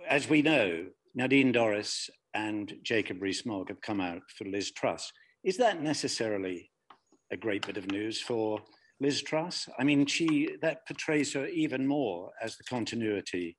As 0.08 0.30
we 0.30 0.42
know, 0.42 0.88
Nadine 1.16 1.54
Dorries 1.54 2.10
and 2.34 2.74
Jacob 2.84 3.22
Rees-Mogg 3.22 3.70
have 3.70 3.82
come 3.82 4.02
out 4.02 4.22
for 4.38 4.46
Liz 4.46 4.72
Truss. 4.72 5.12
Is 5.44 5.56
that 5.58 5.82
necessarily 5.82 6.70
a 7.32 7.38
great 7.38 7.66
bit 7.66 7.78
of 7.78 7.90
news 7.90 8.20
for 8.20 8.60
Liz 9.00 9.22
Truss? 9.22 9.70
I 9.80 9.86
mean, 9.86 10.06
she 10.06 10.58
that 10.62 10.86
portrays 10.86 11.34
her 11.34 11.48
even 11.48 11.88
more 11.88 12.32
as 12.42 12.58
the 12.58 12.66
continuity 12.66 13.56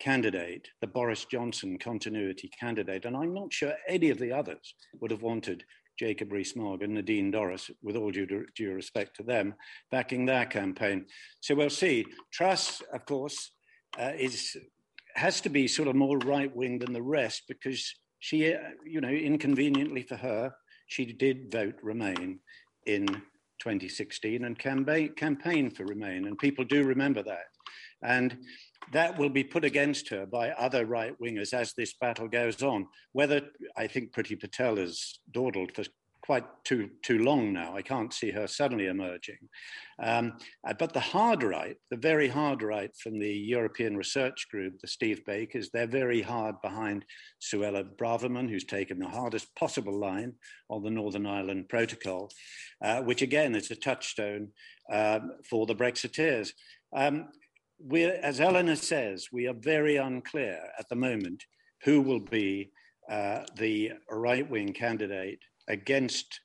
candidate, 0.00 0.66
the 0.80 0.88
Boris 0.88 1.24
Johnson 1.26 1.78
continuity 1.78 2.50
candidate, 2.58 3.04
and 3.04 3.16
I'm 3.16 3.32
not 3.32 3.52
sure 3.52 3.74
any 3.86 4.10
of 4.10 4.18
the 4.18 4.32
others 4.32 4.74
would 5.00 5.12
have 5.12 5.22
wanted 5.22 5.62
Jacob 5.96 6.32
Rees-Mogg 6.32 6.82
and 6.82 6.94
Nadine 6.94 7.30
Dorries, 7.30 7.70
with 7.82 7.94
all 7.94 8.10
due, 8.10 8.46
due 8.56 8.72
respect 8.72 9.14
to 9.16 9.22
them, 9.22 9.54
backing 9.92 10.26
their 10.26 10.46
campaign. 10.46 11.04
So 11.40 11.54
we'll 11.54 11.70
see. 11.70 12.06
Truss, 12.32 12.82
of 12.92 13.04
course, 13.04 13.52
uh, 14.00 14.12
is 14.18 14.56
has 15.14 15.40
to 15.42 15.48
be 15.48 15.68
sort 15.68 15.88
of 15.88 15.94
more 15.94 16.18
right 16.18 16.54
wing 16.56 16.78
than 16.78 16.92
the 16.92 17.02
rest 17.02 17.42
because 17.48 17.94
she, 18.20 18.52
uh, 18.54 18.58
you 18.84 19.00
know, 19.00 19.08
inconveniently 19.08 20.02
for 20.02 20.16
her, 20.16 20.52
she 20.90 21.12
did 21.12 21.52
vote 21.52 21.76
Remain 21.82 22.40
in 22.84 23.06
2016 23.06 24.44
and 24.44 24.58
campaign, 24.58 25.14
campaign 25.14 25.70
for 25.70 25.84
Remain, 25.84 26.26
and 26.26 26.36
people 26.36 26.64
do 26.64 26.82
remember 26.82 27.22
that. 27.22 27.44
And 28.02 28.36
that 28.92 29.16
will 29.16 29.28
be 29.28 29.44
put 29.44 29.64
against 29.64 30.08
her 30.08 30.26
by 30.26 30.50
other 30.50 30.86
right 30.86 31.14
wingers 31.22 31.54
as 31.54 31.74
this 31.74 31.94
battle 31.94 32.26
goes 32.26 32.60
on. 32.64 32.88
Whether 33.12 33.42
I 33.76 33.86
think 33.86 34.12
Priti 34.12 34.38
Patel 34.38 34.76
has 34.76 35.20
dawdled 35.30 35.76
for 35.76 35.84
quite 36.22 36.44
too 36.64 36.90
too 37.02 37.18
long 37.18 37.52
now. 37.52 37.76
I 37.76 37.82
can't 37.82 38.12
see 38.12 38.30
her 38.30 38.46
suddenly 38.46 38.86
emerging. 38.86 39.38
Um, 40.02 40.34
uh, 40.66 40.74
but 40.78 40.92
the 40.92 41.00
hard 41.00 41.42
right, 41.42 41.76
the 41.90 41.96
very 41.96 42.28
hard 42.28 42.62
right 42.62 42.90
from 42.96 43.18
the 43.18 43.32
European 43.32 43.96
Research 43.96 44.48
Group, 44.50 44.80
the 44.80 44.88
Steve 44.88 45.24
Bakers, 45.26 45.70
they're 45.70 45.86
very 45.86 46.22
hard 46.22 46.56
behind 46.62 47.04
Suella 47.40 47.84
Braverman, 47.96 48.48
who's 48.48 48.64
taken 48.64 48.98
the 48.98 49.08
hardest 49.08 49.54
possible 49.54 49.98
line 49.98 50.34
on 50.68 50.82
the 50.82 50.90
Northern 50.90 51.26
Ireland 51.26 51.68
Protocol, 51.68 52.30
uh, 52.82 53.02
which 53.02 53.22
again 53.22 53.54
is 53.54 53.70
a 53.70 53.76
touchstone 53.76 54.48
um, 54.92 55.32
for 55.48 55.66
the 55.66 55.74
Brexiteers. 55.74 56.52
Um, 56.94 57.28
we're, 57.78 58.18
as 58.22 58.40
Eleanor 58.40 58.76
says, 58.76 59.28
we 59.32 59.46
are 59.46 59.54
very 59.54 59.96
unclear 59.96 60.60
at 60.78 60.88
the 60.88 60.96
moment 60.96 61.44
who 61.84 62.02
will 62.02 62.20
be 62.20 62.70
uh, 63.10 63.44
the 63.56 63.92
right 64.10 64.48
wing 64.48 64.72
candidate 64.72 65.40
against 65.70 66.40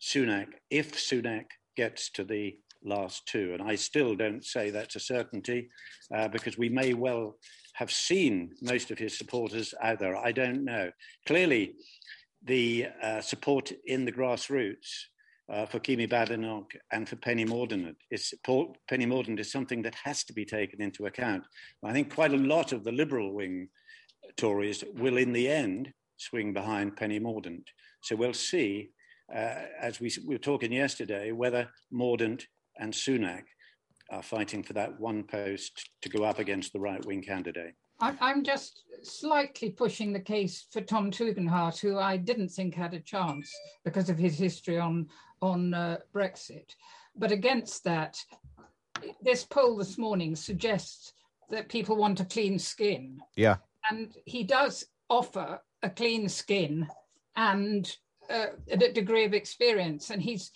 Sunak 0.00 0.48
if 0.70 0.92
Sunak 0.94 1.46
gets 1.76 2.10
to 2.10 2.24
the 2.24 2.56
last 2.84 3.26
two. 3.26 3.54
And 3.54 3.62
I 3.62 3.74
still 3.74 4.14
don't 4.14 4.44
say 4.44 4.70
that's 4.70 4.96
a 4.96 5.00
certainty 5.00 5.70
uh, 6.14 6.28
because 6.28 6.56
we 6.56 6.68
may 6.68 6.94
well 6.94 7.36
have 7.74 7.90
seen 7.90 8.50
most 8.62 8.90
of 8.90 8.98
his 8.98 9.16
supporters 9.16 9.74
out 9.82 9.98
there. 9.98 10.16
I 10.16 10.32
don't 10.32 10.64
know. 10.64 10.90
Clearly, 11.26 11.74
the 12.44 12.86
uh, 13.02 13.20
support 13.20 13.72
in 13.86 14.04
the 14.04 14.12
grassroots 14.12 14.90
uh, 15.52 15.66
for 15.66 15.80
Kemi 15.80 16.08
Badenoch 16.08 16.70
and 16.92 17.08
for 17.08 17.16
Penny 17.16 17.44
Mordaunt 17.44 17.96
is 18.10 18.34
Penny 18.44 19.06
Mordaunt 19.06 19.40
is 19.40 19.50
something 19.50 19.82
that 19.82 19.94
has 19.94 20.22
to 20.24 20.32
be 20.32 20.44
taken 20.44 20.82
into 20.82 21.06
account. 21.06 21.44
I 21.82 21.92
think 21.92 22.14
quite 22.14 22.34
a 22.34 22.36
lot 22.36 22.72
of 22.72 22.84
the 22.84 22.92
liberal 22.92 23.32
wing 23.32 23.68
Tories 24.36 24.84
will, 24.94 25.16
in 25.16 25.32
the 25.32 25.48
end, 25.48 25.92
swing 26.16 26.52
behind 26.52 26.96
Penny 26.96 27.18
Mordaunt. 27.18 27.64
So 28.00 28.16
we'll 28.16 28.32
see, 28.32 28.90
uh, 29.34 29.54
as 29.80 30.00
we, 30.00 30.12
we 30.26 30.34
were 30.34 30.38
talking 30.38 30.72
yesterday, 30.72 31.32
whether 31.32 31.68
Mordaunt 31.92 32.44
and 32.78 32.92
Sunak 32.92 33.44
are 34.10 34.22
fighting 34.22 34.62
for 34.62 34.72
that 34.74 34.98
one 34.98 35.22
post 35.24 35.90
to 36.02 36.08
go 36.08 36.24
up 36.24 36.38
against 36.38 36.72
the 36.72 36.80
right 36.80 37.04
wing 37.04 37.22
candidate. 37.22 37.74
I'm 38.00 38.44
just 38.44 38.84
slightly 39.02 39.70
pushing 39.70 40.12
the 40.12 40.20
case 40.20 40.66
for 40.70 40.80
Tom 40.80 41.10
Tugendhat, 41.10 41.80
who 41.80 41.98
I 41.98 42.16
didn't 42.16 42.50
think 42.50 42.74
had 42.74 42.94
a 42.94 43.00
chance 43.00 43.52
because 43.84 44.08
of 44.08 44.16
his 44.16 44.38
history 44.38 44.78
on 44.78 45.08
on 45.42 45.74
uh, 45.74 45.98
Brexit. 46.14 46.74
But 47.16 47.32
against 47.32 47.84
that, 47.84 48.16
this 49.20 49.44
poll 49.44 49.76
this 49.76 49.98
morning 49.98 50.36
suggests 50.36 51.12
that 51.50 51.68
people 51.68 51.96
want 51.96 52.20
a 52.20 52.24
clean 52.24 52.58
skin. 52.58 53.20
Yeah. 53.36 53.56
And 53.90 54.16
he 54.26 54.44
does 54.44 54.84
offer 55.08 55.60
a 55.82 55.90
clean 55.90 56.28
skin 56.28 56.88
and 57.38 57.96
uh, 58.28 58.46
a 58.70 58.76
degree 58.76 59.24
of 59.24 59.32
experience. 59.32 60.10
And 60.10 60.20
he's 60.20 60.50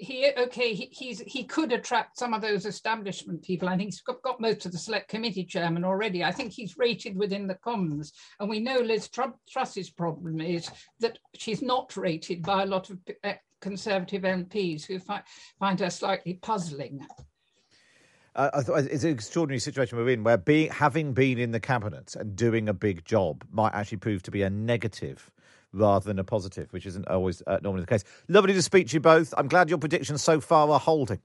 he 0.00 0.30
okay 0.38 0.72
he, 0.72 0.88
he's 0.92 1.18
he 1.20 1.42
could 1.42 1.72
attract 1.72 2.16
some 2.16 2.32
of 2.32 2.40
those 2.40 2.64
establishment 2.64 3.42
people. 3.42 3.68
I 3.68 3.76
think 3.76 3.88
he's 3.88 4.00
got, 4.00 4.22
got, 4.22 4.40
most 4.40 4.64
of 4.64 4.72
the 4.72 4.78
select 4.78 5.08
committee 5.08 5.44
chairman 5.44 5.84
already. 5.84 6.22
I 6.22 6.30
think 6.30 6.52
he's 6.52 6.78
rated 6.78 7.16
within 7.16 7.48
the 7.48 7.56
commons. 7.56 8.12
And 8.38 8.48
we 8.48 8.60
know 8.60 8.78
liz 8.78 9.10
truss's 9.50 9.90
problem 9.90 10.40
is 10.40 10.70
that 11.00 11.18
she's 11.34 11.60
not 11.60 11.96
rated 11.96 12.42
by 12.42 12.62
a 12.62 12.66
lot 12.66 12.88
of 12.88 12.98
uh, 13.24 13.32
conservative 13.60 14.22
mps 14.22 14.86
who 14.86 15.00
fi- 15.00 15.24
find 15.58 15.80
her 15.80 15.90
slightly 15.90 16.34
puzzling. 16.34 17.04
Uh, 18.36 18.62
it's 18.88 19.02
an 19.02 19.10
extraordinary 19.10 19.58
situation 19.58 19.98
we're 19.98 20.10
in 20.10 20.22
where 20.22 20.36
being, 20.36 20.70
having 20.70 21.12
been 21.12 21.38
in 21.38 21.50
the 21.50 21.58
cabinet 21.58 22.14
and 22.14 22.36
doing 22.36 22.68
a 22.68 22.72
big 22.72 23.04
job 23.04 23.44
might 23.50 23.74
actually 23.74 23.98
prove 23.98 24.22
to 24.22 24.30
be 24.30 24.42
a 24.42 24.50
negative 24.50 25.28
rather 25.72 26.04
than 26.04 26.18
a 26.18 26.24
positive, 26.24 26.72
which 26.72 26.86
isn't 26.86 27.06
always 27.08 27.42
uh, 27.46 27.58
normally 27.62 27.82
the 27.82 27.86
case. 27.86 28.04
Lovely 28.28 28.52
to 28.54 28.62
speak 28.62 28.88
to 28.88 28.94
you 28.94 29.00
both. 29.00 29.34
I'm 29.36 29.48
glad 29.48 29.68
your 29.68 29.78
predictions 29.78 30.22
so 30.22 30.40
far 30.40 30.70
are 30.70 30.80
holding. 30.80 31.20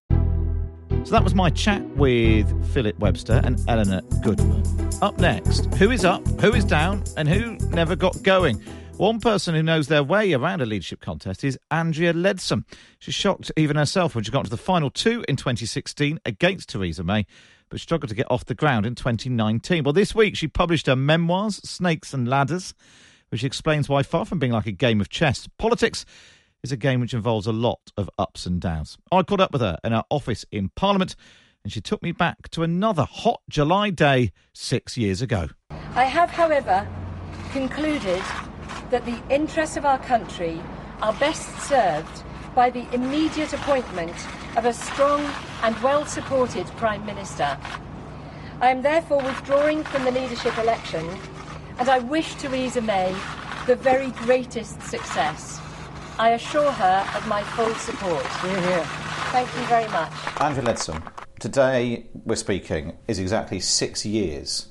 So 1.06 1.12
that 1.12 1.24
was 1.24 1.36
my 1.36 1.50
chat 1.50 1.82
with 1.98 2.74
Philip 2.74 2.98
Webster 3.00 3.41
and 3.44 3.60
Eleanor 3.68 4.02
Goodman. 4.22 4.64
Up 5.02 5.18
next, 5.20 5.66
who 5.76 5.91
is 5.91 6.06
up, 6.06 6.26
who 6.39 6.54
is 6.54 6.64
down, 6.64 7.04
and 7.18 7.28
who 7.28 7.58
never 7.70 7.96
got 7.96 8.22
going? 8.24 8.64
One 8.98 9.20
person 9.20 9.56
who 9.56 9.64
knows 9.64 9.88
their 9.88 10.04
way 10.04 10.34
around 10.34 10.62
a 10.62 10.66
leadership 10.66 11.02
contest 11.02 11.44
is 11.44 11.58
Andrea 11.72 12.14
Leadsom. 12.14 12.64
She 13.00 13.12
shocked 13.12 13.52
even 13.58 13.76
herself 13.76 14.16
when 14.16 14.24
she 14.24 14.32
got 14.32 14.46
to 14.46 14.52
the 14.52 14.56
final 14.56 14.89
two 14.89 15.26
in 15.28 15.36
2016 15.36 16.20
against 16.26 16.70
Theresa 16.70 17.04
May, 17.04 17.26
but 17.70 17.80
struggled 17.80 18.10
to 18.10 18.16
get 18.16 18.30
off 18.32 18.46
the 18.46 18.56
ground 18.56 18.86
in 18.86 18.96
2019. 18.96 19.84
Well, 19.84 19.94
this 19.94 20.14
week 20.14 20.38
she 20.38 20.48
published 20.48 20.86
her 20.86 20.96
memoirs, 20.96 21.56
Snakes 21.68 22.14
and 22.14 22.28
Ladders 22.28 22.76
which 23.34 23.44
explains 23.44 23.90
why, 23.90 24.04
far 24.04 24.26
from 24.26 24.38
being 24.38 24.52
like 24.52 24.68
a 24.68 24.72
game 24.72 25.02
of 25.02 25.10
chess, 25.10 25.50
politics 25.58 26.06
is 26.62 26.72
a 26.72 26.78
game 26.78 27.00
which 27.00 27.16
involves 27.16 27.48
a 27.48 27.52
lot 27.52 27.80
of 27.98 28.08
ups 28.20 28.46
and 28.46 28.62
downs. 28.62 28.96
I 29.12 29.24
caught 29.24 29.42
up 29.42 29.52
with 29.52 29.62
her 29.62 29.80
in 29.84 29.92
her 29.92 30.04
office 30.12 30.46
in 30.52 30.70
Parliament, 30.76 31.16
and 31.64 31.74
she 31.74 31.82
took 31.82 32.04
me 32.04 32.12
back 32.12 32.48
to 32.50 32.62
another 32.62 33.08
hot 33.10 33.42
July 33.50 33.90
day 33.90 34.34
six 34.54 34.98
years 34.98 35.20
ago. 35.20 35.50
I 35.96 36.04
have, 36.04 36.30
however, 36.30 36.88
concluded 37.52 38.22
that 38.92 39.04
the 39.04 39.20
interests 39.32 39.78
of 39.78 39.86
our 39.86 39.98
country 39.98 40.62
are 41.02 41.14
best 41.14 41.58
served 41.62 42.24
by 42.54 42.70
the 42.70 42.88
immediate 42.94 43.52
appointment 43.52 44.16
of 44.58 44.66
a 44.66 44.74
strong 44.74 45.28
and 45.64 45.76
well 45.82 46.06
supported 46.06 46.68
Prime 46.78 47.04
Minister. 47.04 47.58
I 48.62 48.70
am 48.70 48.84
therefore 48.84 49.24
withdrawing 49.24 49.84
from 49.86 50.04
the 50.04 50.12
leadership 50.12 50.56
election 50.60 51.10
and 51.80 51.89
I 51.89 51.99
wish 51.99 52.36
Theresa 52.36 52.82
May 52.82 53.15
the 53.65 53.76
very 53.76 54.11
greatest 54.11 54.82
success. 54.84 55.59
I 56.19 56.32
assure 56.32 56.71
her 56.71 57.07
of 57.15 57.28
my 57.28 57.43
full 57.43 57.74
support. 57.76 58.26
Here, 58.41 58.61
here. 58.61 58.84
Thank 59.32 59.47
you 59.55 59.65
very 59.65 59.88
much. 59.88 60.11
Andrea 60.39 60.65
Leadsom, 60.65 61.01
today 61.39 62.05
we're 62.26 62.36
speaking 62.36 62.97
is 63.07 63.19
exactly 63.19 63.59
six 63.59 64.05
years 64.05 64.67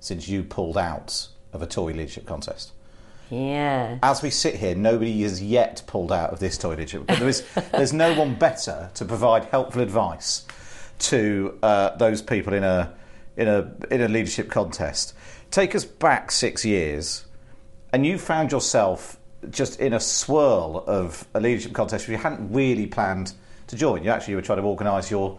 since 0.00 0.28
you 0.28 0.42
pulled 0.42 0.78
out 0.78 1.28
of 1.52 1.62
a 1.62 1.66
Tory 1.66 1.92
leadership 1.92 2.26
contest. 2.26 2.72
Yeah. 3.28 3.98
As 4.02 4.22
we 4.22 4.30
sit 4.30 4.56
here, 4.56 4.74
nobody 4.74 5.22
has 5.22 5.40
yet 5.40 5.82
pulled 5.86 6.10
out 6.10 6.30
of 6.32 6.40
this 6.40 6.58
Tory 6.58 6.76
leadership. 6.76 7.06
But 7.06 7.20
there 7.20 7.28
is, 7.28 7.46
there's 7.72 7.92
no 7.92 8.18
one 8.18 8.34
better 8.34 8.90
to 8.94 9.04
provide 9.04 9.44
helpful 9.44 9.82
advice 9.82 10.46
to 11.00 11.58
uh, 11.62 11.96
those 11.96 12.22
people 12.22 12.54
in 12.54 12.64
a 12.64 12.92
in 13.36 13.48
a 13.48 13.72
in 13.90 14.02
a 14.02 14.08
leadership 14.08 14.50
contest 14.50 15.14
take 15.50 15.74
us 15.74 15.84
back 15.84 16.30
six 16.30 16.64
years, 16.64 17.24
and 17.92 18.06
you 18.06 18.18
found 18.18 18.52
yourself 18.52 19.18
just 19.50 19.80
in 19.80 19.92
a 19.92 20.00
swirl 20.00 20.84
of 20.86 21.26
a 21.34 21.40
leadership 21.40 21.72
contest 21.72 22.06
you 22.06 22.16
hadn't 22.16 22.52
really 22.52 22.86
planned 22.86 23.32
to 23.66 23.76
join. 23.76 24.04
You 24.04 24.10
actually 24.10 24.34
were 24.34 24.42
trying 24.42 24.58
to 24.58 24.64
organise 24.64 25.10
your 25.10 25.38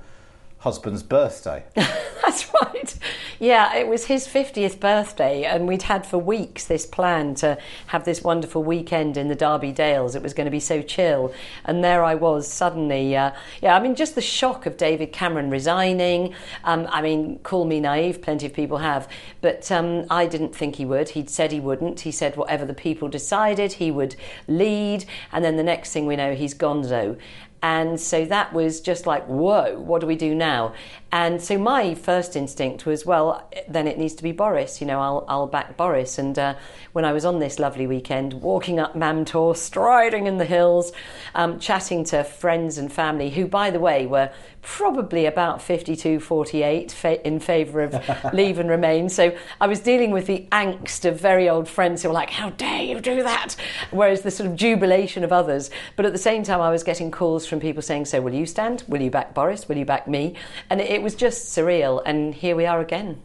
husband's 0.62 1.02
birthday. 1.02 1.64
That's 1.76 2.52
right. 2.62 2.96
Yeah, 3.40 3.76
it 3.76 3.88
was 3.88 4.06
his 4.06 4.28
50th 4.28 4.80
birthday, 4.80 5.44
and 5.44 5.68
we'd 5.68 5.82
had 5.82 6.06
for 6.06 6.20
weeks 6.20 6.66
this 6.66 6.86
plan 6.86 7.34
to 7.36 7.58
have 7.88 8.06
this 8.06 8.22
wonderful 8.22 8.64
weekend 8.64 9.18
in 9.18 9.28
the 9.28 9.36
Derby 9.36 9.72
Dales. 9.72 10.14
It 10.16 10.22
was 10.22 10.36
going 10.36 10.46
to 10.46 10.52
be 10.52 10.60
so 10.60 10.84
chill. 10.84 11.34
And 11.66 11.84
there 11.84 12.04
I 12.04 12.14
was 12.14 12.48
suddenly. 12.48 13.18
Uh, 13.18 13.32
yeah, 13.62 13.76
I 13.76 13.80
mean, 13.80 13.96
just 13.96 14.14
the 14.14 14.22
shock 14.22 14.68
of 14.68 14.78
David 14.78 15.12
Cameron 15.12 15.50
resigning. 15.50 16.36
Um, 16.64 16.88
I 16.92 17.02
mean, 17.02 17.40
call 17.40 17.66
me 17.66 17.80
naive, 17.80 18.22
plenty 18.22 18.46
of 18.46 18.54
people 18.54 18.78
have. 18.78 19.10
But 19.42 19.72
um, 19.72 20.06
I 20.12 20.28
didn't 20.28 20.56
think 20.56 20.76
he 20.76 20.86
would. 20.86 21.10
He'd 21.10 21.32
said 21.32 21.52
he 21.52 21.60
wouldn't. 21.60 22.02
He 22.02 22.12
said 22.12 22.38
whatever 22.38 22.66
the 22.66 22.76
people 22.76 23.08
decided, 23.08 23.74
he 23.74 23.90
would 23.90 24.16
lead. 24.48 25.06
And 25.32 25.44
then 25.44 25.58
the 25.58 25.64
next 25.64 25.92
thing 25.92 26.06
we 26.06 26.16
know, 26.16 26.36
he's 26.36 26.54
gonzo. 26.54 27.18
And 27.64 28.00
so 28.00 28.26
that 28.26 28.54
was 28.54 28.82
just 28.82 29.06
like, 29.06 29.26
whoa, 29.26 29.80
what 29.80 30.02
do 30.02 30.08
we 30.08 30.16
do 30.16 30.34
now? 30.34 30.74
And 31.12 31.42
so 31.42 31.58
my 31.58 31.94
first 31.94 32.36
instinct 32.36 32.86
was, 32.86 33.06
well, 33.06 33.48
then 33.68 33.88
it 33.88 34.00
needs 34.00 34.16
to 34.16 34.24
be 34.24 34.32
Boris. 34.32 34.82
You 34.82 34.88
know, 34.88 35.00
I'll, 35.00 35.26
I'll 35.28 35.48
back 35.48 35.78
Boris. 35.78 36.18
And 36.18 36.40
uh, 36.40 36.56
when 36.94 37.06
I 37.06 37.14
was 37.14 37.24
on 37.24 37.40
this 37.40 37.60
lovely 37.60 37.86
weekend, 37.86 38.34
walking 38.34 38.80
up 38.80 38.96
Mam 38.96 39.26
Tor, 39.26 39.56
striding 39.56 40.26
in 40.26 40.38
the 40.38 40.46
hills, 40.46 40.92
um, 41.36 41.60
chatting 41.60 42.04
to 42.06 42.24
friends 42.24 42.78
and 42.80 42.92
family, 42.92 43.30
who, 43.30 43.46
by 43.46 43.70
the 43.70 43.80
way, 43.80 44.08
were 44.08 44.32
probably 44.62 45.26
about 45.26 45.62
52 45.62 46.20
48 46.20 46.92
fa- 46.92 47.28
in 47.28 47.40
favour 47.40 47.82
of 47.82 48.34
leave 48.34 48.60
and 48.60 48.70
remain. 48.70 49.10
So 49.10 49.36
I 49.60 49.68
was 49.68 49.80
dealing 49.80 50.12
with 50.12 50.28
the 50.28 50.48
angst 50.52 51.06
of 51.06 51.20
very 51.20 51.50
old 51.50 51.68
friends 51.68 52.04
who 52.04 52.10
were 52.10 52.14
like, 52.14 52.30
How 52.30 52.52
dare 52.52 52.84
you 52.84 53.00
do 53.00 53.24
that? 53.24 53.56
Whereas 53.92 54.22
the 54.22 54.32
sort 54.32 54.50
of 54.50 54.56
jubilation 54.56 55.24
of 55.24 55.32
others. 55.32 55.70
But 55.96 56.06
at 56.06 56.12
the 56.12 56.20
same 56.20 56.44
time, 56.44 56.62
I 56.62 56.70
was 56.70 56.84
getting 56.84 57.12
calls 57.12 57.46
from 57.46 57.60
people 57.60 57.82
saying, 57.82 58.06
So 58.06 58.22
will 58.22 58.34
you 58.34 58.46
stand? 58.46 58.84
Will 58.88 59.02
you 59.02 59.12
back 59.12 59.34
Boris? 59.34 59.68
Will 59.68 59.78
you 59.78 59.86
back 59.86 60.08
me? 60.08 60.36
And 60.70 60.80
it 60.80 61.02
was 61.02 61.16
just 61.16 61.56
surreal. 61.56 62.02
And 62.06 62.34
here 62.36 62.56
we 62.56 62.66
are 62.66 62.80
again. 62.80 63.22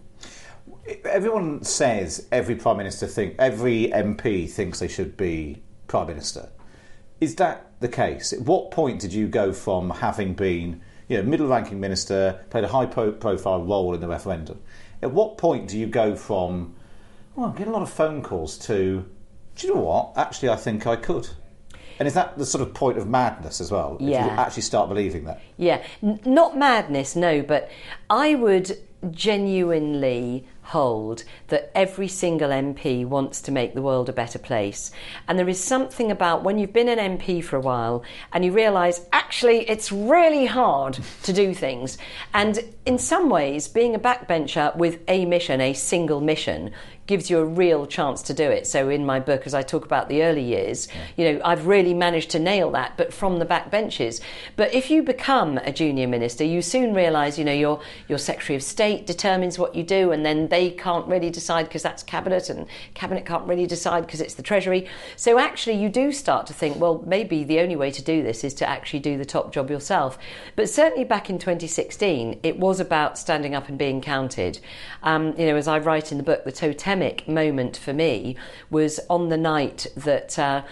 Everyone 1.05 1.65
says 1.65 2.27
every 2.31 2.55
Prime 2.55 2.77
Minister 2.77 3.07
think 3.07 3.35
every 3.39 3.89
MP 3.89 4.49
thinks 4.49 4.79
they 4.79 4.89
should 4.89 5.17
be 5.17 5.63
Prime 5.89 6.07
Minister. 6.07 6.49
Is 7.21 7.37
that 7.37 7.73
the 7.81 7.89
case? 7.89 8.33
At 8.33 8.43
what 8.43 8.71
point 8.71 9.01
did 9.01 9.13
you 9.13 9.27
go 9.27 9.53
from 9.53 9.91
having 9.91 10.35
been 10.35 10.83
you 11.09 11.17
know, 11.19 11.23
middle 11.23 11.47
ranking 11.47 11.79
minister, 11.81 12.41
played 12.51 12.65
a 12.65 12.69
high 12.69 12.87
pro- 12.87 13.13
profile 13.13 13.63
role 13.63 13.95
in 13.95 14.01
the 14.01 14.09
referendum. 14.09 14.61
At 15.03 15.13
what 15.13 15.39
point 15.39 15.69
do 15.69 15.79
you 15.79 15.87
go 15.87 16.17
from, 16.17 16.75
well, 17.35 17.47
I'm 17.47 17.53
getting 17.53 17.69
a 17.69 17.77
lot 17.77 17.83
of 17.83 17.91
phone 17.91 18.23
calls 18.23 18.59
to, 18.61 19.05
do 19.57 19.67
you 19.67 19.75
know 19.75 19.81
what? 19.81 20.13
Actually, 20.17 20.49
I 20.51 20.57
think 20.57 20.87
I 20.87 20.97
could. 20.97 21.29
And 21.99 22.07
is 22.07 22.15
that 22.15 22.37
the 22.37 22.45
sort 22.45 22.61
of 22.61 22.75
point 22.75 22.99
of 22.99 23.07
madness 23.09 23.61
as 23.61 23.71
well? 23.71 23.95
If 23.97 24.03
you 24.03 24.11
Yeah. 24.11 24.35
actually 24.39 24.63
start 24.63 24.89
believing 24.89 25.25
that. 25.25 25.41
Yeah, 25.57 25.83
N- 26.03 26.21
not 26.27 26.57
madness, 26.59 27.17
no, 27.17 27.41
but 27.43 27.71
I 28.11 28.35
would 28.35 28.77
genuinely 29.11 30.47
hold 30.67 31.23
that 31.47 31.71
every 31.77 32.09
single 32.09 32.51
MP 32.51 33.07
wants 33.07 33.41
to 33.43 33.53
make 33.53 33.75
the 33.75 33.83
world 33.83 34.09
a 34.09 34.13
better 34.13 34.39
place. 34.39 34.91
And 35.29 35.39
there 35.39 35.49
is 35.49 35.63
something 35.63 36.11
about 36.11 36.43
when 36.43 36.59
you've 36.59 36.73
been 36.73 36.89
an 36.89 37.19
MP 37.19 37.43
for 37.43 37.57
a 37.57 37.61
while 37.61 38.03
and 38.33 38.45
you 38.45 38.51
realise 38.51 39.01
actually 39.13 39.69
it's 39.71 39.93
really 39.93 40.47
hard 40.47 40.99
to 41.23 41.33
do 41.33 41.55
things. 41.55 41.99
And 42.35 42.59
in 42.85 42.99
some 42.99 43.31
ways, 43.31 43.69
being 43.69 43.95
a 43.95 44.01
backbencher 44.01 44.75
with 44.77 44.99
a 45.07 45.25
mission, 45.25 45.61
a 45.61 45.73
single 45.73 46.21
mission, 46.21 46.73
gives 47.07 47.31
you 47.31 47.39
a 47.39 47.45
real 47.45 47.87
chance 47.87 48.23
to 48.23 48.35
do 48.35 48.51
it. 48.51 48.67
So 48.67 48.89
in 48.89 49.07
my 49.07 49.21
book, 49.21 49.47
as 49.47 49.55
I 49.55 49.63
talk 49.63 49.85
about 49.85 50.09
the 50.09 50.23
early 50.23 50.43
years, 50.43 50.89
you 51.17 51.25
know, 51.25 51.41
I've 51.45 51.67
really 51.67 51.95
managed 51.95 52.31
to 52.31 52.39
nail 52.39 52.71
that, 52.73 52.97
but 52.97 53.13
from 53.13 53.39
the 53.39 53.45
back 53.45 53.71
benches. 53.71 54.21
But 54.57 54.75
if 54.75 54.91
you 54.91 55.03
become 55.03 55.59
a 55.59 55.73
junior 55.73 56.09
minister, 56.09 56.45
you 56.45 56.63
soon 56.63 56.95
realise, 56.95 57.39
you 57.39 57.45
know, 57.45 57.53
your 57.53 57.81
your 58.09 58.19
Secretary 58.19 58.57
of 58.57 58.63
State 58.63 59.07
determines 59.07 59.59
what 59.59 59.75
you 59.75 59.83
do, 59.83 60.13
and 60.13 60.25
then 60.25 60.49
they 60.49 60.71
can't 60.71 61.07
really 61.07 61.31
decide 61.31 61.67
because 61.67 61.83
that's 61.83 62.03
cabinet, 62.03 62.51
and 62.51 62.67
cabinet 62.95 63.25
can't 63.25 63.47
really 63.47 63.67
decide 63.67 64.07
because 64.07 64.21
it's 64.21 64.35
the 64.35 64.43
Treasury. 64.43 64.89
So 65.17 65.39
actually, 65.39 65.81
you 65.81 65.89
do 65.89 66.13
start 66.13 66.47
to 66.49 66.53
think, 66.53 66.81
well, 66.81 67.03
maybe 67.07 67.45
the 67.45 67.61
only 67.61 67.77
way 67.77 67.91
to 67.91 68.03
do 68.03 68.23
this 68.23 68.45
is 68.45 68.55
to 68.55 68.69
actually 68.69 69.01
do 69.01 69.17
the 69.17 69.25
top 69.25 69.53
job 69.53 69.71
yourself. 69.71 70.19
But 70.57 70.69
certainly 70.69 71.05
back 71.05 71.31
in 71.31 71.39
2016, 71.39 72.41
it 72.43 72.59
was 72.59 72.81
about 72.81 73.19
standing 73.19 73.55
up 73.55 73.69
and 73.69 73.79
being 73.79 74.01
counted. 74.01 74.59
Um, 75.03 75.35
you 75.39 75.47
know, 75.47 75.57
as 75.57 75.69
I 75.69 75.79
write 75.79 76.11
in 76.11 76.19
the 76.19 76.25
book, 76.25 76.45
the 76.45 76.53
totemic 76.97 77.29
moment 77.29 77.77
for 77.77 77.93
me 77.93 78.37
was 78.71 79.01
on 79.11 79.29
the 79.29 79.37
night 79.37 79.87
that. 79.97 80.39
Uh, 80.39 80.63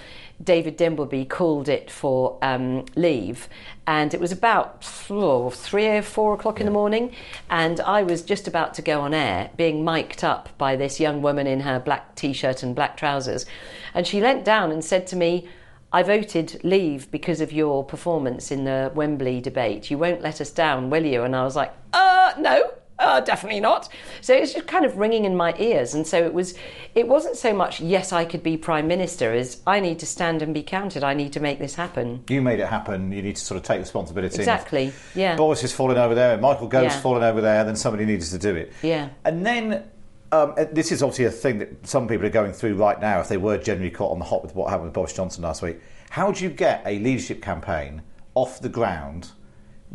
David 0.43 0.77
Dimbleby 0.77 1.29
called 1.29 1.69
it 1.69 1.89
for 1.93 2.39
um, 2.43 2.87
leave, 2.97 3.49
and 3.87 4.13
it 4.13 4.21
was 4.21 4.33
about 4.33 4.85
oh, 5.09 5.49
three 5.49 5.87
or 5.87 6.03
four 6.03 6.35
o'clock 6.35 6.59
in 6.59 6.67
the 6.67 6.73
morning, 6.73 7.15
and 7.49 7.79
I 7.79 8.03
was 8.03 8.21
just 8.21 8.49
about 8.49 8.75
to 8.75 8.83
go 8.83 9.03
on 9.03 9.15
air, 9.15 9.51
being 9.57 9.85
mic'd 9.85 10.25
up 10.25 10.49
by 10.59 10.75
this 10.75 10.99
young 10.99 11.23
woman 11.23 11.47
in 11.47 11.61
her 11.61 11.79
black 11.79 12.17
t-shirt 12.17 12.65
and 12.65 12.75
black 12.75 12.97
trousers, 12.97 13.47
and 13.95 14.09
she 14.09 14.21
leant 14.21 14.45
down 14.45 14.73
and 14.73 14.85
said 14.85 15.07
to 15.09 15.17
me. 15.17 15.49
I 15.93 16.03
voted 16.03 16.61
leave 16.65 17.09
because 17.13 17.41
of 17.41 17.53
your 17.53 17.85
performance 17.85 18.51
in 18.51 18.65
the 18.65 18.91
Wembley 18.97 19.41
debate. 19.41 19.93
You 19.93 19.99
won't 19.99 20.23
let 20.23 20.41
us 20.41 20.51
down, 20.51 20.91
will 20.91 21.07
you? 21.07 21.23
And 21.23 21.37
I 21.37 21.45
was 21.45 21.55
like, 21.55 21.73
uh, 21.93 22.33
no, 22.37 22.73
uh, 22.99 23.21
definitely 23.21 23.61
not. 23.61 23.89
So 24.21 24.35
it's 24.35 24.53
just 24.55 24.67
kind 24.67 24.85
of 24.85 24.97
ringing 24.97 25.25
in 25.25 25.37
my 25.37 25.55
ears, 25.59 25.95
and 25.95 26.07
so 26.07 26.25
it 26.25 26.33
was. 26.35 26.55
It 26.95 27.09
wasn't 27.09 27.37
so 27.37 27.53
much 27.53 27.81
yes, 27.81 28.13
I 28.13 28.25
could 28.25 28.43
be 28.43 28.57
prime 28.57 28.87
minister, 28.87 29.33
as 29.33 29.61
I 29.67 29.81
need 29.81 29.99
to 29.99 30.07
stand 30.07 30.43
and 30.43 30.55
be 30.55 30.63
counted. 30.63 31.03
I 31.03 31.13
need 31.15 31.33
to 31.33 31.41
make 31.41 31.59
this 31.59 31.75
happen. 31.75 32.23
You 32.29 32.41
made 32.41 32.61
it 32.61 32.69
happen. 32.69 33.11
You 33.11 33.21
need 33.23 33.37
to 33.37 33.43
sort 33.45 33.57
of 33.59 33.65
take 33.65 33.81
responsibility. 33.81 34.39
Exactly. 34.39 34.93
Yeah. 35.15 35.35
Boris 35.37 35.65
is 35.65 35.73
falling 35.73 35.99
over 35.99 36.15
there, 36.15 36.33
and 36.35 36.43
Michael 36.43 36.69
Gove's 36.69 36.95
Yeah. 36.95 37.01
falling 37.01 37.25
over 37.25 37.41
there. 37.41 37.65
Then 37.65 37.77
somebody 37.77 38.05
needed 38.05 38.27
to 38.29 38.39
do 38.39 38.55
it. 38.55 38.73
Yeah. 38.83 39.09
And 39.25 39.45
then 39.45 39.85
um, 40.33 40.55
uh, 40.57 40.65
this 40.73 40.93
is 40.93 41.03
obviously 41.03 41.25
a 41.27 41.31
thing 41.31 41.59
that 41.59 41.87
some 41.87 42.09
people 42.09 42.27
are 42.27 42.31
going 42.31 42.53
through 42.53 42.75
right 42.75 43.01
now. 43.01 43.21
If 43.21 43.29
they 43.29 43.37
were 43.37 43.59
generally 43.59 43.91
caught 43.91 44.13
on 44.13 44.19
the 44.19 44.25
hop 44.25 44.43
with 44.43 44.55
what 44.55 44.69
happened 44.71 44.87
with 44.87 44.95
Boris 44.95 45.13
Johnson 45.13 45.43
last 45.43 45.63
week, 45.63 45.81
how 46.11 46.31
do 46.33 46.45
you 46.45 46.51
get 46.51 46.83
a 46.87 46.99
leadership 46.99 47.43
campaign 47.43 48.03
off 48.35 48.61
the 48.61 48.69
ground 48.69 49.31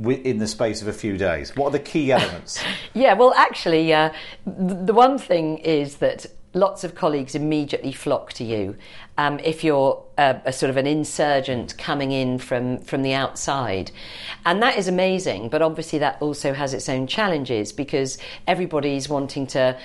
in 0.07 0.39
the 0.39 0.47
space 0.47 0.81
of 0.81 0.87
a 0.87 0.93
few 0.93 1.17
days? 1.17 1.55
What 1.55 1.67
are 1.67 1.71
the 1.71 1.79
key 1.79 2.11
elements? 2.11 2.63
Yeah, 2.93 3.13
well, 3.13 3.33
actually, 3.35 3.93
uh, 3.93 4.11
the 4.45 4.93
one 4.93 5.17
thing 5.17 5.59
is 5.59 5.97
that 5.97 6.25
lots 6.53 6.83
of 6.83 6.95
colleagues 6.95 7.35
immediately 7.35 7.91
flock 7.91 8.33
to 8.33 8.43
you 8.43 8.75
um, 9.17 9.39
if 9.43 9.63
you're 9.63 10.03
a, 10.17 10.41
a 10.45 10.53
sort 10.53 10.69
of 10.69 10.77
an 10.77 10.87
insurgent 10.87 11.77
coming 11.77 12.11
in 12.11 12.39
from, 12.39 12.79
from 12.79 13.03
the 13.03 13.13
outside. 13.13 13.91
And 14.45 14.61
that 14.63 14.77
is 14.77 14.87
amazing, 14.87 15.49
but 15.49 15.61
obviously 15.61 15.99
that 15.99 16.17
also 16.21 16.53
has 16.53 16.73
its 16.73 16.89
own 16.89 17.05
challenges 17.05 17.71
because 17.71 18.17
everybody's 18.47 19.09
wanting 19.09 19.47
to. 19.47 19.77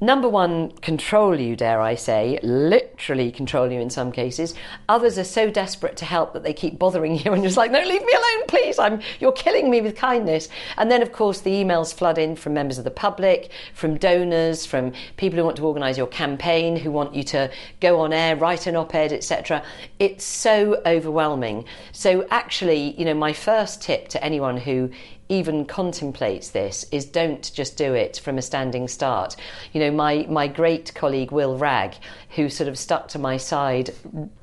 Number 0.00 0.28
one, 0.28 0.72
control 0.72 1.40
you, 1.40 1.56
dare 1.56 1.80
I 1.80 1.94
say, 1.94 2.38
literally 2.42 3.30
control 3.30 3.72
you 3.72 3.80
in 3.80 3.88
some 3.88 4.12
cases. 4.12 4.54
Others 4.90 5.18
are 5.18 5.24
so 5.24 5.50
desperate 5.50 5.96
to 5.96 6.04
help 6.04 6.34
that 6.34 6.42
they 6.42 6.52
keep 6.52 6.78
bothering 6.78 7.18
you 7.24 7.32
and 7.32 7.42
just 7.42 7.56
like, 7.56 7.70
no, 7.70 7.80
leave 7.80 8.04
me 8.04 8.12
alone, 8.12 8.46
please. 8.46 8.78
I'm, 8.78 9.00
you're 9.20 9.32
killing 9.32 9.70
me 9.70 9.80
with 9.80 9.96
kindness. 9.96 10.48
And 10.76 10.90
then, 10.90 11.00
of 11.00 11.12
course, 11.12 11.40
the 11.40 11.50
emails 11.50 11.94
flood 11.94 12.18
in 12.18 12.36
from 12.36 12.52
members 12.52 12.76
of 12.76 12.84
the 12.84 12.90
public, 12.90 13.50
from 13.72 13.96
donors, 13.96 14.66
from 14.66 14.92
people 15.16 15.38
who 15.38 15.44
want 15.44 15.56
to 15.56 15.66
organise 15.66 15.96
your 15.96 16.08
campaign, 16.08 16.76
who 16.76 16.90
want 16.90 17.14
you 17.14 17.22
to 17.24 17.50
go 17.80 18.00
on 18.00 18.12
air, 18.12 18.36
write 18.36 18.66
an 18.66 18.76
op-ed, 18.76 19.12
etc. 19.12 19.62
It's 19.98 20.24
so 20.24 20.82
overwhelming. 20.84 21.64
So 21.92 22.26
actually, 22.30 22.94
you 22.98 23.06
know, 23.06 23.14
my 23.14 23.32
first 23.32 23.80
tip 23.80 24.08
to 24.08 24.22
anyone 24.22 24.58
who 24.58 24.90
even 25.28 25.64
contemplates 25.64 26.50
this 26.50 26.84
is 26.92 27.04
don't 27.04 27.50
just 27.52 27.76
do 27.76 27.94
it 27.94 28.20
from 28.22 28.38
a 28.38 28.42
standing 28.42 28.88
start. 28.88 29.36
You 29.72 29.80
know, 29.80 29.90
my, 29.90 30.26
my 30.28 30.46
great 30.46 30.92
colleague 30.94 31.32
Will 31.32 31.56
Wragg, 31.58 31.94
who 32.30 32.48
sort 32.48 32.68
of 32.68 32.78
stuck 32.78 33.08
to 33.08 33.18
my 33.18 33.36
side 33.36 33.90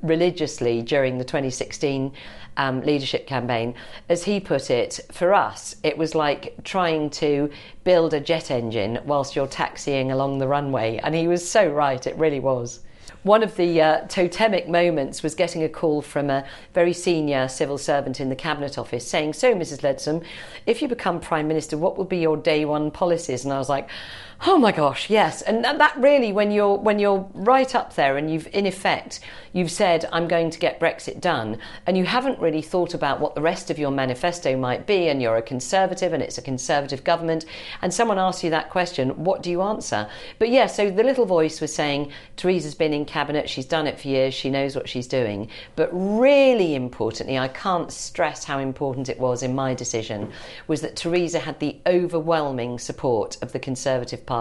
religiously 0.02 0.82
during 0.82 1.18
the 1.18 1.24
2016 1.24 2.12
um, 2.58 2.82
leadership 2.82 3.26
campaign, 3.28 3.74
as 4.10 4.24
he 4.24 4.40
put 4.40 4.70
it, 4.70 5.00
for 5.12 5.34
us, 5.34 5.76
it 5.84 5.98
was 5.98 6.16
like 6.16 6.56
trying 6.64 7.10
to 7.12 7.50
build 7.84 8.14
a 8.14 8.20
jet 8.20 8.52
engine 8.52 9.00
whilst 9.06 9.36
you're 9.36 9.48
taxiing 9.48 10.12
along 10.12 10.38
the 10.38 10.48
runway. 10.48 11.00
And 11.04 11.16
he 11.16 11.28
was 11.28 11.48
so 11.48 11.68
right, 11.68 12.06
it 12.06 12.16
really 12.18 12.40
was. 12.40 12.82
One 13.24 13.42
of 13.42 13.56
the 13.56 13.82
uh, 13.82 14.00
totemic 14.08 14.68
moments 14.68 15.24
was 15.24 15.34
getting 15.34 15.64
a 15.64 15.70
call 15.70 16.02
from 16.02 16.30
a 16.30 16.46
very 16.74 16.92
senior 16.92 17.48
civil 17.48 17.78
servant 17.78 18.20
in 18.20 18.28
the 18.28 18.36
Cabinet 18.36 18.78
Office 18.78 19.08
saying, 19.08 19.32
So, 19.32 19.56
Mrs. 19.56 19.80
Leadsom, 19.80 20.26
if 20.66 20.82
you 20.82 20.90
become 20.90 21.22
Prime 21.22 21.48
Minister, 21.48 21.78
what 21.78 21.98
will 21.98 22.04
be 22.04 22.18
your 22.18 22.36
day 22.36 22.66
one 22.66 22.92
policies? 22.92 23.46
And 23.46 23.54
I 23.54 23.60
was 23.60 23.70
like, 23.70 23.90
Oh 24.46 24.58
my 24.58 24.74
gosh, 24.74 25.10
yes. 25.10 25.42
And 25.42 25.64
that 25.64 25.96
really, 25.98 26.34
when 26.34 26.52
you're 26.52 26.76
when 26.76 27.00
you're 27.00 27.30
right 27.34 27.74
up 27.74 27.96
there 27.96 28.18
and 28.18 28.30
you've 28.30 28.48
in 28.54 28.66
effect 28.66 29.22
you've 29.54 29.72
said 29.72 30.04
I'm 30.12 30.28
going 30.28 30.50
to 30.50 30.60
get 30.60 30.80
Brexit 30.80 31.22
done, 31.22 31.60
and 31.86 31.98
you 31.98 32.04
haven't 32.04 32.40
really 32.40 32.62
thought 32.62 32.94
about 32.94 33.20
what 33.20 33.36
the 33.36 33.42
rest 33.42 33.70
of 33.70 33.78
your 33.80 33.92
manifesto 33.92 34.58
might 34.58 34.86
be, 34.86 35.08
and 35.08 35.22
you're 35.22 35.38
a 35.38 35.42
conservative 35.42 36.12
and 36.12 36.22
it's 36.22 36.38
a 36.38 36.42
conservative 36.42 37.04
government, 37.04 37.46
and 37.82 37.94
someone 37.94 38.20
asks 38.20 38.44
you 38.44 38.50
that 38.50 38.70
question, 38.70 39.12
what 39.24 39.44
do 39.44 39.50
you 39.52 39.62
answer? 39.62 40.10
But 40.40 40.50
yeah, 40.50 40.66
so 40.66 40.90
the 40.90 41.04
little 41.04 41.26
voice 41.26 41.62
was 41.62 41.74
saying 41.74 42.12
Theresa's 42.36 42.76
been 42.76 42.94
in 42.94 43.06
cabinet, 43.06 43.50
she's 43.50 43.66
done 43.66 43.88
it 43.88 44.00
for 44.00 44.08
years, 44.08 44.34
she 44.34 44.50
knows 44.50 44.76
what 44.76 44.90
she's 44.90 45.08
doing. 45.08 45.50
But 45.76 45.90
really 45.94 46.74
importantly, 46.76 47.38
I 47.38 47.48
can't 47.48 47.92
stress 47.92 48.44
how 48.44 48.58
important 48.58 49.08
it 49.08 49.20
was 49.20 49.44
in 49.44 49.56
my 49.56 49.74
decision 49.76 50.32
was 50.68 50.82
that 50.82 50.96
Theresa 50.96 51.40
had 51.40 51.60
the 51.60 51.78
overwhelming 51.86 52.80
support 52.80 53.38
of 53.42 53.54
the 53.54 53.60
Conservative 53.60 54.26
Party. 54.26 54.33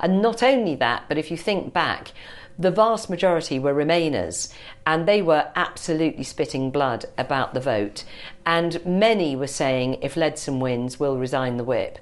And 0.00 0.22
not 0.22 0.42
only 0.42 0.74
that, 0.76 1.04
but 1.08 1.18
if 1.18 1.30
you 1.30 1.36
think 1.36 1.72
back, 1.72 2.12
the 2.58 2.70
vast 2.70 3.10
majority 3.10 3.58
were 3.58 3.74
Remainers, 3.74 4.52
and 4.86 5.06
they 5.06 5.20
were 5.20 5.50
absolutely 5.56 6.22
spitting 6.22 6.70
blood 6.70 7.04
about 7.18 7.52
the 7.52 7.60
vote. 7.60 8.04
And 8.46 8.84
many 8.86 9.34
were 9.34 9.48
saying, 9.48 9.98
if 10.02 10.14
Leadsom 10.14 10.60
wins, 10.60 11.00
we'll 11.00 11.18
resign 11.18 11.56
the 11.56 11.64
whip. 11.64 11.98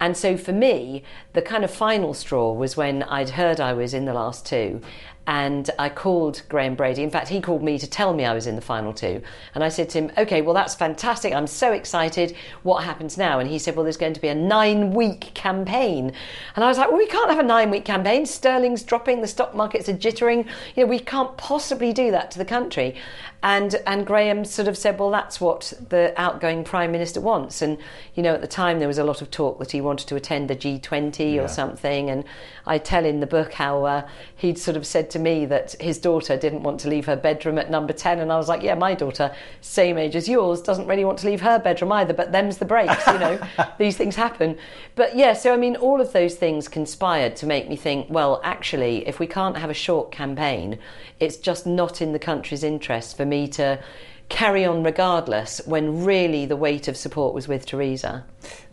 And 0.00 0.16
so 0.16 0.36
for 0.36 0.52
me, 0.52 1.02
the 1.32 1.40
kind 1.40 1.64
of 1.64 1.70
final 1.70 2.12
straw 2.12 2.52
was 2.52 2.76
when 2.76 3.02
I'd 3.04 3.30
heard 3.30 3.60
I 3.60 3.72
was 3.72 3.94
in 3.94 4.04
the 4.04 4.12
last 4.12 4.44
two. 4.44 4.82
And 5.26 5.70
I 5.78 5.88
called 5.88 6.42
Graham 6.50 6.74
Brady. 6.74 7.02
In 7.02 7.08
fact, 7.10 7.28
he 7.28 7.40
called 7.40 7.62
me 7.62 7.78
to 7.78 7.86
tell 7.86 8.12
me 8.12 8.26
I 8.26 8.34
was 8.34 8.46
in 8.46 8.56
the 8.56 8.60
final 8.60 8.92
two. 8.92 9.22
And 9.54 9.64
I 9.64 9.70
said 9.70 9.88
to 9.90 9.98
him, 9.98 10.12
OK, 10.18 10.42
well, 10.42 10.52
that's 10.54 10.74
fantastic. 10.74 11.32
I'm 11.32 11.46
so 11.46 11.72
excited. 11.72 12.36
What 12.62 12.84
happens 12.84 13.16
now? 13.16 13.38
And 13.38 13.48
he 13.48 13.58
said, 13.58 13.74
Well, 13.74 13.84
there's 13.84 13.96
going 13.96 14.12
to 14.12 14.20
be 14.20 14.28
a 14.28 14.34
nine 14.34 14.92
week 14.92 15.32
campaign. 15.32 16.12
And 16.56 16.64
I 16.64 16.68
was 16.68 16.76
like, 16.76 16.88
Well, 16.88 16.98
we 16.98 17.06
can't 17.06 17.30
have 17.30 17.38
a 17.38 17.42
nine 17.42 17.70
week 17.70 17.86
campaign. 17.86 18.26
Sterling's 18.26 18.82
dropping, 18.82 19.22
the 19.22 19.26
stock 19.26 19.54
markets 19.54 19.88
are 19.88 19.94
jittering. 19.94 20.46
You 20.76 20.84
know, 20.84 20.90
we 20.90 20.98
can't 20.98 21.34
possibly 21.38 21.92
do 21.94 22.10
that 22.10 22.30
to 22.32 22.38
the 22.38 22.44
country. 22.44 22.94
And, 23.42 23.76
and 23.86 24.06
Graham 24.06 24.44
sort 24.46 24.68
of 24.68 24.76
said, 24.78 24.98
Well, 24.98 25.10
that's 25.10 25.40
what 25.40 25.72
the 25.88 26.12
outgoing 26.18 26.64
Prime 26.64 26.92
Minister 26.92 27.20
wants. 27.20 27.62
And, 27.62 27.78
you 28.14 28.22
know, 28.22 28.34
at 28.34 28.40
the 28.42 28.46
time 28.46 28.78
there 28.78 28.88
was 28.88 28.98
a 28.98 29.04
lot 29.04 29.22
of 29.22 29.30
talk 29.30 29.58
that 29.58 29.72
he 29.72 29.80
wanted 29.80 30.06
to 30.08 30.16
attend 30.16 30.48
the 30.50 30.56
G20 30.56 31.34
Yeah. 31.34 31.42
or 31.42 31.48
something. 31.48 32.10
And 32.10 32.24
I 32.66 32.78
tell 32.78 33.04
in 33.04 33.20
the 33.20 33.26
book 33.26 33.54
how 33.54 33.84
uh, 33.84 34.08
he'd 34.36 34.58
sort 34.58 34.76
of 34.76 34.86
said 34.86 35.10
to 35.14 35.18
me 35.20 35.46
that 35.46 35.80
his 35.80 35.98
daughter 35.98 36.36
didn't 36.36 36.64
want 36.64 36.80
to 36.80 36.88
leave 36.88 37.06
her 37.06 37.14
bedroom 37.14 37.56
at 37.56 37.70
number 37.70 37.92
10. 37.92 38.18
And 38.18 38.32
I 38.32 38.36
was 38.36 38.48
like, 38.48 38.62
Yeah, 38.62 38.74
my 38.74 38.94
daughter, 38.94 39.34
same 39.60 39.96
age 39.96 40.16
as 40.16 40.28
yours, 40.28 40.60
doesn't 40.60 40.86
really 40.86 41.04
want 41.04 41.18
to 41.20 41.26
leave 41.26 41.40
her 41.40 41.58
bedroom 41.58 41.92
either, 41.92 42.12
but 42.12 42.32
them's 42.32 42.58
the 42.58 42.64
breaks, 42.64 43.06
you 43.06 43.18
know, 43.18 43.40
these 43.78 43.96
things 43.96 44.16
happen. 44.16 44.58
But 44.96 45.16
yeah, 45.16 45.32
so 45.32 45.54
I 45.54 45.56
mean, 45.56 45.76
all 45.76 46.00
of 46.00 46.12
those 46.12 46.34
things 46.34 46.66
conspired 46.68 47.36
to 47.36 47.46
make 47.46 47.68
me 47.68 47.76
think, 47.76 48.08
well, 48.10 48.40
actually, 48.42 49.06
if 49.06 49.20
we 49.20 49.28
can't 49.28 49.56
have 49.56 49.70
a 49.70 49.74
short 49.74 50.10
campaign, 50.10 50.78
it's 51.20 51.36
just 51.36 51.64
not 51.64 52.02
in 52.02 52.12
the 52.12 52.18
country's 52.18 52.64
interest 52.64 53.16
for 53.16 53.24
me 53.24 53.46
to 53.48 53.82
carry 54.28 54.64
on 54.64 54.82
regardless 54.82 55.60
when 55.66 56.04
really 56.04 56.44
the 56.44 56.56
weight 56.56 56.88
of 56.88 56.96
support 56.96 57.34
was 57.34 57.46
with 57.46 57.66
Theresa. 57.66 58.24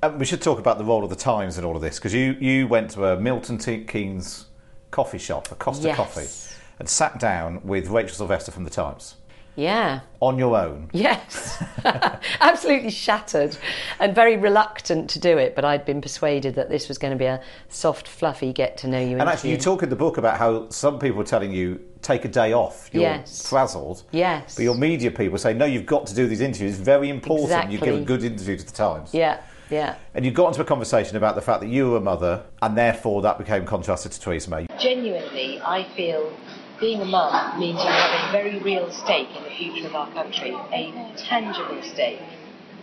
Um, 0.02 0.18
we 0.18 0.26
should 0.26 0.42
talk 0.42 0.58
about 0.58 0.80
the 0.80 0.84
role 0.84 1.04
of 1.04 1.12
the 1.12 1.16
Times 1.16 1.58
in 1.58 1.66
all 1.66 1.76
of 1.76 1.82
this 1.82 2.00
because 2.00 2.14
you, 2.14 2.36
you 2.40 2.68
went 2.68 2.90
to 2.92 3.06
a 3.06 3.18
Milton 3.20 3.58
T- 3.58 3.84
Keynes 3.84 4.48
coffee 4.92 5.18
shop, 5.18 5.52
a 5.52 5.56
Costa 5.56 5.88
Yes. 5.88 5.98
Coffee, 5.98 6.58
and 6.80 6.88
sat 6.88 7.20
down 7.20 7.62
with 7.64 7.88
Rachel 7.90 8.16
Sylvester 8.16 8.52
from 8.52 8.64
the 8.66 8.70
Times. 8.70 9.16
Yeah. 9.58 10.00
on 10.22 10.40
your 10.40 10.56
own. 10.58 10.90
Yes, 10.94 11.62
absolutely 12.40 12.90
shattered 12.90 13.58
and 14.00 14.16
very 14.16 14.38
reluctant 14.38 15.10
to 15.12 15.20
do 15.20 15.38
it. 15.38 15.56
But 15.56 15.66
I'd 15.66 15.84
been 15.86 16.00
persuaded 16.02 16.56
that 16.56 16.70
this 16.70 16.88
was 16.88 16.98
going 16.98 17.12
to 17.12 17.18
be 17.20 17.26
a 17.26 17.42
soft, 17.68 18.08
fluffy 18.08 18.54
get 18.54 18.78
to 18.78 18.88
know 18.88 19.00
you 19.00 19.18
And 19.20 19.24
actually, 19.28 19.52
you 19.52 19.58
talk 19.58 19.84
in 19.84 19.90
the 19.90 19.96
book 19.96 20.18
about 20.18 20.38
how 20.38 20.70
some 20.70 21.00
people 21.00 21.18
were 21.18 21.26
telling 21.26 21.52
you 21.52 21.82
take 22.02 22.24
a 22.24 22.30
day 22.30 22.54
off. 22.54 22.90
You're 22.94 23.04
Yes. 23.04 23.48
frazzled. 23.48 24.04
Yes. 24.12 24.56
But 24.56 24.64
your 24.64 24.76
media 24.76 25.12
people 25.12 25.38
say 25.38 25.54
no, 25.54 25.66
you've 25.66 25.86
got 25.86 26.08
to 26.08 26.16
do 26.16 26.28
these 26.28 26.42
interviews. 26.42 26.76
It's 26.76 26.82
very 26.82 27.10
important. 27.10 27.72
You 27.72 27.78
give 27.78 27.96
a 27.96 28.02
good 28.02 28.24
interview 28.24 28.56
to 28.58 28.66
the 28.66 28.72
Times. 28.72 29.14
Yeah, 29.14 29.42
yeah. 29.72 29.96
And 30.14 30.24
you 30.26 30.32
got 30.32 30.50
into 30.50 30.62
a 30.62 30.66
conversation 30.66 31.18
about 31.18 31.36
the 31.36 31.42
fact 31.42 31.62
that 31.62 31.70
you 31.70 31.92
were 31.92 31.98
a 31.98 32.02
mother, 32.02 32.44
and 32.62 32.78
therefore 32.78 33.22
that 33.24 33.38
became 33.38 33.66
contrasted 33.66 34.12
to 34.12 34.20
Theresa 34.20 34.50
May. 34.50 34.68
Genuinely, 34.80 35.60
I 35.62 35.88
feel 35.96 36.32
being 36.80 37.02
a 37.02 37.06
mum 37.06 37.60
means 37.60 37.80
you 37.80 37.90
have 37.90 38.30
a 38.30 38.32
very 38.32 38.60
real 38.60 38.92
stake 38.92 39.30
in 39.38 39.44
the 39.44 39.50
future 39.52 39.88
of 39.88 39.96
our 39.96 40.12
country, 40.12 40.52
a 40.52 41.14
tangible 41.16 41.82
stake. 41.84 42.20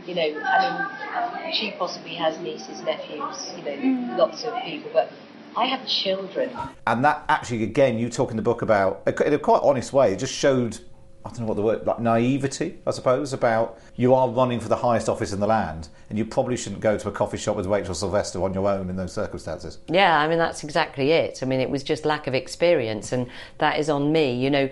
You 0.07 0.15
know, 0.15 0.41
I 0.43 1.43
mean, 1.45 1.53
she 1.53 1.73
possibly 1.73 2.15
has 2.15 2.39
nieces, 2.39 2.81
nephews, 2.83 3.53
you 3.57 3.63
know, 3.65 3.77
mm. 3.77 4.17
lots 4.17 4.45
of 4.45 4.55
people, 4.63 4.91
but 4.95 5.13
I 5.55 5.67
have 5.67 5.87
children. 5.87 6.51
And 6.87 7.05
that 7.05 7.25
actually, 7.29 7.65
again, 7.65 7.99
you 7.99 8.09
talk 8.09 8.31
in 8.31 8.37
the 8.37 8.43
book 8.43 8.63
about, 8.63 9.03
in 9.07 9.35
a 9.35 9.39
quite 9.39 9.61
honest 9.63 9.93
way, 9.93 10.13
it 10.13 10.19
just 10.19 10.33
showed, 10.33 10.79
I 11.29 11.31
don't 11.31 11.41
know 11.41 11.47
what 11.47 11.57
the 11.57 11.63
word, 11.63 11.87
like 11.87 12.01
naivety, 12.01 12.79
I 12.87 12.91
suppose, 12.91 13.35
about 13.35 13.79
you 13.97 14.15
are 14.15 14.31
running 14.31 14.61
for 14.61 14.69
the 14.69 14.77
highest 14.77 15.11
office 15.11 15.31
in 15.31 15.41
the 15.41 15.47
land, 15.47 15.89
and 16.09 16.17
you 16.17 16.25
probably 16.25 16.57
shouldn't 16.57 16.81
go 16.81 16.97
to 16.97 17.09
a 17.09 17.13
coffee 17.13 17.37
shop 17.37 17.55
with 17.55 17.67
Rachel 17.67 17.95
Sylvester 17.95 18.43
on 18.43 18.55
your 18.55 18.67
own 18.67 18.89
in 18.89 18.97
those 18.97 19.13
circumstances. 19.13 19.79
Yeah, 19.89 20.19
I 20.19 20.27
mean, 20.27 20.39
that's 20.39 20.65
exactly 20.65 21.13
it. 21.13 21.41
I 21.43 21.47
mean, 21.47 21.61
it 21.61 21.69
was 21.69 21.83
just 21.83 22.07
lack 22.07 22.27
of 22.29 22.35
experience, 22.35 23.13
and 23.13 23.27
that 23.59 23.79
is 23.79 23.91
on 23.91 24.11
me. 24.11 24.33
You 24.33 24.49
know, 24.49 24.71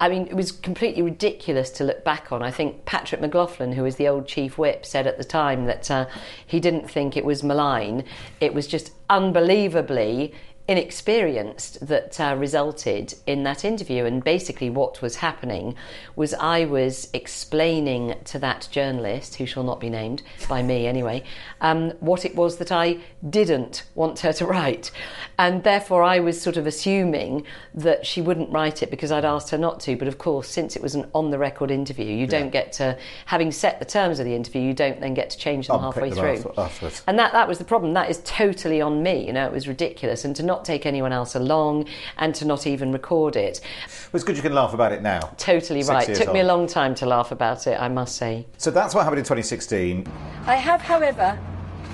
I- 0.00 0.08
mean, 0.08 0.26
it 0.26 0.34
was 0.34 0.50
completely 0.50 1.02
ridiculous 1.02 1.70
to 1.70 1.84
look 1.84 2.02
back 2.02 2.32
on. 2.32 2.42
I 2.42 2.50
think 2.50 2.84
Patrick 2.86 3.20
McLoughlin, 3.20 3.72
who 3.74 3.84
was 3.84 3.94
the 3.94 4.08
old 4.08 4.26
chief 4.26 4.58
whip, 4.58 4.84
said 4.84 5.06
at 5.06 5.16
the 5.16 5.24
time 5.24 5.66
that 5.66 5.88
uh, 5.92 6.06
he 6.44 6.58
didn't 6.58 6.90
think 6.90 7.16
it 7.16 7.24
was 7.24 7.44
malign. 7.44 8.04
It 8.40 8.52
was 8.52 8.66
just 8.66 8.90
unbelievably 9.08 10.34
inexperienced 10.66 11.86
that 11.86 12.18
uh, 12.18 12.34
resulted 12.38 13.14
in 13.26 13.42
that 13.42 13.64
interview. 13.64 14.04
And 14.06 14.24
basically, 14.24 14.70
what 14.70 15.02
was 15.02 15.16
happening 15.16 15.74
was 16.16 16.32
I 16.34 16.64
was 16.64 17.08
explaining 17.12 18.14
to 18.24 18.38
that 18.38 18.68
journalist, 18.70 19.34
who 19.34 19.44
shall 19.44 19.62
not 19.62 19.78
be 19.78 19.90
named 19.90 20.22
by 20.48 20.62
me 20.62 20.86
anyway, 20.86 21.22
um, 21.60 21.90
what 22.00 22.24
it 22.24 22.34
was 22.34 22.56
that 22.56 22.72
I 22.72 22.98
didn't 23.28 23.84
want 23.94 24.20
her 24.20 24.32
to 24.34 24.46
write. 24.46 24.90
And 25.38 25.64
therefore, 25.64 26.02
I 26.02 26.20
was 26.20 26.40
sort 26.40 26.56
of 26.56 26.66
assuming 26.66 27.44
that 27.74 28.06
she 28.06 28.22
wouldn't 28.22 28.50
write 28.50 28.82
it 28.82 28.90
because 28.90 29.12
I'd 29.12 29.24
asked 29.24 29.50
her 29.50 29.58
not 29.58 29.80
to. 29.80 29.96
But 29.96 30.08
of 30.08 30.16
course, 30.16 30.48
since 30.48 30.76
it 30.76 30.82
was 30.82 30.94
an 30.94 31.10
on 31.14 31.30
the 31.30 31.38
record 31.38 31.70
interview, 31.70 32.06
you 32.06 32.26
don't 32.26 32.50
get 32.50 32.72
to, 32.74 32.96
having 33.26 33.52
set 33.52 33.80
the 33.80 33.84
terms 33.84 34.18
of 34.18 34.24
the 34.24 34.34
interview, 34.34 34.62
you 34.62 34.72
don't 34.72 35.00
then 35.00 35.12
get 35.12 35.28
to 35.30 35.38
change 35.38 35.66
them 35.66 35.76
Unpick 35.76 35.94
halfway 35.94 36.10
them 36.10 36.42
through. 36.42 36.54
after-. 36.56 36.90
And 37.06 37.18
that, 37.18 37.32
that 37.32 37.48
was 37.48 37.58
the 37.58 37.64
problem. 37.64 37.92
That 37.92 38.08
is 38.08 38.22
totally 38.24 38.80
on 38.80 39.02
me. 39.02 39.26
You 39.26 39.32
know, 39.34 39.46
it 39.46 39.52
was 39.52 39.68
ridiculous. 39.68 40.24
And 40.24 40.34
to 40.36 40.42
not 40.42 40.53
take 40.62 40.86
anyone 40.86 41.12
else 41.12 41.34
along 41.34 41.88
and 42.18 42.34
to 42.34 42.44
not 42.44 42.66
even 42.66 42.92
record 42.92 43.34
it. 43.34 43.60
Well, 43.62 44.18
it's 44.18 44.24
good 44.24 44.36
you 44.36 44.42
can 44.42 44.54
laugh 44.54 44.74
about 44.74 44.92
it 44.92 45.02
now. 45.02 45.32
Totally 45.38 45.82
Six 45.82 45.90
right. 45.90 46.06
years 46.06 46.18
Took 46.20 46.34
me 46.34 46.40
a 46.40 46.44
long 46.44 46.66
time 46.66 46.94
to 46.96 47.06
laugh 47.06 47.32
about 47.32 47.66
it, 47.66 47.80
I 47.80 47.88
must 47.88 48.16
say. 48.16 48.46
So 48.58 48.70
that's 48.70 48.94
what 48.94 49.02
happened 49.02 49.20
in 49.20 49.24
2016. 49.24 50.06
I 50.46 50.54
have, 50.54 50.82
however, 50.82 51.38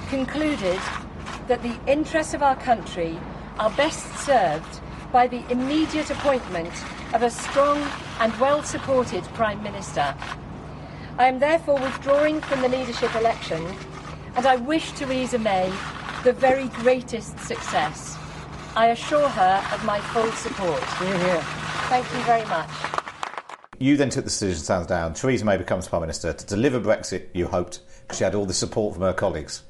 concluded 0.09 0.81
that 1.47 1.63
the 1.63 1.75
interests 1.87 2.35
of 2.35 2.43
our 2.43 2.57
country 2.57 3.17
are 3.59 3.71
best 3.71 4.05
served 4.19 4.81
by 5.13 5.27
the 5.27 5.43
immediate 5.51 6.11
appointment 6.11 6.73
of 7.15 7.23
a 7.23 7.31
strong 7.31 7.79
and 8.21 8.37
well 8.39 8.63
supported 8.63 9.25
Prime 9.35 9.63
Minister. 9.63 10.15
I 11.19 11.27
am 11.27 11.39
therefore 11.39 11.79
withdrawing 11.81 12.41
from 12.41 12.63
the 12.63 12.69
leadership 12.69 13.15
election 13.15 13.65
and 14.37 14.47
I 14.47 14.57
wish 14.57 14.93
Theresa 14.93 15.39
May 15.39 15.73
the 16.23 16.33
very 16.33 16.69
greatest 16.69 17.39
success. 17.41 18.17
I 18.77 18.89
assure 18.89 19.29
her 19.29 19.65
of 19.75 19.85
my 19.85 20.01
full 20.01 20.31
support. 20.33 20.81
Thank 21.89 22.05
you 22.13 22.21
very 22.23 22.45
much. 22.47 22.71
You 23.81 23.97
then 23.97 24.11
took 24.11 24.25
the 24.25 24.31
decision, 24.31 24.63
stands 24.63 24.87
down. 24.87 25.15
Theresa 25.15 25.45
May 25.45 25.57
becomes 25.57 25.89
Prime 25.89 26.03
Minister 26.03 26.33
to 26.33 26.47
deliver 26.47 26.79
Brexit, 26.81 27.29
you 27.33 27.49
hoped, 27.49 27.81
because 28.03 28.19
she 28.19 28.25
had 28.25 28.35
all 28.35 28.47
the 28.47 28.55
support 28.55 28.95
from 28.95 29.03
her 29.03 29.13
colleagues. 29.13 29.63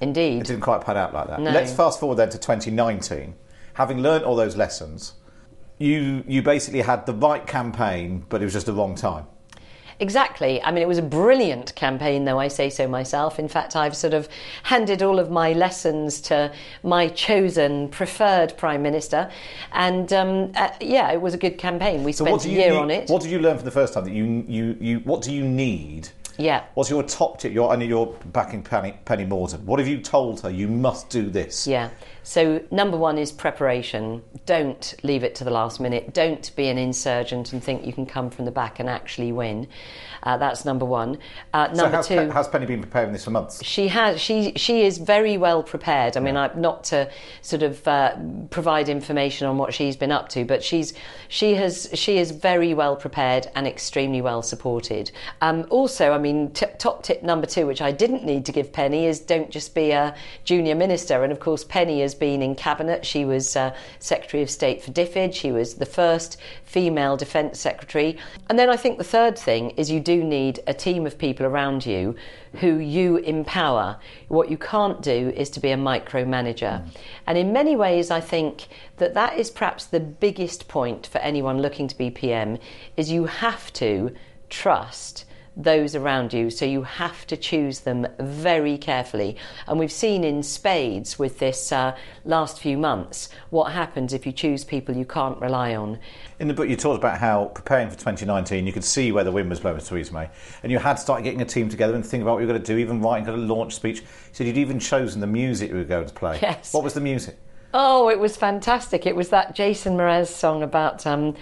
Indeed. 0.00 0.40
It 0.40 0.46
didn't 0.48 0.62
quite 0.62 0.82
pan 0.82 0.96
out 0.96 1.14
like 1.14 1.28
that. 1.28 1.40
No. 1.40 1.50
Let's 1.50 1.72
fast 1.72 1.98
forward 1.98 2.16
then 2.16 2.28
to 2.30 2.38
2019. 2.38 3.34
Having 3.74 3.98
learnt 3.98 4.24
all 4.24 4.36
those 4.36 4.56
lessons, 4.56 5.14
you, 5.78 6.24
you 6.26 6.42
basically 6.42 6.82
had 6.82 7.06
the 7.06 7.14
right 7.14 7.46
campaign, 7.46 8.24
but 8.28 8.42
it 8.42 8.44
was 8.44 8.52
just 8.52 8.66
the 8.66 8.72
wrong 8.72 8.94
time. 8.94 9.26
Exactly. 9.98 10.62
I 10.62 10.70
mean, 10.72 10.82
it 10.82 10.88
was 10.88 10.98
a 10.98 11.02
brilliant 11.02 11.74
campaign, 11.74 12.24
though 12.26 12.38
I 12.38 12.48
say 12.48 12.68
so 12.68 12.86
myself. 12.86 13.38
In 13.38 13.48
fact, 13.48 13.74
I've 13.74 13.96
sort 13.96 14.12
of 14.12 14.28
handed 14.64 15.02
all 15.02 15.18
of 15.18 15.30
my 15.30 15.52
lessons 15.54 16.20
to 16.22 16.52
my 16.82 17.08
chosen, 17.08 17.88
preferred 17.88 18.56
Prime 18.58 18.82
Minister. 18.82 19.30
And 19.72 20.12
um, 20.12 20.52
uh, 20.54 20.68
yeah, 20.80 21.12
it 21.12 21.20
was 21.20 21.32
a 21.34 21.38
good 21.38 21.56
campaign. 21.56 22.04
We 22.04 22.12
So 22.12 22.24
spent 22.26 22.44
a 22.44 22.48
year 22.50 22.70
need- 22.72 22.76
on 22.76 22.90
it. 22.90 23.08
What 23.08 23.22
did 23.22 23.30
you 23.30 23.38
learn 23.38 23.56
for 23.56 23.64
the 23.64 23.70
first 23.70 23.94
time 23.94 24.04
that 24.04 24.12
you, 24.12 24.44
you, 24.46 24.76
you 24.80 24.98
what 25.00 25.22
do 25.22 25.32
you 25.32 25.44
need? 25.44 26.08
Yeah. 26.38 26.64
What's 26.74 26.90
your 26.90 27.02
top 27.02 27.38
tip? 27.38 27.52
Your, 27.52 27.70
I 27.70 27.76
know 27.76 27.84
you're 27.84 28.14
backing 28.26 28.62
Penny, 28.62 28.98
Penny 29.04 29.24
Mordaunt. 29.24 29.60
What 29.60 29.78
have 29.78 29.88
you 29.88 30.00
told 30.00 30.40
her? 30.40 30.50
You 30.50 30.68
must 30.68 31.08
do 31.08 31.30
this. 31.30 31.66
Yeah. 31.66 31.90
So, 32.22 32.62
number 32.70 32.96
one 32.96 33.18
is 33.18 33.32
preparation. 33.32 34.22
Don't 34.46 34.94
leave 35.02 35.22
it 35.22 35.34
to 35.36 35.44
the 35.44 35.50
last 35.50 35.80
minute. 35.80 36.12
Don't 36.12 36.54
be 36.56 36.68
an 36.68 36.78
insurgent 36.78 37.52
and 37.52 37.62
think 37.62 37.86
you 37.86 37.92
can 37.92 38.06
come 38.06 38.30
from 38.30 38.44
the 38.44 38.50
back 38.50 38.80
and 38.80 38.88
actually 38.88 39.32
win. 39.32 39.68
Uh, 40.26 40.36
that's 40.36 40.64
number 40.64 40.84
one. 40.84 41.18
Uh, 41.54 41.72
So 41.72 41.82
number 41.82 41.96
how's, 41.96 42.08
two. 42.08 42.16
Pe- 42.16 42.28
how's 42.30 42.48
Penny 42.48 42.66
been 42.66 42.82
preparing 42.82 43.12
this 43.12 43.24
for 43.24 43.30
months? 43.30 43.64
She 43.64 43.86
has. 43.88 44.20
She 44.20 44.52
she 44.56 44.82
is 44.82 44.98
very 44.98 45.38
well 45.38 45.62
prepared. 45.62 46.16
I 46.16 46.20
mean, 46.20 46.36
I, 46.36 46.52
not 46.54 46.82
to 46.84 47.08
sort 47.42 47.62
of 47.62 47.86
uh, 47.86 48.16
provide 48.50 48.88
information 48.88 49.46
on 49.46 49.56
what 49.56 49.72
she's 49.72 49.96
been 49.96 50.10
up 50.10 50.28
to, 50.30 50.44
but 50.44 50.64
she's 50.64 50.94
she 51.28 51.54
has 51.54 51.88
she 51.94 52.18
is 52.18 52.32
very 52.32 52.74
well 52.74 52.96
prepared 52.96 53.46
and 53.54 53.68
extremely 53.68 54.20
well 54.20 54.42
supported. 54.42 55.12
Um, 55.40 55.64
also, 55.70 56.12
I 56.12 56.18
mean, 56.18 56.50
t- 56.50 56.66
top 56.78 57.04
tip 57.04 57.22
number 57.22 57.46
two, 57.46 57.64
which 57.68 57.80
I 57.80 57.92
didn't 57.92 58.24
need 58.24 58.44
to 58.46 58.52
give 58.52 58.72
Penny, 58.72 59.06
is 59.06 59.20
don't 59.20 59.50
just 59.50 59.76
be 59.76 59.92
a 59.92 60.12
junior 60.42 60.74
minister. 60.74 61.22
And 61.22 61.32
of 61.32 61.38
course, 61.38 61.62
Penny 61.62 62.00
has 62.00 62.16
been 62.16 62.42
in 62.42 62.56
cabinet. 62.56 63.06
She 63.06 63.24
was 63.24 63.54
uh, 63.54 63.72
Secretary 64.00 64.42
of 64.42 64.50
State 64.50 64.82
for 64.82 64.90
DFID. 64.90 65.34
She 65.34 65.52
was 65.52 65.74
the 65.74 65.86
first 65.86 66.36
female 66.64 67.16
Defence 67.16 67.60
Secretary. 67.60 68.18
And 68.50 68.58
then 68.58 68.68
I 68.68 68.76
think 68.76 68.98
the 68.98 69.04
third 69.04 69.38
thing 69.38 69.70
is 69.76 69.88
you 69.88 70.00
do 70.00 70.15
need 70.22 70.60
a 70.66 70.74
team 70.74 71.06
of 71.06 71.18
people 71.18 71.46
around 71.46 71.86
you 71.86 72.14
who 72.54 72.78
you 72.78 73.16
empower. 73.18 73.98
What 74.28 74.50
you 74.50 74.58
can't 74.58 75.02
do 75.02 75.32
is 75.36 75.50
to 75.50 75.60
be 75.60 75.70
a 75.70 75.76
micromanager. 75.76 76.82
Mm. 76.82 76.88
And 77.26 77.38
in 77.38 77.52
many 77.52 77.76
ways, 77.76 78.10
I 78.10 78.20
think 78.20 78.66
that 78.96 79.14
that 79.14 79.38
is 79.38 79.50
perhaps 79.50 79.86
the 79.86 80.00
biggest 80.00 80.68
point 80.68 81.06
for 81.06 81.18
anyone 81.18 81.60
looking 81.60 81.88
to 81.88 81.98
be 81.98 82.10
PM 82.10 82.58
is 82.96 83.10
you 83.10 83.26
have 83.26 83.72
to 83.74 84.14
trust 84.48 85.24
those 85.56 85.94
around 85.94 86.32
you. 86.32 86.50
So 86.50 86.64
you 86.64 86.82
have 86.82 87.26
to 87.28 87.36
choose 87.36 87.80
them 87.80 88.06
very 88.18 88.76
carefully. 88.76 89.36
And 89.66 89.78
we've 89.78 89.92
seen 89.92 90.22
in 90.22 90.42
spades 90.42 91.18
with 91.18 91.38
this 91.38 91.72
uh, 91.72 91.96
last 92.24 92.60
few 92.60 92.76
months 92.76 93.30
what 93.50 93.72
happens 93.72 94.12
if 94.12 94.26
you 94.26 94.32
choose 94.32 94.64
people 94.64 94.94
you 94.94 95.06
can't 95.06 95.40
rely 95.40 95.74
on. 95.74 95.98
In 96.38 96.48
the 96.48 96.54
book, 96.54 96.68
you 96.68 96.76
talked 96.76 96.98
about 96.98 97.18
how 97.18 97.46
preparing 97.46 97.88
for 97.88 97.96
2019, 97.96 98.66
you 98.66 98.72
could 98.72 98.84
see 98.84 99.10
where 99.12 99.24
the 99.24 99.32
wind 99.32 99.48
was 99.48 99.60
blowing 99.60 99.76
with 99.76 99.88
Theresa 99.88 100.12
May, 100.12 100.28
and 100.62 100.70
you 100.70 100.78
had 100.78 100.98
started 100.98 101.22
getting 101.22 101.40
a 101.40 101.46
team 101.46 101.70
together 101.70 101.94
and 101.94 102.04
think 102.04 102.22
about 102.22 102.34
what 102.34 102.40
you 102.40 102.46
were 102.46 102.52
going 102.52 102.62
to 102.62 102.72
do, 102.72 102.78
even 102.78 103.00
writing 103.00 103.26
a 103.28 103.32
launch 103.36 103.74
speech. 103.74 104.00
You 104.00 104.06
said 104.32 104.46
you'd 104.46 104.58
even 104.58 104.78
chosen 104.78 105.22
the 105.22 105.26
music 105.26 105.70
you 105.70 105.76
were 105.76 105.84
going 105.84 106.06
to 106.06 106.12
play. 106.12 106.38
Yes. 106.42 106.74
What 106.74 106.84
was 106.84 106.92
the 106.92 107.00
music? 107.00 107.38
Oh, 107.78 108.08
it 108.08 108.18
was 108.18 108.38
fantastic. 108.38 109.04
It 109.04 109.14
was 109.14 109.28
that 109.28 109.54
Jason 109.54 109.98
Mraz 109.98 110.28
song 110.28 110.62
about 110.62 111.06
um, 111.06 111.34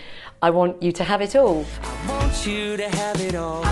I 0.43 0.51
Want 0.51 0.82
You 0.82 0.91
to 0.91 1.05
Have 1.05 1.20
It 1.22 1.37
All. 1.37 1.64
want 2.09 2.45
you 2.45 2.76
to 2.76 2.89
have 2.89 3.20
it 3.20 3.37
all. 3.37 3.62
I 3.64 3.70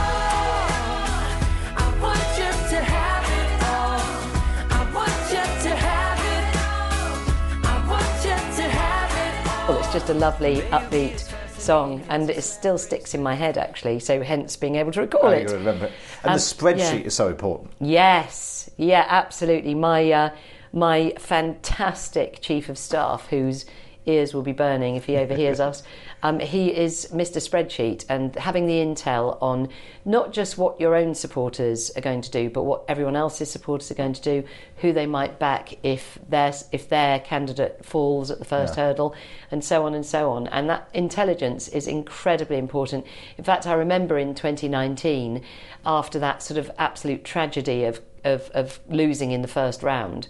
want 2.00 2.20
you 2.38 2.44
to 2.70 2.76
have 2.84 3.24
it 3.26 3.62
all. 3.66 3.98
I 4.70 4.88
want 4.94 5.10
you 5.32 5.42
to 5.64 5.70
have 5.74 6.20
it 6.38 6.54
all. 6.62 7.66
I 7.66 7.74
want 7.88 8.24
you 8.24 8.30
to 8.30 8.62
have 8.68 9.10
it 9.10 9.34
all. 9.50 9.66
Well, 9.74 9.78
it's 9.82 9.92
just 9.92 10.08
a 10.10 10.14
lovely, 10.14 10.60
upbeat 10.70 11.28
song, 11.58 12.00
and 12.10 12.30
it 12.30 12.44
still 12.44 12.78
sticks 12.78 13.12
in 13.12 13.24
my 13.24 13.34
head 13.34 13.58
actually. 13.58 13.98
So, 13.98 14.22
hence 14.22 14.54
being 14.56 14.76
able 14.76 14.92
to 14.92 15.00
recall 15.00 15.22
Oh, 15.24 15.30
it. 15.30 15.38
you've 15.40 15.46
got 15.48 15.52
to 15.54 15.58
remember. 15.58 15.86
And 16.22 16.30
Um, 16.30 16.34
the 16.34 16.38
spreadsheet 16.38 17.00
yeah. 17.00 17.06
is 17.06 17.14
so 17.14 17.26
important. 17.26 17.72
Yes, 17.80 18.70
yeah, 18.76 19.04
absolutely. 19.08 19.74
My 19.74 20.12
uh, 20.12 20.30
my 20.72 21.12
fantastic 21.18 22.40
chief 22.40 22.68
of 22.68 22.78
staff, 22.78 23.28
who's 23.28 23.66
ears 24.04 24.34
will 24.34 24.42
be 24.42 24.52
burning 24.52 24.96
if 24.96 25.04
he 25.04 25.16
overhears 25.16 25.60
us. 25.68 25.82
Um, 26.24 26.40
he 26.40 26.74
is 26.74 27.08
Mr. 27.12 27.36
Spreadsheet, 27.40 28.04
and 28.08 28.34
having 28.36 28.66
the 28.66 28.74
intel 28.74 29.38
on 29.40 29.68
not 30.04 30.32
just 30.32 30.58
what 30.58 30.80
your 30.80 30.94
own 30.94 31.14
supporters 31.14 31.90
are 31.96 32.00
going 32.00 32.20
to 32.22 32.30
do, 32.30 32.50
but 32.50 32.62
what 32.64 32.84
everyone 32.88 33.16
else's 33.16 33.50
supporters 33.50 33.90
are 33.90 33.94
going 33.94 34.12
to 34.12 34.22
do, 34.22 34.44
who 34.78 34.92
they 34.92 35.06
might 35.06 35.38
back 35.38 35.74
if 35.82 36.18
their 36.28 36.52
if 36.72 36.88
their 36.88 37.20
candidate 37.20 37.84
falls 37.84 38.30
at 38.30 38.38
the 38.38 38.44
first 38.44 38.76
Yeah. 38.76 38.86
hurdle, 38.86 39.14
and 39.50 39.64
so 39.64 39.84
on 39.86 39.94
and 39.94 40.06
so 40.06 40.30
on. 40.30 40.46
And 40.48 40.68
that 40.70 40.88
intelligence 40.94 41.68
is 41.68 41.86
incredibly 41.86 42.58
important. 42.58 43.04
In 43.38 43.44
fact, 43.44 43.66
I 43.66 43.74
remember 43.74 44.18
in 44.18 44.34
2019, 44.34 45.42
after 45.84 46.18
that 46.18 46.42
sort 46.42 46.58
of 46.58 46.70
absolute 46.78 47.24
tragedy 47.24 47.84
of 47.84 48.00
of, 48.24 48.50
of 48.54 48.78
losing 48.88 49.32
in 49.32 49.42
the 49.42 49.48
first 49.48 49.82
round. 49.82 50.28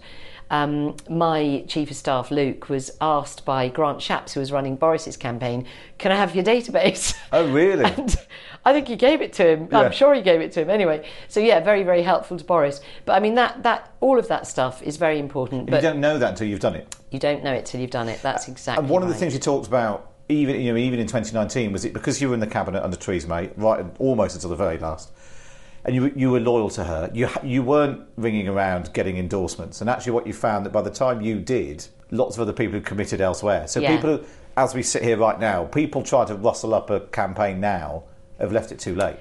Um, 0.53 0.95
my 1.09 1.65
chief 1.67 1.89
of 1.89 1.97
staff, 1.97 2.29
Luke, 2.29 2.69
was 2.69 2.91
asked 3.01 3.43
by 3.43 3.69
Grant 3.69 3.97
Shapps, 3.97 4.33
who 4.33 4.39
was 4.39 4.51
running 4.51 4.75
Boris's 4.75 5.17
campaign, 5.17 5.65
"Can 5.97 6.11
I 6.11 6.15
have 6.15 6.35
your 6.35 6.43
database?" 6.43 7.15
Oh, 7.33 7.51
really? 7.51 7.85
And 7.97 8.15
I 8.63 8.71
think 8.71 8.87
he 8.87 8.95
gave 8.95 9.21
it 9.21 9.33
to 9.33 9.47
him. 9.47 9.67
Yeah. 9.71 9.79
I'm 9.79 9.91
sure 9.91 10.13
he 10.13 10.21
gave 10.21 10.39
it 10.41 10.51
to 10.53 10.61
him 10.61 10.69
anyway. 10.69 11.09
So 11.27 11.39
yeah, 11.39 11.59
very 11.59 11.81
very 11.83 12.03
helpful 12.03 12.37
to 12.37 12.43
Boris. 12.43 12.81
But 13.05 13.13
I 13.13 13.19
mean 13.19 13.33
that 13.35 13.63
that 13.63 13.91
all 13.99 14.19
of 14.19 14.27
that 14.27 14.45
stuff 14.45 14.83
is 14.83 14.97
very 14.97 15.17
important. 15.17 15.71
But 15.71 15.77
you 15.81 15.89
don't 15.89 15.99
know 15.99 16.19
that 16.19 16.29
until 16.29 16.47
you've 16.47 16.59
done 16.59 16.75
it. 16.75 16.95
you 17.09 17.19
don't 17.19 17.43
know 17.43 17.53
it 17.53 17.65
till 17.65 17.81
you've 17.81 17.89
done 17.89 18.07
it. 18.07 18.21
That's 18.21 18.47
exactly. 18.47 18.83
And 18.83 18.89
one 18.89 19.01
of 19.01 19.09
the 19.09 19.15
things 19.15 19.33
you 19.33 19.39
talked 19.39 19.67
about, 19.67 20.11
even 20.29 20.61
you 20.61 20.71
know, 20.71 20.77
even 20.77 20.99
in 20.99 21.07
2019, 21.07 21.71
was 21.71 21.83
it 21.83 21.93
because 21.93 22.21
you 22.21 22.27
were 22.27 22.35
in 22.35 22.39
the 22.39 22.47
cabinet 22.47 22.83
under 22.83 22.95
Theresa 22.95 23.27
May, 23.27 23.49
right, 23.57 23.83
almost 23.97 24.35
until 24.35 24.51
the 24.51 24.55
very 24.55 24.77
last, 24.77 25.11
and 25.85 25.95
you 25.95 26.11
you 26.15 26.31
were 26.31 26.39
loyal 26.39 26.69
to 26.71 26.83
her. 26.83 27.09
You 27.13 27.29
you 27.43 27.63
weren't 27.63 28.01
ringing 28.17 28.47
around 28.47 28.93
getting 28.93 29.17
endorsements, 29.17 29.81
and 29.81 29.89
actually, 29.89 30.13
what 30.13 30.27
you 30.27 30.33
found 30.33 30.65
that 30.65 30.71
by 30.71 30.81
the 30.81 30.91
time 30.91 31.21
you 31.21 31.39
did, 31.39 31.87
lots 32.11 32.35
of 32.35 32.41
other 32.41 32.53
people 32.53 32.75
had 32.75 32.85
committed 32.85 33.21
elsewhere. 33.21 33.67
So 33.67 33.79
Yeah. 33.79 33.95
people, 33.95 34.21
as 34.55 34.73
we 34.73 34.83
sit 34.83 35.03
here 35.03 35.17
right 35.17 35.39
now, 35.39 35.65
people 35.65 36.03
try 36.03 36.25
to 36.25 36.35
rustle 36.35 36.73
up 36.73 36.89
a 36.89 37.01
campaign 37.01 37.59
now 37.59 38.03
have 38.39 38.51
left 38.51 38.71
it 38.71 38.79
too 38.79 38.95
late. 38.95 39.15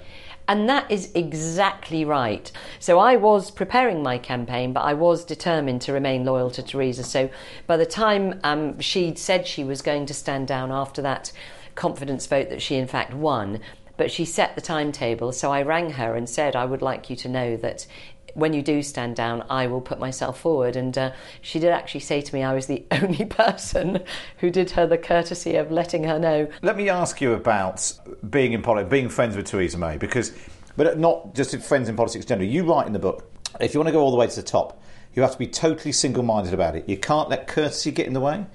And 0.49 0.69
that 0.69 0.91
is 0.91 1.11
exactly 1.15 2.05
right. 2.05 2.51
So 2.81 2.99
I 2.99 3.17
was 3.17 3.51
preparing 3.51 4.03
my 4.03 4.19
campaign, 4.19 4.73
but 4.73 4.81
I 4.81 4.93
was 4.95 5.25
determined 5.25 5.81
to 5.83 5.93
remain 5.93 6.25
loyal 6.25 6.51
to 6.51 6.63
Theresa. 6.63 7.05
So 7.05 7.31
by 7.67 7.77
the 7.77 7.87
time 7.87 8.41
um, 8.43 8.79
she'd 8.81 9.19
said 9.19 9.47
she 9.47 9.65
was 9.65 9.83
going 9.83 10.07
to 10.07 10.15
stand 10.15 10.49
down 10.49 10.73
after 10.73 11.01
that 11.03 11.33
confidence 11.75 12.27
vote 12.27 12.51
that 12.51 12.61
she 12.61 12.77
in 12.77 12.87
fact 12.87 13.15
won, 13.15 13.61
but 13.97 14.11
she 14.11 14.24
set 14.24 14.55
the 14.55 14.61
timetable. 14.61 15.32
So 15.32 15.53
I 15.53 15.62
rang 15.62 15.90
her 15.90 16.14
and 16.14 16.28
said, 16.28 16.57
I 16.57 16.64
would 16.64 16.82
like 16.82 17.11
you 17.11 17.16
to 17.16 17.28
know 17.28 17.57
that 17.59 17.86
when 18.34 18.53
you 18.53 18.62
do 18.62 18.82
stand 18.82 19.16
down, 19.16 19.45
I 19.51 19.66
will 19.66 19.80
put 19.80 19.99
myself 19.99 20.40
forward. 20.40 20.76
And 20.76 20.97
uh, 20.97 21.12
she 21.40 21.59
did 21.59 21.70
actually 21.70 22.01
say 22.01 22.20
to 22.20 22.34
me 22.34 22.43
I 22.43 22.55
was 22.55 22.66
the 22.66 22.84
only 22.90 23.24
person 23.24 24.03
who 24.38 24.51
did 24.51 24.70
her 24.72 24.86
the 24.86 24.99
courtesy 24.99 25.57
of 25.57 25.70
letting 25.70 26.05
her 26.05 26.18
know. 26.18 26.49
Let 26.62 26.76
me 26.76 26.88
ask 26.88 27.20
you 27.20 27.32
about 27.32 27.93
being 28.28 28.53
in 28.53 28.62
politics, 28.62 28.90
being 28.90 29.09
friends 29.09 29.36
with 29.36 29.47
Theresa 29.47 29.78
May, 29.78 29.97
because, 29.97 30.32
but 30.76 30.99
not 30.99 31.34
just 31.34 31.57
friends 31.61 31.88
in 31.88 31.97
politics 31.97 32.24
generally. 32.24 32.51
You 32.51 32.64
write 32.64 32.86
in 32.86 32.93
the 32.93 32.99
book, 32.99 33.30
if 33.61 33.74
you 33.74 33.80
want 33.80 33.88
to 33.88 33.93
go 33.93 34.01
all 34.01 34.11
the 34.11 34.16
way 34.16 34.26
to 34.26 34.36
the 34.36 34.43
top, 34.43 34.82
you 35.14 35.22
have 35.22 35.32
to 35.32 35.38
be 35.38 35.47
totally 35.47 35.93
single-minded 35.93 36.55
about 36.55 36.74
it. 36.74 36.88
You 36.88 36.97
can't 36.97 37.28
let 37.28 37.47
courtesy 37.47 37.90
get 37.90 38.07
in 38.07 38.14
the 38.14 38.20
way. 38.20 38.47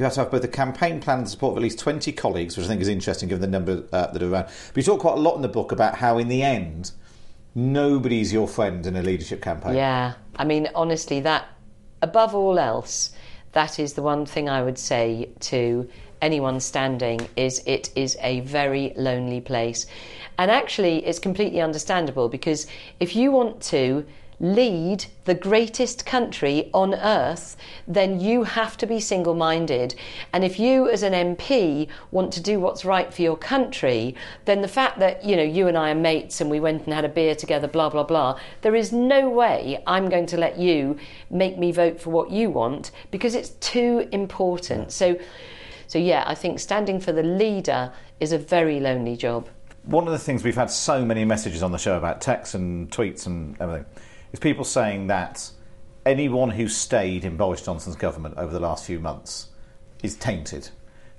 You 0.00 0.04
have 0.04 0.14
to 0.14 0.20
have 0.20 0.30
both 0.30 0.44
a 0.44 0.48
campaign 0.48 0.98
plan 0.98 1.18
and 1.18 1.26
the 1.26 1.30
support 1.30 1.52
of 1.52 1.58
at 1.58 1.62
least 1.62 1.78
20 1.78 2.10
colleagues, 2.12 2.56
which 2.56 2.64
I 2.64 2.68
think 2.68 2.80
is 2.80 2.88
interesting 2.88 3.28
given 3.28 3.42
the 3.42 3.46
number 3.46 3.84
uh, 3.92 4.06
that 4.06 4.22
are 4.22 4.32
around. 4.32 4.44
But 4.44 4.76
you 4.78 4.82
talk 4.82 5.00
quite 5.00 5.18
a 5.18 5.20
lot 5.20 5.36
in 5.36 5.42
the 5.42 5.48
book 5.48 5.72
about 5.72 5.96
how, 5.96 6.16
in 6.16 6.28
the 6.28 6.42
end, 6.42 6.92
nobody's 7.54 8.32
your 8.32 8.48
friend 8.48 8.86
in 8.86 8.96
a 8.96 9.02
leadership 9.02 9.42
campaign. 9.42 9.74
Yeah, 9.74 10.14
I 10.36 10.44
mean, 10.44 10.70
honestly, 10.74 11.20
that 11.20 11.48
above 12.00 12.34
all 12.34 12.58
else, 12.58 13.10
that 13.52 13.78
is 13.78 13.92
the 13.92 14.00
one 14.00 14.24
thing 14.24 14.48
I 14.48 14.62
would 14.62 14.78
say 14.78 15.28
to 15.40 15.86
anyone 16.22 16.60
standing 16.60 17.20
is 17.36 17.62
it 17.66 17.90
is 17.94 18.16
a 18.22 18.40
very 18.40 18.94
lonely 18.96 19.42
place. 19.42 19.84
And 20.38 20.50
actually, 20.50 21.04
it's 21.04 21.18
completely 21.18 21.60
understandable 21.60 22.30
because 22.30 22.66
if 23.00 23.14
you 23.14 23.32
want 23.32 23.60
to 23.64 24.06
lead 24.40 25.04
the 25.26 25.34
greatest 25.34 26.06
country 26.06 26.70
on 26.72 26.94
earth, 26.94 27.56
then 27.86 28.18
you 28.18 28.42
have 28.42 28.76
to 28.78 28.86
be 28.86 28.98
single 28.98 29.34
minded. 29.34 29.94
And 30.32 30.42
if 30.42 30.58
you, 30.58 30.88
as 30.88 31.02
an 31.02 31.12
MP, 31.12 31.88
want 32.10 32.32
to 32.32 32.40
do 32.40 32.58
what's 32.58 32.84
right 32.84 33.12
for 33.12 33.20
your 33.20 33.36
country, 33.36 34.14
then 34.46 34.62
the 34.62 34.68
fact 34.68 34.98
that, 34.98 35.22
you 35.24 35.36
know, 35.36 35.42
you 35.42 35.68
and 35.68 35.76
I 35.76 35.90
are 35.90 35.94
mates 35.94 36.40
and 36.40 36.50
we 36.50 36.58
went 36.58 36.84
and 36.86 36.94
had 36.94 37.04
a 37.04 37.08
beer 37.08 37.34
together, 37.34 37.68
blah, 37.68 37.90
blah, 37.90 38.02
blah, 38.02 38.40
there 38.62 38.74
is 38.74 38.92
no 38.92 39.28
way 39.28 39.82
I'm 39.86 40.08
going 40.08 40.26
to 40.26 40.38
let 40.38 40.58
you 40.58 40.98
make 41.28 41.58
me 41.58 41.70
vote 41.70 42.00
for 42.00 42.10
what 42.10 42.30
you 42.30 42.50
want 42.50 42.92
because 43.10 43.34
it's 43.34 43.50
too 43.50 44.08
important. 44.10 44.90
So, 44.90 45.18
so 45.86 45.98
yeah, 45.98 46.24
I 46.26 46.34
think 46.34 46.60
standing 46.60 46.98
for 46.98 47.12
the 47.12 47.22
leader 47.22 47.92
is 48.20 48.32
a 48.32 48.38
very 48.38 48.80
lonely 48.80 49.16
job. 49.16 49.48
One 49.84 50.06
of 50.06 50.12
the 50.12 50.18
things 50.18 50.44
we've 50.44 50.54
had 50.54 50.70
so 50.70 51.04
many 51.04 51.24
messages 51.24 51.62
on 51.62 51.72
the 51.72 51.78
show 51.78 51.96
about 51.96 52.20
texts 52.20 52.54
and 52.54 52.90
tweets 52.90 53.26
and 53.26 53.60
everything 53.60 53.86
is 54.32 54.40
people 54.40 54.64
saying 54.64 55.08
that 55.08 55.50
anyone 56.06 56.50
who 56.50 56.68
stayed 56.68 57.24
in 57.24 57.36
Boris 57.36 57.62
Johnson's 57.62 57.96
government 57.96 58.36
over 58.36 58.52
the 58.52 58.60
last 58.60 58.84
few 58.84 59.00
months 59.00 59.48
is 60.02 60.16
tainted. 60.16 60.70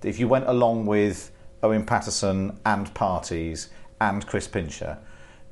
That 0.01 0.09
if 0.09 0.20
you 0.20 0.28
went 0.28 0.47
along 0.47 0.86
with 0.86 1.32
Owen 1.64 1.86
Paterson 1.86 2.59
and 2.66 2.93
parties 2.93 3.70
and 3.99 4.26
Chris 4.26 4.47
Pincher, 4.47 4.97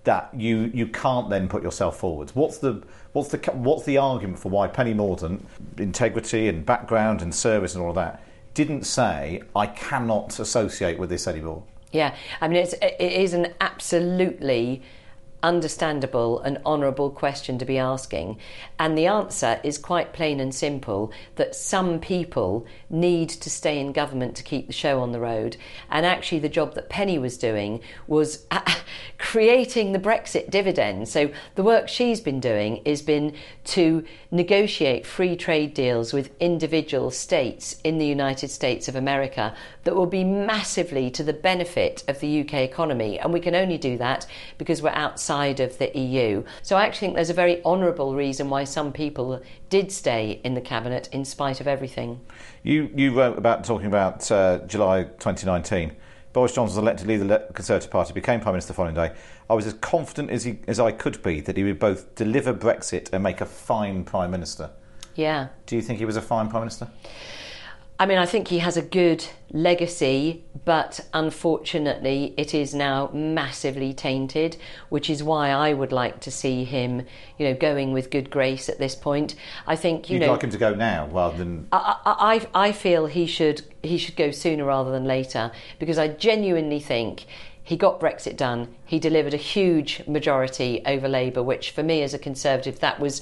that 0.05 0.30
you, 0.34 0.72
you 0.74 0.88
can't 0.88 1.30
then 1.30 1.47
put 1.47 1.62
yourself 1.62 1.99
forward. 1.99 2.32
What's 2.34 2.57
the 2.57 2.82
what's 3.14 3.30
the 3.30 3.38
what's 3.51 3.86
the 3.86 3.97
argument 3.97 4.39
for 4.39 4.49
why 4.49 4.68
Penny 4.68 4.93
Mordaunt, 4.93 5.43
integrity 5.78 6.47
and 6.47 6.66
background 6.66 7.22
and 7.22 7.34
service 7.34 7.76
and 7.76 7.84
all 7.84 7.89
of 7.89 7.95
that, 7.95 8.24
didn't 8.53 8.86
say 8.86 9.41
I 9.55 9.68
cannot 9.68 10.39
associate 10.39 10.97
with 10.97 11.10
this 11.10 11.28
anymore? 11.28 11.64
Yeah, 11.91 12.16
I 12.39 12.47
mean, 12.47 12.57
it's, 12.57 12.74
it 12.74 12.95
is 12.99 13.34
an 13.34 13.53
absolutely 13.62 14.84
understandable 15.42 16.40
and 16.40 16.60
honourable 16.66 17.10
question 17.10 17.58
to 17.58 17.66
be 17.66 17.78
asking. 17.78 18.38
And 18.78 18.98
the 18.98 19.08
answer 19.08 19.60
is 19.64 19.78
quite 19.78 20.14
plain 20.14 20.40
and 20.40 20.54
simple 20.54 21.12
that 21.36 21.56
some 21.56 22.00
people 22.00 22.66
need 22.90 23.30
to 23.30 23.50
stay 23.50 23.80
in 23.80 23.92
government 23.92 24.36
to 24.36 24.44
keep 24.44 24.68
the 24.68 24.74
show 24.74 25.02
on 25.02 25.12
the 25.12 25.20
road. 25.20 25.58
And 25.90 26.06
actually, 26.06 26.40
the 26.40 26.50
job 26.50 26.76
that 26.76 26.90
Penny 26.90 27.18
was 27.18 27.38
doing 27.38 27.82
was 28.08 28.46
creating 29.18 29.92
the 29.92 30.00
Brexit 30.00 30.50
dividend. 30.50 31.08
So 31.10 31.32
the 31.56 31.64
work 31.64 31.88
she's 31.88 32.22
been 32.22 32.40
doing 32.40 32.82
has 32.86 33.02
been 33.02 33.34
to 33.66 34.04
negotiate 34.32 35.06
free 35.06 35.36
trade 35.36 35.74
deals 35.74 36.14
with 36.14 36.32
individual 36.40 37.12
states 37.12 37.80
in 37.84 37.98
the 37.98 38.06
United 38.06 38.50
States 38.50 38.88
of 38.88 38.96
America 38.96 39.56
that 39.90 39.96
will 39.96 40.06
be 40.06 40.24
massively 40.24 41.10
to 41.10 41.24
the 41.24 41.34
benefit 41.34 42.04
of 42.08 42.20
the 42.20 42.42
UK 42.42 42.54
economy. 42.58 43.20
And 43.20 43.34
we 43.34 43.40
can 43.40 43.56
only 43.56 43.80
do 43.80 43.98
that 43.98 44.28
because 44.60 44.84
we're 44.84 44.92
outside 44.92 45.60
of 45.60 45.80
the 45.80 45.90
EU. 45.98 46.44
So 46.62 46.78
I 46.78 46.86
actually 46.86 47.08
think 47.08 47.16
there's 47.16 47.32
a 47.32 47.34
very 47.34 47.64
honourable 47.64 48.14
reason 48.14 48.52
why 48.52 48.66
some 48.66 48.94
people 48.94 49.42
did 49.70 49.92
stay 49.92 50.42
in 50.44 50.54
the 50.54 50.62
cabinet 50.62 51.10
in 51.12 51.26
spite 51.26 51.60
of 51.60 51.68
everything. 51.68 52.20
You 52.62 52.92
you 52.96 53.16
wrote 53.16 53.36
about 53.36 53.64
talking 53.64 53.88
about 53.88 54.32
uh, 54.32 54.60
July 54.68 55.06
2019. 55.06 55.96
Boris 56.34 56.54
Johnson 56.54 56.76
was 56.76 56.78
elected 56.78 57.08
leader 57.08 57.24
of 57.24 57.30
the 57.30 57.54
Conservative 57.54 57.90
Party, 57.90 58.14
became 58.14 58.42
Prime 58.42 58.54
Minister 58.54 58.74
the 58.74 58.76
following 58.76 58.94
day. 58.94 59.16
I 59.50 59.56
was 59.56 59.66
as 59.66 59.74
confident 59.74 60.30
as, 60.30 60.44
he, 60.44 60.60
as 60.68 60.80
I 60.80 60.92
could 60.92 61.24
be 61.24 61.42
that 61.42 61.58
he 61.58 61.64
would 61.64 61.80
both 61.80 62.14
deliver 62.14 62.54
Brexit 62.54 63.12
and 63.12 63.24
make 63.24 63.42
a 63.42 63.48
fine 63.48 64.04
Prime 64.04 64.30
Minister. 64.30 64.70
Yeah. 65.16 65.48
Do 65.66 65.76
you 65.76 65.82
think 65.82 65.98
he 65.98 66.06
was 66.06 66.16
a 66.16 66.22
fine 66.22 66.48
Prime 66.48 66.62
Minister? 66.62 66.90
I 68.02 68.06
mean, 68.06 68.18
I 68.18 68.26
think 68.26 68.47
he 68.47 68.60
has 68.60 68.78
a 68.78 68.82
good 68.82 69.26
legacy, 69.52 70.45
but 70.64 71.02
unfortunately, 71.14 72.34
it 72.38 72.54
is 72.54 72.74
now 72.74 73.10
massively 73.14 73.93
tainted, 73.93 74.56
which 74.88 75.10
is 75.10 75.22
why 75.22 75.50
I 75.50 75.74
would 75.74 75.91
like 75.91 76.22
to 76.22 76.32
see 76.32 76.64
him, 76.64 77.06
you 77.38 77.45
know, 77.45 77.54
going 77.54 77.91
with 77.91 78.10
good 78.10 78.30
grace 78.30 78.70
at 78.70 78.80
this 78.80 78.95
point. 78.95 79.36
I 79.68 79.76
think 79.76 80.10
you 80.10 80.14
You'd 80.14 80.28
know. 80.28 80.32
like 80.32 80.43
him 80.43 80.50
to 80.52 80.58
go 80.58 80.74
now 80.74 81.08
rather 81.08 81.38
than. 81.39 81.68
I, 81.74 81.97
I, 82.06 82.68
I 82.68 82.72
feel 82.72 83.08
he 83.08 83.26
should 83.26 83.64
he 83.84 83.97
should 83.97 84.16
go 84.16 84.32
sooner 84.32 84.64
rather 84.66 84.91
than 84.91 85.06
later 85.06 85.52
because 85.78 85.97
I 85.97 86.08
genuinely 86.08 86.80
think 86.80 87.26
he 87.70 87.78
got 87.78 87.99
Brexit 87.99 88.36
done. 88.36 88.67
He 88.84 88.97
delivered 88.97 89.36
a 89.36 89.38
huge 89.38 90.01
majority 90.07 90.82
over 90.88 91.07
Labour, 91.07 91.43
which 91.43 91.70
for 91.70 91.84
me 91.84 92.01
as 92.01 92.15
a 92.15 92.17
Conservative 92.17 92.80
that 92.80 92.99
was 92.99 93.22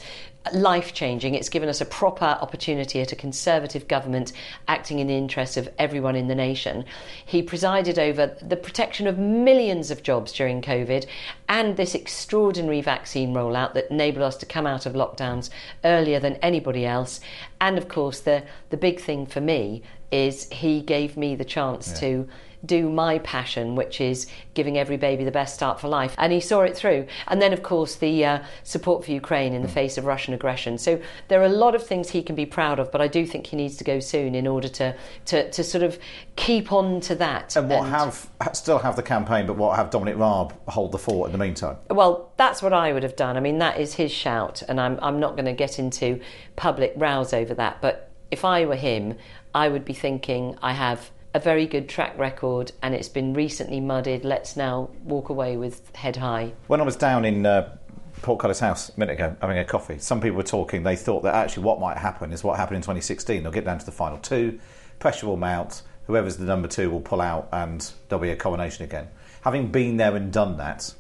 life 0.53 0.93
changing. 0.93 1.35
It's 1.35 1.49
given 1.49 1.67
us 1.67 1.81
a 1.81 1.85
proper 1.85 2.23
opportunity 2.23 3.01
at 3.01 3.11
a 3.11 3.17
Conservative 3.17 3.89
government 3.89 4.31
acting 4.69 4.99
in 4.99 5.07
the 5.07 5.17
interests 5.17 5.57
of 5.57 5.67
everyone 5.77 6.15
in 6.15 6.29
the 6.29 6.33
nation. 6.33 6.85
He 7.25 7.41
presided 7.43 7.99
over 7.99 8.37
the 8.41 8.55
protection 8.55 9.05
of 9.05 9.17
millions 9.17 9.91
of 9.91 10.01
jobs 10.01 10.31
during 10.31 10.61
COVID 10.61 11.05
and 11.49 11.75
this 11.75 11.93
extraordinary 11.93 12.79
vaccine 12.79 13.33
rollout 13.33 13.73
that 13.73 13.91
enabled 13.91 14.23
us 14.23 14.37
to 14.37 14.45
come 14.45 14.65
out 14.65 14.85
of 14.85 14.93
lockdowns 14.93 15.49
earlier 15.83 16.21
than 16.21 16.35
anybody 16.35 16.85
else. 16.85 17.19
And 17.59 17.77
of 17.77 17.89
course, 17.89 18.21
the, 18.21 18.43
the 18.69 18.77
big 18.77 19.01
thing 19.01 19.25
for 19.25 19.41
me 19.41 19.83
is 20.09 20.47
he 20.51 20.79
gave 20.79 21.17
me 21.17 21.35
the 21.35 21.43
chance 21.43 21.89
Yeah. 21.89 21.99
to 21.99 22.29
do 22.68 22.89
my 22.89 23.20
passion, 23.20 23.76
which 23.76 23.99
is 24.01 24.28
giving 24.53 24.78
every 24.78 24.97
baby 24.97 25.24
the 25.24 25.32
best 25.32 25.55
start 25.55 25.80
for 25.80 25.88
life. 25.88 26.13
And 26.18 26.32
he 26.34 26.39
saw 26.39 26.61
it 26.61 26.76
through. 26.76 27.07
And 27.28 27.41
then, 27.41 27.53
of 27.53 27.63
course, 27.63 27.95
the 27.95 28.26
uh, 28.26 28.43
support 28.63 29.05
for 29.05 29.11
Ukraine 29.11 29.53
in 29.53 29.61
the 29.61 29.68
face 29.68 29.97
of 29.97 30.05
Russian 30.05 30.34
aggression. 30.34 30.78
So 30.78 31.01
there 31.30 31.41
are 31.41 31.45
a 31.45 31.49
lot 31.49 31.74
of 31.76 31.86
things 31.86 32.09
he 32.09 32.22
can 32.22 32.36
be 32.36 32.45
proud 32.45 32.80
of, 32.80 32.91
but 32.91 33.01
I 33.01 33.07
do 33.07 33.26
think 33.26 33.47
he 33.47 33.55
needs 33.55 33.78
to 33.78 33.84
go 33.84 33.99
soon 33.99 34.36
in 34.36 34.45
order 34.45 34.68
to, 34.68 34.95
to, 35.26 35.49
to 35.51 35.63
sort 35.63 35.84
of 35.84 35.97
keep 36.36 36.72
on 36.72 36.99
to 37.01 37.15
that. 37.15 37.55
And 37.55 37.70
what 37.70 37.88
have 37.88 38.30
still 38.53 38.80
have 38.80 38.95
the 38.95 39.03
campaign, 39.03 39.47
but 39.47 39.57
what 39.57 39.76
have 39.78 39.89
Dominic 39.89 40.18
Raab 40.18 40.53
hold 40.68 40.91
the 40.91 40.97
fort 40.97 41.28
in 41.28 41.32
the 41.32 41.38
meantime? 41.38 41.78
Well, 41.89 42.32
that's 42.38 42.61
what 42.61 42.74
I 42.74 42.93
would 42.93 43.03
have 43.03 43.15
done. 43.15 43.38
I 43.38 43.39
mean, 43.39 43.59
that 43.59 43.80
is 43.80 43.93
his 43.95 44.11
shout, 44.11 44.61
and 44.68 44.80
I'm, 44.80 44.99
I'm 45.01 45.20
not 45.20 45.36
going 45.36 45.45
to 45.45 45.53
get 45.53 45.80
into 45.80 46.20
public 46.55 46.93
rows 46.95 47.34
over 47.34 47.53
that. 47.55 47.82
But 47.82 48.11
if 48.32 48.43
I 48.43 48.65
were 48.65 48.76
him, 48.76 49.15
I 49.53 49.70
would 49.70 49.86
be 49.86 49.93
thinking, 49.93 50.57
I 50.61 50.74
have 50.74 51.11
a 51.38 51.39
very 51.39 51.67
good 51.67 51.88
track 51.88 52.17
record 52.17 52.71
and 52.81 52.95
it's 52.95 53.09
been 53.09 53.31
recently 53.31 53.79
mudded. 53.79 54.25
Let's 54.25 54.57
now 54.57 54.89
walk 55.03 55.29
away 55.29 55.55
with 55.55 55.95
head 55.95 56.15
high. 56.15 56.53
When 56.65 56.81
I 56.81 56.83
was 56.83 56.95
down 56.95 57.25
in 57.25 57.45
uh, 57.45 57.77
Portcullis 58.23 58.59
House 58.59 58.89
a 58.89 58.99
minute 58.99 59.13
ago 59.13 59.35
having 59.39 59.59
a 59.59 59.63
coffee, 59.63 59.99
some 59.99 60.19
people 60.19 60.38
were 60.38 60.43
talking. 60.43 60.81
They 60.81 60.95
thought 60.95 61.21
that 61.21 61.35
actually 61.35 61.61
what 61.61 61.79
might 61.79 61.97
happen 61.97 62.33
is 62.33 62.43
what 62.43 62.57
happened 62.57 62.77
in 62.77 62.81
2016. 62.81 63.43
They'll 63.43 63.51
get 63.51 63.65
down 63.65 63.77
to 63.77 63.85
the 63.85 63.91
final 63.91 64.17
two, 64.17 64.59
pressure 64.97 65.27
will 65.27 65.38
mount, 65.38 65.83
whoever's 66.07 66.38
the 66.38 66.45
number 66.45 66.67
two 66.67 66.89
will 66.89 67.01
pull 67.01 67.21
out, 67.21 67.49
and 67.51 67.88
there'll 68.09 68.21
be 68.21 68.31
a 68.31 68.35
coronation 68.35 68.83
again. 68.83 69.07
Having 69.41 69.67
been 69.67 69.97
there 69.97 70.15
and 70.15 70.33
done 70.33 70.57
that, 70.57 70.91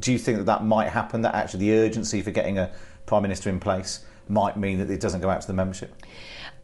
do 0.00 0.10
you 0.10 0.18
think 0.18 0.38
that 0.38 0.46
that 0.46 0.64
might 0.64 0.88
happen? 0.88 1.20
That 1.20 1.34
actually 1.34 1.68
the 1.68 1.76
urgency 1.76 2.22
for 2.22 2.30
getting 2.30 2.56
a 2.56 2.72
prime 3.04 3.20
minister 3.20 3.50
in 3.50 3.60
place 3.60 4.06
might 4.26 4.56
mean 4.56 4.78
that 4.78 4.90
it 4.90 5.00
doesn't 5.00 5.20
go 5.20 5.28
out 5.28 5.42
to 5.42 5.46
the 5.46 5.52
membership? 5.52 5.94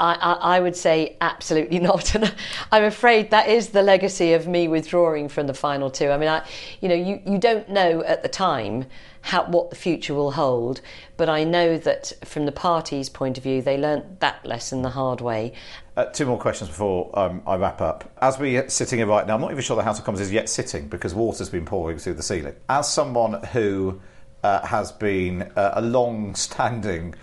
I, 0.02 0.14
I, 0.14 0.56
I 0.56 0.60
would 0.60 0.74
say 0.74 1.16
absolutely 1.20 1.78
not, 1.90 2.14
and 2.14 2.34
I'm 2.72 2.84
afraid 2.84 3.30
that 3.30 3.48
is 3.48 3.68
the 3.68 3.82
legacy 3.82 4.32
of 4.32 4.48
me 4.48 4.66
withdrawing 4.66 5.28
from 5.28 5.46
the 5.46 5.54
final 5.54 5.90
two. 5.90 6.10
I 6.10 6.18
mean, 6.18 6.28
I, 6.28 6.44
you 6.80 6.88
know, 6.88 6.94
you, 6.94 7.22
you 7.24 7.38
don't 7.38 7.68
know 7.68 8.02
at 8.02 8.22
the 8.24 8.28
time 8.28 8.86
how 9.20 9.44
what 9.44 9.70
the 9.70 9.76
future 9.76 10.14
will 10.14 10.32
hold, 10.32 10.80
but 11.16 11.28
I 11.28 11.44
know 11.44 11.78
that 11.78 12.12
from 12.24 12.46
the 12.46 12.52
party's 12.52 13.08
point 13.08 13.38
of 13.38 13.44
view, 13.44 13.62
they 13.62 13.78
learnt 13.78 14.18
that 14.18 14.44
lesson 14.44 14.82
the 14.82 14.90
hard 14.90 15.20
way. 15.20 15.52
Uh, 15.96 16.06
two 16.06 16.26
more 16.26 16.38
questions 16.38 16.68
before 16.68 17.16
um, 17.16 17.40
I 17.46 17.54
wrap 17.54 17.80
up. 17.80 18.12
As 18.20 18.38
we're 18.40 18.68
sitting 18.68 18.98
here 18.98 19.06
right 19.06 19.24
now, 19.24 19.36
I'm 19.36 19.40
not 19.40 19.52
even 19.52 19.62
sure 19.62 19.76
the 19.76 19.84
House 19.84 20.00
of 20.00 20.04
Commons 20.04 20.20
is 20.20 20.32
yet 20.32 20.48
sitting 20.48 20.88
because 20.88 21.14
water's 21.14 21.48
been 21.50 21.64
pouring 21.64 21.98
through 21.98 22.14
the 22.14 22.22
ceiling. 22.24 22.56
As 22.68 22.92
someone 22.92 23.44
who 23.44 24.00
uh, 24.42 24.66
has 24.66 24.90
been 24.90 25.42
uh, 25.54 25.72
a 25.74 25.82
long 25.82 26.34
standing 26.34 27.14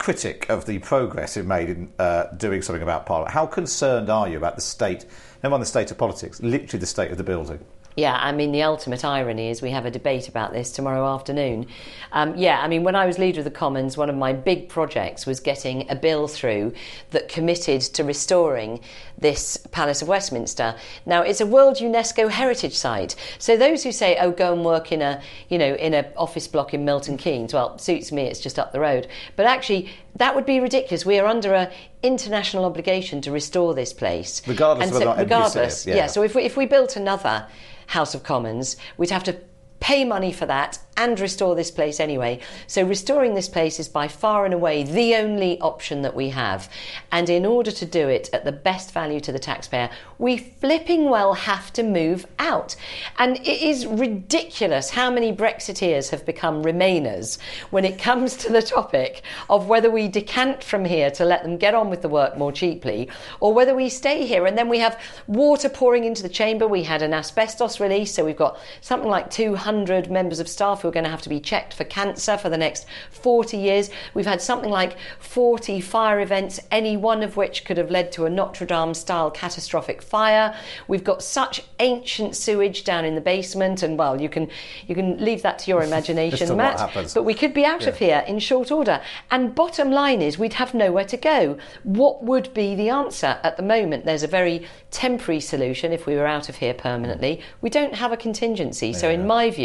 critic 0.00 0.48
of 0.48 0.64
the 0.64 0.78
progress 0.78 1.36
it 1.36 1.44
made 1.44 1.68
in 1.68 1.92
uh, 1.98 2.24
doing 2.36 2.62
something 2.62 2.82
about 2.82 3.04
Parliament, 3.04 3.34
how 3.34 3.46
concerned 3.46 4.08
are 4.08 4.28
you 4.28 4.38
about 4.38 4.56
the 4.56 4.62
state, 4.62 5.04
never 5.42 5.50
mind 5.50 5.62
the 5.62 5.66
state 5.66 5.90
of 5.90 5.98
politics, 5.98 6.40
literally 6.42 6.80
the 6.80 6.86
state 6.86 7.10
of 7.10 7.18
the 7.18 7.22
building? 7.22 7.60
Yeah, 7.96 8.16
I 8.18 8.32
mean, 8.32 8.52
the 8.52 8.62
ultimate 8.62 9.04
irony 9.04 9.50
is 9.50 9.60
we 9.60 9.72
have 9.72 9.84
a 9.84 9.90
debate 9.90 10.26
about 10.26 10.52
this 10.52 10.72
tomorrow 10.72 11.12
afternoon. 11.14 11.66
Um, 12.12 12.34
yeah, 12.36 12.60
I 12.60 12.68
mean, 12.68 12.82
when 12.82 12.94
I 12.94 13.04
was 13.04 13.18
Leader 13.18 13.40
of 13.40 13.44
the 13.44 13.50
Commons, 13.50 13.96
one 13.96 14.08
of 14.08 14.16
my 14.16 14.32
big 14.32 14.70
projects 14.70 15.26
was 15.26 15.38
getting 15.38 15.90
a 15.90 15.96
bill 15.96 16.28
through 16.28 16.72
that 17.10 17.28
committed 17.28 17.82
to 17.82 18.04
restoring 18.04 18.80
this 19.20 19.56
Palace 19.70 20.02
of 20.02 20.08
Westminster. 20.08 20.74
Now, 21.06 21.22
it's 21.22 21.40
a 21.40 21.46
World 21.46 21.76
UNESCO 21.76 22.30
Heritage 22.30 22.76
Site, 22.76 23.14
so 23.38 23.56
those 23.56 23.84
who 23.84 23.92
say, 23.92 24.16
"Oh, 24.20 24.30
go 24.30 24.52
and 24.52 24.64
work 24.64 24.92
in 24.92 25.02
a, 25.02 25.20
you 25.48 25.58
know, 25.58 25.74
in 25.74 25.94
an 25.94 26.06
office 26.16 26.48
block 26.48 26.74
in 26.74 26.84
Milton 26.84 27.16
Keynes," 27.16 27.54
well, 27.54 27.78
suits 27.78 28.12
me. 28.12 28.22
It's 28.22 28.40
just 28.40 28.58
up 28.58 28.72
the 28.72 28.80
road. 28.80 29.06
But 29.36 29.46
actually, 29.46 29.90
that 30.16 30.34
would 30.34 30.46
be 30.46 30.60
ridiculous. 30.60 31.06
We 31.06 31.18
are 31.18 31.26
under 31.26 31.54
a 31.54 31.70
international 32.02 32.64
obligation 32.64 33.20
to 33.22 33.30
restore 33.30 33.74
this 33.74 33.92
place, 33.92 34.42
Regardless 34.46 34.88
and 34.88 34.96
of 34.96 35.02
so, 35.02 35.04
not 35.04 35.18
anybody 35.18 35.28
said 35.28 35.60
regardless, 35.60 35.86
it, 35.86 35.96
yeah. 35.96 36.06
So 36.06 36.22
if 36.22 36.34
we, 36.34 36.42
if 36.42 36.56
we 36.56 36.66
built 36.66 36.96
another 36.96 37.46
House 37.86 38.14
of 38.14 38.22
Commons, 38.22 38.76
we'd 38.96 39.10
have 39.10 39.24
to 39.24 39.36
pay 39.80 40.04
money 40.04 40.32
for 40.32 40.46
that 40.46 40.78
and 41.00 41.18
restore 41.18 41.54
this 41.54 41.70
place 41.70 41.98
anyway. 41.98 42.38
So 42.66 42.84
restoring 42.84 43.34
this 43.34 43.48
place 43.48 43.80
is 43.80 43.88
by 43.88 44.06
far 44.06 44.44
and 44.44 44.52
away 44.52 44.82
the 44.82 45.14
only 45.14 45.58
option 45.60 46.02
that 46.02 46.14
we 46.14 46.28
have. 46.28 46.68
And 47.10 47.30
in 47.30 47.46
order 47.46 47.70
to 47.70 47.86
do 47.86 48.06
it 48.08 48.28
at 48.34 48.44
the 48.44 48.52
best 48.52 48.92
value 48.92 49.18
to 49.20 49.32
the 49.32 49.38
taxpayer, 49.38 49.88
we 50.18 50.36
flipping 50.36 51.08
well 51.08 51.32
have 51.32 51.72
to 51.72 51.82
move 51.82 52.26
out. 52.38 52.76
And 53.18 53.38
it 53.38 53.62
is 53.62 53.86
ridiculous 53.86 54.90
how 54.90 55.10
many 55.10 55.32
Brexiteers 55.32 56.10
have 56.10 56.26
become 56.26 56.62
Remainers 56.62 57.38
when 57.70 57.86
it 57.86 57.98
comes 58.10 58.36
to 58.36 58.52
the 58.52 58.60
topic 58.60 59.22
of 59.48 59.68
whether 59.68 59.90
we 59.90 60.06
decant 60.06 60.62
from 60.62 60.84
here 60.84 61.10
to 61.12 61.24
let 61.24 61.44
them 61.44 61.56
get 61.56 61.74
on 61.74 61.88
with 61.88 62.02
the 62.02 62.10
work 62.10 62.36
more 62.36 62.52
cheaply 62.52 63.08
or 63.40 63.54
whether 63.54 63.74
we 63.74 63.88
stay 63.88 64.26
here 64.26 64.44
and 64.44 64.58
then 64.58 64.68
we 64.68 64.80
have 64.80 65.00
water 65.26 65.70
pouring 65.70 66.04
into 66.04 66.22
the 66.22 66.28
chamber. 66.28 66.68
We 66.68 66.82
had 66.82 67.00
an 67.00 67.14
asbestos 67.14 67.80
release, 67.80 68.12
so 68.12 68.22
we've 68.22 68.36
got 68.36 68.58
something 68.82 69.08
like 69.08 69.30
200 69.30 69.69
members 69.72 70.40
of 70.40 70.48
staff 70.48 70.82
who 70.82 70.88
are 70.88 70.92
going 70.92 71.04
to 71.04 71.10
have 71.10 71.22
to 71.22 71.28
be 71.28 71.40
checked 71.40 71.74
for 71.74 71.84
cancer 71.84 72.36
for 72.36 72.48
the 72.48 72.58
next 72.58 72.86
40 73.10 73.56
years. 73.56 73.90
We've 74.14 74.26
had 74.26 74.42
something 74.42 74.70
like 74.70 74.96
40 75.18 75.80
fire 75.80 76.20
events, 76.20 76.60
any 76.70 76.96
one 76.96 77.22
of 77.22 77.36
which 77.36 77.64
could 77.64 77.76
have 77.76 77.90
led 77.90 78.12
to 78.12 78.26
a 78.26 78.30
Notre 78.30 78.66
Dame 78.66 78.94
style 78.94 79.30
catastrophic 79.30 80.02
fire. 80.02 80.54
We've 80.88 81.04
got 81.04 81.22
such 81.22 81.62
ancient 81.78 82.36
sewage 82.36 82.84
down 82.84 83.04
in 83.04 83.14
the 83.14 83.20
basement, 83.20 83.82
and 83.82 83.98
well, 83.98 84.20
you 84.20 84.28
can 84.28 84.50
you 84.86 84.94
can 84.94 85.22
leave 85.24 85.42
that 85.42 85.58
to 85.60 85.70
your 85.70 85.82
imagination, 85.90 86.38
Just 86.38 86.50
to 86.50 86.56
what 86.56 86.94
Matt. 86.94 87.12
But 87.14 87.24
we 87.24 87.34
could 87.34 87.54
be 87.54 87.64
out 87.64 87.86
of 87.86 87.98
here 87.98 88.24
in 88.26 88.38
short 88.38 88.70
order. 88.70 89.00
And 89.30 89.54
bottom 89.54 89.90
line 89.90 90.22
is, 90.22 90.38
we'd 90.38 90.54
have 90.54 90.74
nowhere 90.74 91.04
to 91.04 91.16
go. 91.16 91.58
What 91.82 92.22
would 92.24 92.52
be 92.54 92.74
the 92.74 92.88
answer? 92.88 93.38
At 93.42 93.56
the 93.56 93.62
moment, 93.62 94.04
there's 94.04 94.22
a 94.22 94.28
very 94.28 94.66
temporary 94.90 95.40
solution 95.40 95.92
if 95.92 96.06
we 96.06 96.16
were 96.16 96.26
out 96.26 96.48
of 96.48 96.56
here 96.56 96.74
permanently. 96.74 97.40
We 97.60 97.70
don't 97.70 97.94
have 97.94 98.12
a 98.12 98.16
contingency. 98.16 98.92
So, 98.92 99.08
in 99.08 99.26
my 99.26 99.50
view, 99.50 99.59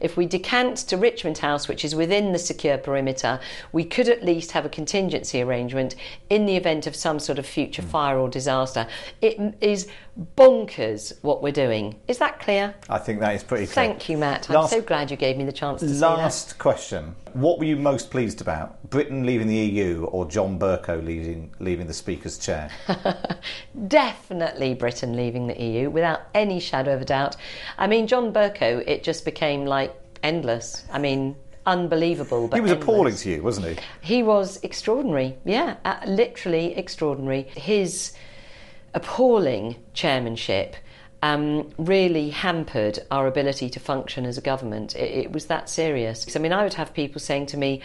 if 0.00 0.16
we 0.16 0.26
decant 0.26 0.76
to 0.78 0.96
Richmond 0.96 1.38
House, 1.38 1.68
which 1.68 1.84
is 1.84 1.94
within 1.94 2.32
the 2.32 2.38
secure 2.38 2.78
perimeter, 2.78 3.40
we 3.72 3.84
could 3.84 4.08
at 4.08 4.24
least 4.24 4.52
have 4.52 4.64
a 4.64 4.68
contingency 4.68 5.42
arrangement 5.42 5.94
in 6.28 6.46
the 6.46 6.56
event 6.56 6.86
of 6.86 6.94
some 6.94 7.18
sort 7.18 7.38
of 7.38 7.46
future 7.46 7.82
hmm. 7.82 7.88
fire 7.88 8.18
or 8.18 8.28
disaster. 8.28 8.86
It 9.20 9.56
is 9.60 9.88
bonkers 10.36 11.12
what 11.22 11.42
we're 11.42 11.52
doing. 11.52 11.98
Is 12.08 12.18
that 12.18 12.40
clear? 12.40 12.74
I 12.88 12.98
think 12.98 13.20
that 13.20 13.34
is 13.34 13.42
pretty 13.42 13.66
clear. 13.66 13.74
Thank 13.74 14.08
you, 14.08 14.18
Matt. 14.18 14.50
I'm 14.50 14.68
so 14.68 14.80
glad 14.80 15.10
you 15.10 15.16
gave 15.16 15.36
me 15.36 15.44
the 15.44 15.52
chance 15.52 15.80
to 15.80 15.88
say 15.88 16.00
that. 16.00 16.18
Last 16.18 16.58
question. 16.58 17.14
What 17.34 17.58
were 17.58 17.64
you 17.64 17.76
most 17.76 18.10
pleased 18.10 18.40
about? 18.40 18.90
Britain 18.90 19.24
leaving 19.24 19.46
the 19.46 19.56
EU 19.56 20.04
or 20.04 20.26
John 20.26 20.58
Bercow 20.58 21.04
leaving, 21.04 21.54
leaving 21.60 21.86
the 21.86 21.94
Speaker's 21.94 22.38
chair? 22.38 22.70
Definitely 23.88 24.74
Britain 24.74 25.14
leaving 25.14 25.46
the 25.46 25.60
EU 25.60 25.90
without 25.90 26.22
any 26.34 26.58
shadow 26.58 26.94
of 26.94 27.02
a 27.02 27.04
doubt. 27.04 27.36
I 27.78 27.86
mean, 27.86 28.06
John 28.06 28.32
Bercow, 28.32 28.82
it 28.86 29.02
just 29.02 29.24
became 29.24 29.64
like 29.64 29.94
endless. 30.22 30.84
I 30.92 30.98
mean, 30.98 31.36
unbelievable. 31.66 32.48
But 32.48 32.56
he 32.56 32.60
was 32.62 32.72
endless. 32.72 32.88
appalling 32.88 33.16
to 33.16 33.30
you, 33.30 33.42
wasn't 33.42 33.66
he? 33.68 33.76
He 34.00 34.22
was 34.22 34.58
extraordinary. 34.62 35.36
Yeah, 35.44 35.76
uh, 35.84 36.00
literally 36.06 36.76
extraordinary. 36.76 37.42
His 37.54 38.12
appalling 38.94 39.76
chairmanship 39.94 40.76
um, 41.22 41.70
really 41.78 42.30
hampered 42.30 42.98
our 43.10 43.26
ability 43.26 43.70
to 43.70 43.80
function 43.80 44.24
as 44.24 44.38
a 44.38 44.40
government. 44.40 44.94
It, 44.96 45.26
it 45.26 45.32
was 45.32 45.46
that 45.46 45.68
serious. 45.68 46.36
I 46.36 46.38
mean, 46.38 46.52
I 46.52 46.62
would 46.62 46.74
have 46.74 46.94
people 46.94 47.20
saying 47.20 47.46
to 47.46 47.56
me, 47.56 47.80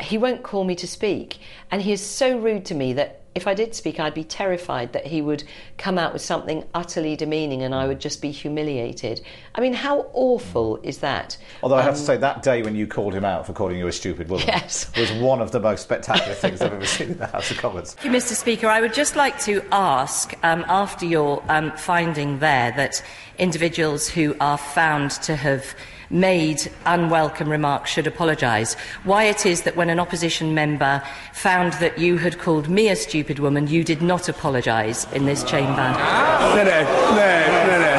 he 0.00 0.18
won't 0.18 0.42
call 0.42 0.64
me 0.64 0.74
to 0.76 0.86
speak. 0.86 1.38
And 1.70 1.82
he 1.82 1.92
is 1.92 2.00
so 2.00 2.38
rude 2.38 2.64
to 2.66 2.74
me 2.74 2.92
that 2.94 3.22
if 3.36 3.46
I 3.46 3.52
did 3.52 3.74
speak, 3.74 4.00
I'd 4.00 4.14
be 4.14 4.24
terrified 4.24 4.94
that 4.94 5.06
he 5.06 5.20
would 5.20 5.44
come 5.76 5.98
out 5.98 6.14
with 6.14 6.22
something 6.22 6.64
utterly 6.74 7.16
demeaning 7.16 7.62
and 7.62 7.74
I 7.74 7.86
would 7.86 8.00
just 8.00 8.22
be 8.22 8.30
humiliated. 8.30 9.20
I 9.54 9.60
mean, 9.60 9.74
how 9.74 10.06
awful 10.14 10.78
is 10.82 10.98
that? 10.98 11.36
Although 11.62 11.76
I 11.76 11.82
have 11.82 11.94
to 11.94 12.00
Um, 12.00 12.06
say, 12.06 12.16
that 12.16 12.42
day 12.42 12.62
when 12.62 12.74
you 12.74 12.86
called 12.86 13.12
him 13.12 13.26
out 13.26 13.46
for 13.46 13.52
calling 13.52 13.76
you 13.76 13.86
a 13.88 13.92
stupid 13.92 14.30
woman 14.30 14.46
Yes. 14.46 14.90
was 14.96 15.12
one 15.12 15.42
of 15.42 15.52
the 15.52 15.60
most 15.60 15.82
spectacular 15.82 16.32
things 16.34 16.62
I've 16.62 16.72
ever 16.72 16.86
seen 16.86 17.10
in 17.10 17.18
the 17.18 17.26
House 17.26 17.50
of 17.50 17.58
Commons. 17.58 17.92
Thank 17.92 18.06
you, 18.06 18.18
Mr. 18.18 18.32
Speaker. 18.34 18.68
I 18.68 18.80
would 18.80 18.94
just 18.94 19.16
like 19.16 19.38
to 19.42 19.62
ask, 19.70 20.32
um, 20.42 20.64
after 20.66 21.04
your 21.04 21.42
um, 21.50 21.72
finding 21.76 22.38
there 22.38 22.72
that 22.72 23.02
individuals 23.38 24.08
who 24.08 24.34
are 24.40 24.56
found 24.58 25.10
to 25.10 25.36
have 25.36 25.74
made 26.10 26.70
unwelcome 26.84 27.48
remarks 27.48 27.90
should 27.90 28.06
apologise, 28.06 28.74
why 29.04 29.24
it 29.24 29.46
is 29.46 29.62
that 29.62 29.76
when 29.76 29.90
an 29.90 30.00
opposition 30.00 30.54
member 30.54 31.02
found 31.32 31.72
that 31.74 31.98
you 31.98 32.16
had 32.18 32.38
called 32.38 32.68
me 32.68 32.88
a 32.88 32.96
stupid 32.96 33.38
woman, 33.38 33.66
you 33.66 33.84
did 33.84 34.02
not 34.02 34.28
apologise 34.28 35.10
in 35.12 35.26
this 35.26 35.44
chamber. 35.44 35.76
No, 35.76 36.54
no, 36.56 36.64
no, 36.64 36.82
no, 37.16 37.78
no. 37.78 37.96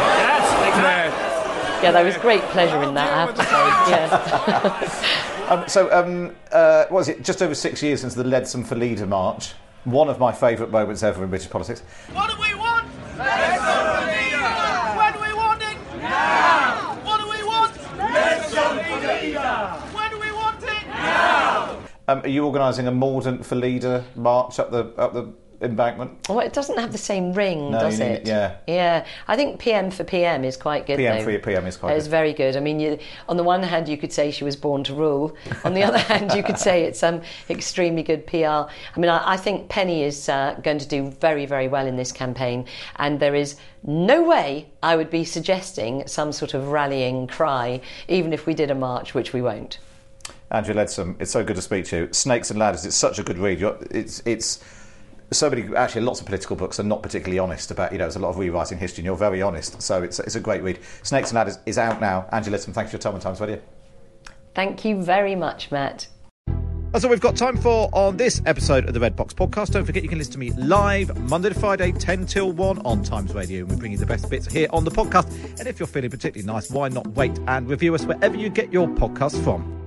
Yes, 0.78 1.84
Yeah, 1.84 1.92
there 1.92 2.06
was 2.06 2.18
great 2.18 2.42
pleasure 2.44 2.82
in 2.84 2.94
that, 2.96 3.12
I 3.12 3.26
have 3.26 3.36
to 3.36 3.44
say. 3.44 3.58
Yeah. 3.92 5.24
Um, 5.48 5.64
so, 5.66 5.90
um, 5.94 6.36
uh, 6.52 6.88
what 6.90 6.98
was 7.00 7.08
it 7.08 7.24
just 7.24 7.42
over 7.42 7.56
six 7.56 7.82
years 7.82 8.02
since 8.02 8.16
the 8.16 8.24
Leadsom 8.24 8.66
for 8.66 8.76
Leader 8.76 9.06
march? 9.06 9.54
One 9.86 10.10
of 10.10 10.20
my 10.20 10.34
favourite 10.34 10.74
moments 10.74 11.04
ever 11.04 11.24
in 11.24 11.30
British 11.30 11.50
politics. 11.50 11.82
What 12.12 12.30
do 12.30 12.36
we 12.42 12.54
want? 12.54 12.86
When 14.98 15.14
do 15.14 15.20
we 15.22 15.34
want 15.34 15.62
it? 15.62 15.78
Now. 16.02 16.98
What 17.06 17.22
do 17.22 17.30
we 17.30 17.44
want? 17.44 17.72
When 19.94 20.10
do 20.12 20.20
we 20.20 20.32
want 20.34 20.64
it? 20.64 20.88
Now. 20.88 21.80
Um, 22.10 22.22
are 22.22 22.28
you 22.30 22.46
organising 22.46 22.88
a 22.88 22.92
Mordaunt 22.92 23.44
for 23.46 23.56
Leader 23.56 24.04
march 24.16 24.60
up 24.60 24.72
the 24.72 24.86
up 24.98 25.14
the 25.14 25.34
embankment. 25.62 26.12
Well, 26.30 26.40
it 26.40 26.54
doesn't 26.54 26.78
have 26.78 26.92
the 26.92 26.98
same 26.98 27.34
ring, 27.34 27.72
No, 27.72 27.80
does 27.80 28.00
it? 28.00 28.28
yeah. 28.28 28.58
Yeah. 28.68 29.06
I 29.28 29.36
think 29.36 29.60
PM 29.60 29.92
for 29.92 30.04
PM 30.04 30.44
is 30.44 30.56
quite 30.58 30.86
good. 30.86 30.98
PM 30.98 31.18
though. 31.18 31.24
for 31.24 31.40
PM 31.40 31.66
is 31.66 31.78
quite 31.78 31.94
It's 31.96 32.06
good. 32.06 32.12
very 32.12 32.34
good. 32.34 32.56
I 32.56 32.60
mean, 32.60 32.80
you, 32.80 33.00
on 33.28 33.38
the 33.38 33.44
one 33.44 33.64
hand, 33.64 33.90
you 33.90 33.98
could 33.98 34.14
say 34.14 34.32
she 34.32 34.44
was 34.44 34.56
born 34.56 34.84
to 34.86 34.94
rule. 34.94 35.36
On 35.64 35.74
the 35.74 35.84
other 35.84 35.98
hand, 36.12 36.34
you 36.34 36.44
could 36.44 36.60
say 36.60 36.84
it's 36.84 37.02
um, 37.04 37.22
extremely 37.50 38.04
good 38.04 38.28
PR. 38.28 38.38
I 38.46 38.70
mean, 38.98 39.10
I, 39.10 39.34
I 39.34 39.38
think 39.38 39.70
Penny 39.70 40.04
is 40.04 40.30
uh, 40.30 40.60
going 40.64 40.78
to 40.80 40.88
do 40.88 41.10
very, 41.10 41.46
very 41.46 41.68
well 41.68 41.88
in 41.88 41.96
this 41.96 42.12
campaign, 42.12 42.66
and 42.98 43.20
there 43.20 43.36
is 43.36 43.56
no 43.84 44.22
way 44.24 44.70
I 44.84 44.96
would 44.96 45.10
be 45.10 45.24
suggesting 45.24 46.08
some 46.08 46.32
sort 46.32 46.54
of 46.54 46.68
rallying 46.68 47.28
cry, 47.28 47.82
even 48.08 48.32
if 48.34 48.46
we 48.46 48.54
did 48.54 48.70
a 48.70 48.76
march, 48.76 49.14
which 49.14 49.34
we 49.34 49.42
won't. 49.42 49.80
Andrea 50.52 50.78
Leadsom, 50.78 51.20
it's 51.20 51.32
so 51.32 51.44
good 51.44 51.56
to 51.58 51.62
speak 51.62 51.86
to 51.86 51.98
you. 51.98 52.14
Snakes 52.14 52.50
and 52.50 52.60
Ladders, 52.60 52.86
it's 52.86 52.96
such 52.96 53.20
a 53.20 53.24
good 53.24 53.38
read. 53.38 53.60
You're, 53.60 53.78
it's 53.92 54.22
it's 54.26 54.64
so 55.32 55.50
many 55.50 55.76
actually 55.76 56.02
lots 56.02 56.22
of 56.22 56.26
political 56.26 56.56
books 56.56 56.80
are 56.80 56.84
not 56.84 57.04
particularly 57.04 57.38
honest 57.38 57.70
about 57.70 57.92
you 57.92 57.98
know 57.98 58.06
there's 58.06 58.16
a 58.16 58.20
lot 58.20 58.30
of 58.30 58.38
rewriting 58.38 58.78
history 58.78 59.02
and 59.02 59.06
you're 59.06 59.18
very 59.18 59.42
honest 59.42 59.82
so 59.82 60.02
it's 60.02 60.20
it's 60.20 60.36
a 60.36 60.40
great 60.40 60.64
read. 60.64 60.80
Snakes 61.04 61.32
and 61.32 61.36
Ladders 61.36 61.60
is 61.66 61.78
out 61.78 62.00
now. 62.00 62.28
Andrea 62.32 62.58
Leadsom, 62.58 62.74
thanks 62.74 62.92
for 62.92 62.96
your 62.96 63.02
time 63.02 63.16
on 63.16 63.20
Times 63.20 63.42
Radio. 63.42 63.62
Thank 64.56 64.86
you 64.86 65.04
very 65.04 65.36
much, 65.36 65.72
Matt. 65.72 66.08
That's 66.94 67.04
all 67.04 67.12
we've 67.12 67.20
got 67.20 67.36
time 67.36 67.58
for 67.58 67.90
on 67.92 68.16
this 68.16 68.42
episode 68.46 68.88
of 68.88 68.94
the 68.94 69.00
Red 69.00 69.16
Box 69.18 69.34
Podcast. 69.34 69.72
Don't 69.72 69.86
forget 69.86 70.02
you 70.02 70.10
can 70.10 70.18
listen 70.18 70.34
to 70.34 70.40
me 70.40 70.52
live 70.54 71.16
Monday 71.30 71.50
to 71.50 71.56
Friday, 71.56 71.92
10 71.92 72.26
till 72.26 72.54
1 72.54 72.80
on 72.80 73.04
Times 73.04 73.36
Radio. 73.36 73.60
And 73.60 73.70
we 73.70 73.76
bring 73.76 73.92
you 73.92 73.98
the 73.98 74.06
best 74.06 74.30
bits 74.30 74.52
here 74.52 74.68
on 74.72 74.86
the 74.86 74.90
podcast. 74.90 75.60
And 75.60 75.68
if 75.68 75.80
you're 75.80 75.86
feeling 75.86 76.10
particularly 76.10 76.48
nice, 76.48 76.72
why 76.72 76.88
not 76.88 77.06
wait 77.10 77.38
and 77.48 77.70
review 77.70 77.94
us 77.94 78.06
wherever 78.06 78.36
you 78.38 78.50
get 78.50 78.72
your 78.72 78.88
podcast 78.88 79.44
from? 79.44 79.87